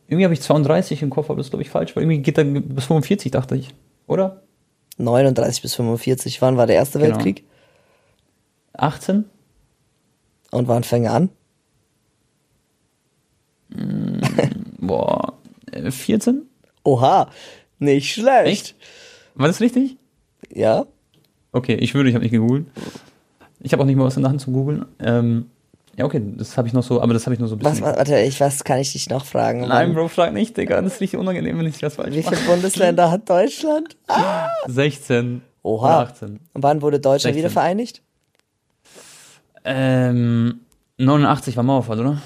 irgendwie 0.08 0.26
habe 0.26 0.34
ich 0.34 0.42
32 0.42 1.02
im 1.02 1.10
Kopf, 1.10 1.30
aber 1.30 1.38
das 1.38 1.48
ist, 1.48 1.52
glaube 1.52 1.64
ich, 1.64 1.70
falsch, 1.70 1.96
weil 1.96 2.04
irgendwie 2.04 2.20
geht 2.22 2.38
er 2.38 2.44
bis 2.44 2.86
45, 2.86 3.32
dachte 3.32 3.56
ich. 3.56 3.70
Oder? 4.08 4.42
39 4.98 5.62
bis 5.62 5.74
45. 5.76 6.42
Wann 6.42 6.58
war 6.58 6.68
der 6.68 6.76
Erste 6.76 7.00
Genau. 7.00 7.16
Weltkrieg? 7.16 7.44
18? 8.74 9.26
Und 10.52 10.68
wann 10.68 10.84
fängt 10.84 11.06
er 11.06 11.14
an? 11.14 11.30
Boah. 14.80 15.34
Äh, 15.72 15.90
14? 15.92 16.44
Oha, 16.84 17.30
nicht 17.80 18.14
schlecht. 18.14 18.48
Echt? 18.48 18.76
War 19.36 19.48
das 19.48 19.62
richtig? 19.62 19.98
Ja? 20.54 20.86
Okay, 21.52 21.76
ich 21.76 21.94
würde, 21.94 22.10
ich 22.10 22.16
habe 22.16 22.24
nicht 22.24 22.32
gegoogelt. 22.32 22.68
Ich 23.62 23.72
habe 23.74 23.82
auch 23.82 23.88
nicht 23.88 23.96
mal 23.96 24.06
was 24.06 24.18
in 24.18 24.24
der 24.24 24.30
Hand 24.32 24.42
zu 24.42 24.52
googeln. 24.52 24.86
Ähm, 25.00 25.50
ja, 25.98 26.06
okay, 26.06 26.22
das 26.38 26.58
habe 26.58 26.68
ich 26.68 26.74
noch 26.74 26.84
so, 26.84 27.02
aber 27.02 27.14
das 27.14 27.26
habe 27.26 27.34
ich 27.36 27.40
nur 27.40 27.48
so 27.50 27.56
ein 27.56 27.64
Was, 27.64 27.80
bisschen. 27.80 27.86
warte, 27.86 28.20
ich, 28.20 28.40
was 28.40 28.64
kann 28.64 28.80
ich 28.80 28.94
dich 28.94 29.10
noch 29.10 29.26
fragen? 29.26 29.62
Nein, 29.68 29.94
Bro, 29.94 30.08
frag 30.08 30.34
nicht, 30.34 30.58
Digga. 30.58 30.82
Das 30.82 30.94
ist 30.96 31.02
richtig 31.02 31.20
unangenehm, 31.20 31.58
wenn 31.60 31.68
ich 31.68 31.78
das 31.78 31.96
falsch 31.96 32.16
Wie 32.16 32.22
mache. 32.24 32.36
viele 32.36 32.50
Bundesländer 32.50 33.12
hat 33.12 33.30
Deutschland? 33.30 33.96
16 34.68 35.42
Oha. 35.62 35.86
oder 36.02 36.10
18. 36.10 36.40
Und 36.54 36.64
wann 36.64 36.82
wurde 36.82 37.00
Deutschland 37.00 37.36
16. 37.36 37.38
wieder 37.38 37.50
vereinigt? 37.50 38.02
Ähm, 39.66 40.62
89 40.98 41.56
war 41.58 41.64
Mauerfall, 41.64 42.00
oder? 42.00 42.22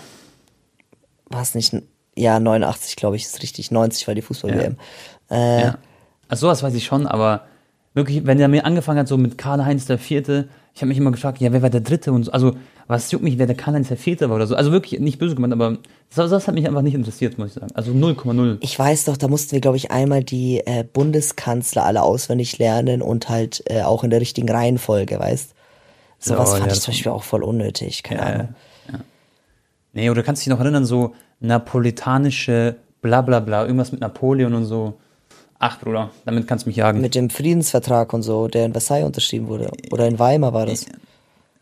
War 1.29 1.41
es 1.41 1.55
nicht? 1.55 1.75
Ja, 2.15 2.39
89, 2.39 2.95
glaube 2.95 3.15
ich, 3.15 3.23
ist 3.25 3.41
richtig. 3.43 3.69
90 3.71 4.07
war 4.07 4.15
die 4.15 4.21
Fußball-WM. 4.21 4.77
Äh, 5.29 5.61
Ja. 5.61 5.77
Also 6.29 6.47
sowas 6.47 6.61
weiß 6.63 6.73
ich 6.73 6.83
schon, 6.83 7.07
aber 7.07 7.43
wirklich, 7.93 8.25
wenn 8.25 8.37
der 8.37 8.47
mir 8.49 8.65
angefangen 8.65 8.99
hat, 8.99 9.07
so 9.07 9.17
mit 9.17 9.37
Karl-Heinz 9.37 9.85
der 9.85 9.97
Vierte, 9.97 10.49
ich 10.73 10.81
habe 10.81 10.89
mich 10.89 10.97
immer 10.97 11.11
gefragt, 11.11 11.39
ja, 11.39 11.53
wer 11.53 11.61
war 11.61 11.69
der 11.69 11.79
Dritte 11.81 12.11
und 12.11 12.23
so. 12.23 12.31
Also, 12.31 12.53
was 12.87 13.11
juckt 13.11 13.23
mich, 13.23 13.37
wer 13.37 13.47
der 13.47 13.55
Karl-Heinz 13.57 13.89
der 13.89 13.97
Vierte 13.97 14.29
war 14.29 14.37
oder 14.37 14.47
so. 14.47 14.55
Also 14.55 14.71
wirklich 14.71 14.99
nicht 15.01 15.19
böse 15.19 15.35
gemeint, 15.35 15.53
aber 15.53 15.77
das, 16.15 16.29
das 16.29 16.47
hat 16.47 16.55
mich 16.55 16.65
einfach 16.67 16.81
nicht 16.81 16.93
interessiert, 16.95 17.37
muss 17.37 17.49
ich 17.49 17.53
sagen. 17.55 17.67
Also 17.73 17.91
0,0. 17.91 18.57
Ich 18.61 18.77
weiß 18.79 19.05
doch, 19.05 19.17
da 19.17 19.27
mussten 19.27 19.51
wir, 19.51 19.59
glaube 19.61 19.77
ich, 19.77 19.91
einmal 19.91 20.23
die 20.23 20.59
äh, 20.65 20.83
Bundeskanzler 20.91 21.83
alle 21.83 22.01
auswendig 22.03 22.57
lernen 22.59 23.01
und 23.01 23.27
halt 23.29 23.63
äh, 23.67 23.81
auch 23.81 24.03
in 24.03 24.09
der 24.09 24.21
richtigen 24.21 24.49
Reihenfolge, 24.49 25.19
weißt? 25.19 25.53
Sowas 26.19 26.51
Ja, 26.51 26.57
fand 26.57 26.71
ja, 26.71 26.75
ich 26.77 26.81
zum 26.81 26.93
Beispiel 26.93 27.11
auch 27.11 27.23
voll 27.23 27.43
unnötig, 27.43 28.03
keine 28.03 28.21
Ja, 28.21 28.27
Ahnung. 28.27 28.47
ja. 28.91 28.99
Nee, 29.93 30.09
oder 30.09 30.23
kannst 30.23 30.41
du 30.41 30.49
dich 30.49 30.57
noch 30.57 30.63
erinnern, 30.63 30.85
so 30.85 31.13
napolitanische 31.39 32.75
Blablabla, 33.01 33.63
irgendwas 33.63 33.91
mit 33.91 34.01
Napoleon 34.01 34.53
und 34.53 34.65
so. 34.65 34.93
Ach, 35.59 35.79
Bruder, 35.79 36.11
damit 36.25 36.47
kannst 36.47 36.65
du 36.65 36.69
mich 36.69 36.77
jagen. 36.77 37.01
Mit 37.01 37.15
dem 37.15 37.29
Friedensvertrag 37.29 38.13
und 38.13 38.21
so, 38.23 38.47
der 38.47 38.65
in 38.65 38.71
Versailles 38.73 39.05
unterschrieben 39.05 39.47
wurde. 39.47 39.71
Oder 39.91 40.07
in 40.07 40.19
Weimar 40.19 40.53
war 40.53 40.65
das. 40.67 40.85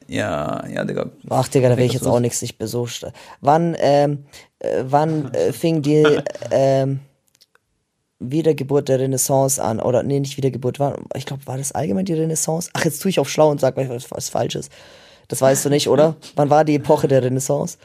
Ja, 0.07 0.65
ja, 0.67 0.83
Digga. 0.85 1.09
Ach, 1.29 1.47
Digga, 1.47 1.69
da 1.69 1.77
will 1.77 1.85
ich 1.85 1.93
das 1.93 2.01
jetzt 2.01 2.07
auch 2.07 2.19
nichts 2.19 2.41
nicht 2.41 2.55
so. 2.61 2.85
sta- 2.85 3.11
Wann, 3.41 3.75
ähm, 3.79 4.25
äh, 4.59 4.83
wann 4.87 5.33
äh, 5.33 5.51
fing 5.53 5.81
die 5.81 6.05
ähm, 6.51 6.99
Wiedergeburt 8.19 8.87
der 8.89 8.99
Renaissance 8.99 9.61
an? 9.61 9.79
Oder 9.79 10.03
nee, 10.03 10.19
nicht 10.19 10.37
Wiedergeburt, 10.37 10.79
war, 10.79 10.97
ich 11.15 11.25
glaube, 11.25 11.45
war 11.47 11.57
das 11.57 11.71
allgemein 11.73 12.05
die 12.05 12.13
Renaissance? 12.13 12.69
Ach, 12.73 12.85
jetzt 12.85 13.01
tue 13.01 13.09
ich 13.09 13.19
auf 13.19 13.29
schlau 13.29 13.49
und 13.49 13.59
sag 13.59 13.75
was, 13.77 14.09
was 14.11 14.29
Falsches. 14.29 14.69
Das 15.27 15.41
weißt 15.41 15.65
du 15.65 15.69
nicht, 15.69 15.89
oder? 15.89 16.15
Wann 16.35 16.49
war 16.49 16.63
die 16.65 16.75
Epoche 16.75 17.07
der 17.07 17.23
Renaissance? 17.23 17.77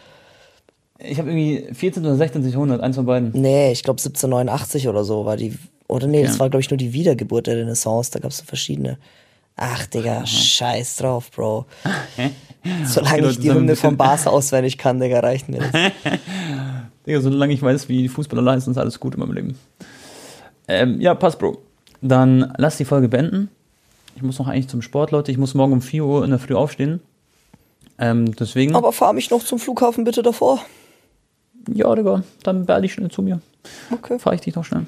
Ich 0.98 1.18
habe 1.18 1.30
irgendwie 1.30 1.72
14. 1.74 2.04
oder 2.04 2.16
16. 2.16 2.46
Jahrhundert, 2.50 2.82
eins 2.82 2.96
von 2.96 3.06
beiden. 3.06 3.30
Nee, 3.32 3.72
ich 3.72 3.82
glaube 3.82 3.98
1789 3.98 4.88
oder 4.88 5.02
so 5.04 5.24
war 5.24 5.36
die. 5.38 5.56
Oder 5.88 6.06
nee, 6.06 6.22
das 6.22 6.34
Ja. 6.34 6.40
war, 6.40 6.50
glaube 6.50 6.60
ich, 6.60 6.70
nur 6.70 6.76
die 6.76 6.92
Wiedergeburt 6.92 7.46
der 7.46 7.56
Renaissance. 7.56 8.10
Da 8.12 8.18
gab 8.20 8.30
es 8.30 8.36
so 8.38 8.44
verschiedene. 8.44 8.98
Ach, 9.62 9.84
Digga, 9.86 10.24
scheiß 10.26 10.96
drauf, 10.96 11.30
Bro. 11.30 11.66
Solange 12.84 13.18
Okay, 13.22 13.30
ich 13.30 13.38
die 13.40 13.50
Hymne 13.50 13.66
bisschen- 13.72 13.96
Barca 13.96 14.30
auswendig 14.30 14.78
kann, 14.78 14.98
Digga, 15.00 15.20
reicht 15.20 15.48
mir 15.50 15.58
das. 15.58 15.70
Digga, 17.06 17.20
solange 17.20 17.52
ich 17.52 17.62
weiß, 17.62 17.88
wie 17.90 17.98
die 18.02 18.08
Fußballer 18.08 18.42
leisten, 18.42 18.70
ist 18.70 18.78
alles 18.78 18.98
gut 19.00 19.14
in 19.14 19.20
meinem 19.20 19.32
Leben. 19.32 19.58
Ähm, 20.66 21.00
ja, 21.00 21.14
passt, 21.14 21.38
Bro. 21.38 21.58
Dann 22.00 22.52
lass 22.56 22.78
die 22.78 22.84
Folge 22.86 23.08
beenden. 23.08 23.50
Ich 24.16 24.22
muss 24.22 24.38
noch 24.38 24.48
eigentlich 24.48 24.68
zum 24.68 24.80
Sport, 24.82 25.10
Leute. 25.10 25.30
Ich 25.30 25.38
muss 25.38 25.54
morgen 25.54 25.72
um 25.74 25.82
4 25.82 26.04
Uhr 26.04 26.24
in 26.24 26.30
der 26.30 26.38
Früh 26.38 26.54
aufstehen. 26.54 27.00
Ähm, 27.98 28.34
deswegen, 28.36 28.74
Aber 28.74 28.92
fahr 28.92 29.12
mich 29.12 29.30
noch 29.30 29.42
zum 29.44 29.58
Flughafen 29.58 30.04
bitte 30.04 30.22
davor. 30.22 30.60
ja, 31.70 31.94
Digga, 31.94 32.22
dann 32.42 32.64
beeil 32.64 32.82
dich 32.82 32.94
schnell 32.94 33.10
zu 33.10 33.20
mir. 33.22 33.40
Okay. 33.90 34.18
Fahre 34.18 34.36
ich 34.36 34.40
dich 34.42 34.54
noch 34.54 34.64
schnell. 34.64 34.86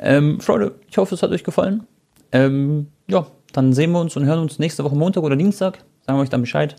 Ähm, 0.00 0.40
Freunde, 0.40 0.74
ich 0.88 0.98
hoffe, 0.98 1.14
es 1.14 1.22
hat 1.22 1.30
euch 1.30 1.44
gefallen. 1.44 1.86
Ähm, 2.32 2.88
ja, 3.08 3.26
dann 3.52 3.72
sehen 3.72 3.92
wir 3.92 4.00
uns 4.00 4.16
und 4.16 4.24
hören 4.24 4.40
uns 4.40 4.58
nächste 4.58 4.84
Woche 4.84 4.96
Montag 4.96 5.22
oder 5.22 5.36
Dienstag. 5.36 5.78
Sagen 6.06 6.18
wir 6.18 6.22
euch 6.22 6.30
dann 6.30 6.40
Bescheid. 6.40 6.76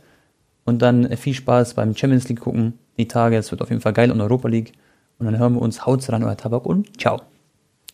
Und 0.66 0.82
dann 0.82 1.06
äh, 1.06 1.18
viel 1.18 1.34
Spaß 1.34 1.74
beim 1.74 1.96
Champions 1.96 2.30
League 2.30 2.42
gucken. 2.42 2.78
Die 2.98 3.08
Tage, 3.08 3.38
es 3.38 3.52
wird 3.52 3.62
auf 3.62 3.70
jeden 3.70 3.82
Fall 3.82 3.94
geil 3.94 4.12
und 4.12 4.22
Europa 4.22 4.48
League. 4.48 4.74
Und 5.20 5.26
dann 5.26 5.38
hören 5.38 5.54
wir 5.54 5.62
uns. 5.62 5.86
Haut's 5.86 6.12
ran, 6.12 6.24
euer 6.24 6.38
Tabak 6.38 6.66
und 6.66 7.00
ciao. 7.00 7.22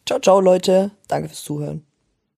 Ciao, 0.06 0.20
ciao, 0.20 0.40
Leute. 0.40 0.92
Danke 1.08 1.30
fürs 1.30 1.44
Zuhören. 1.44 1.87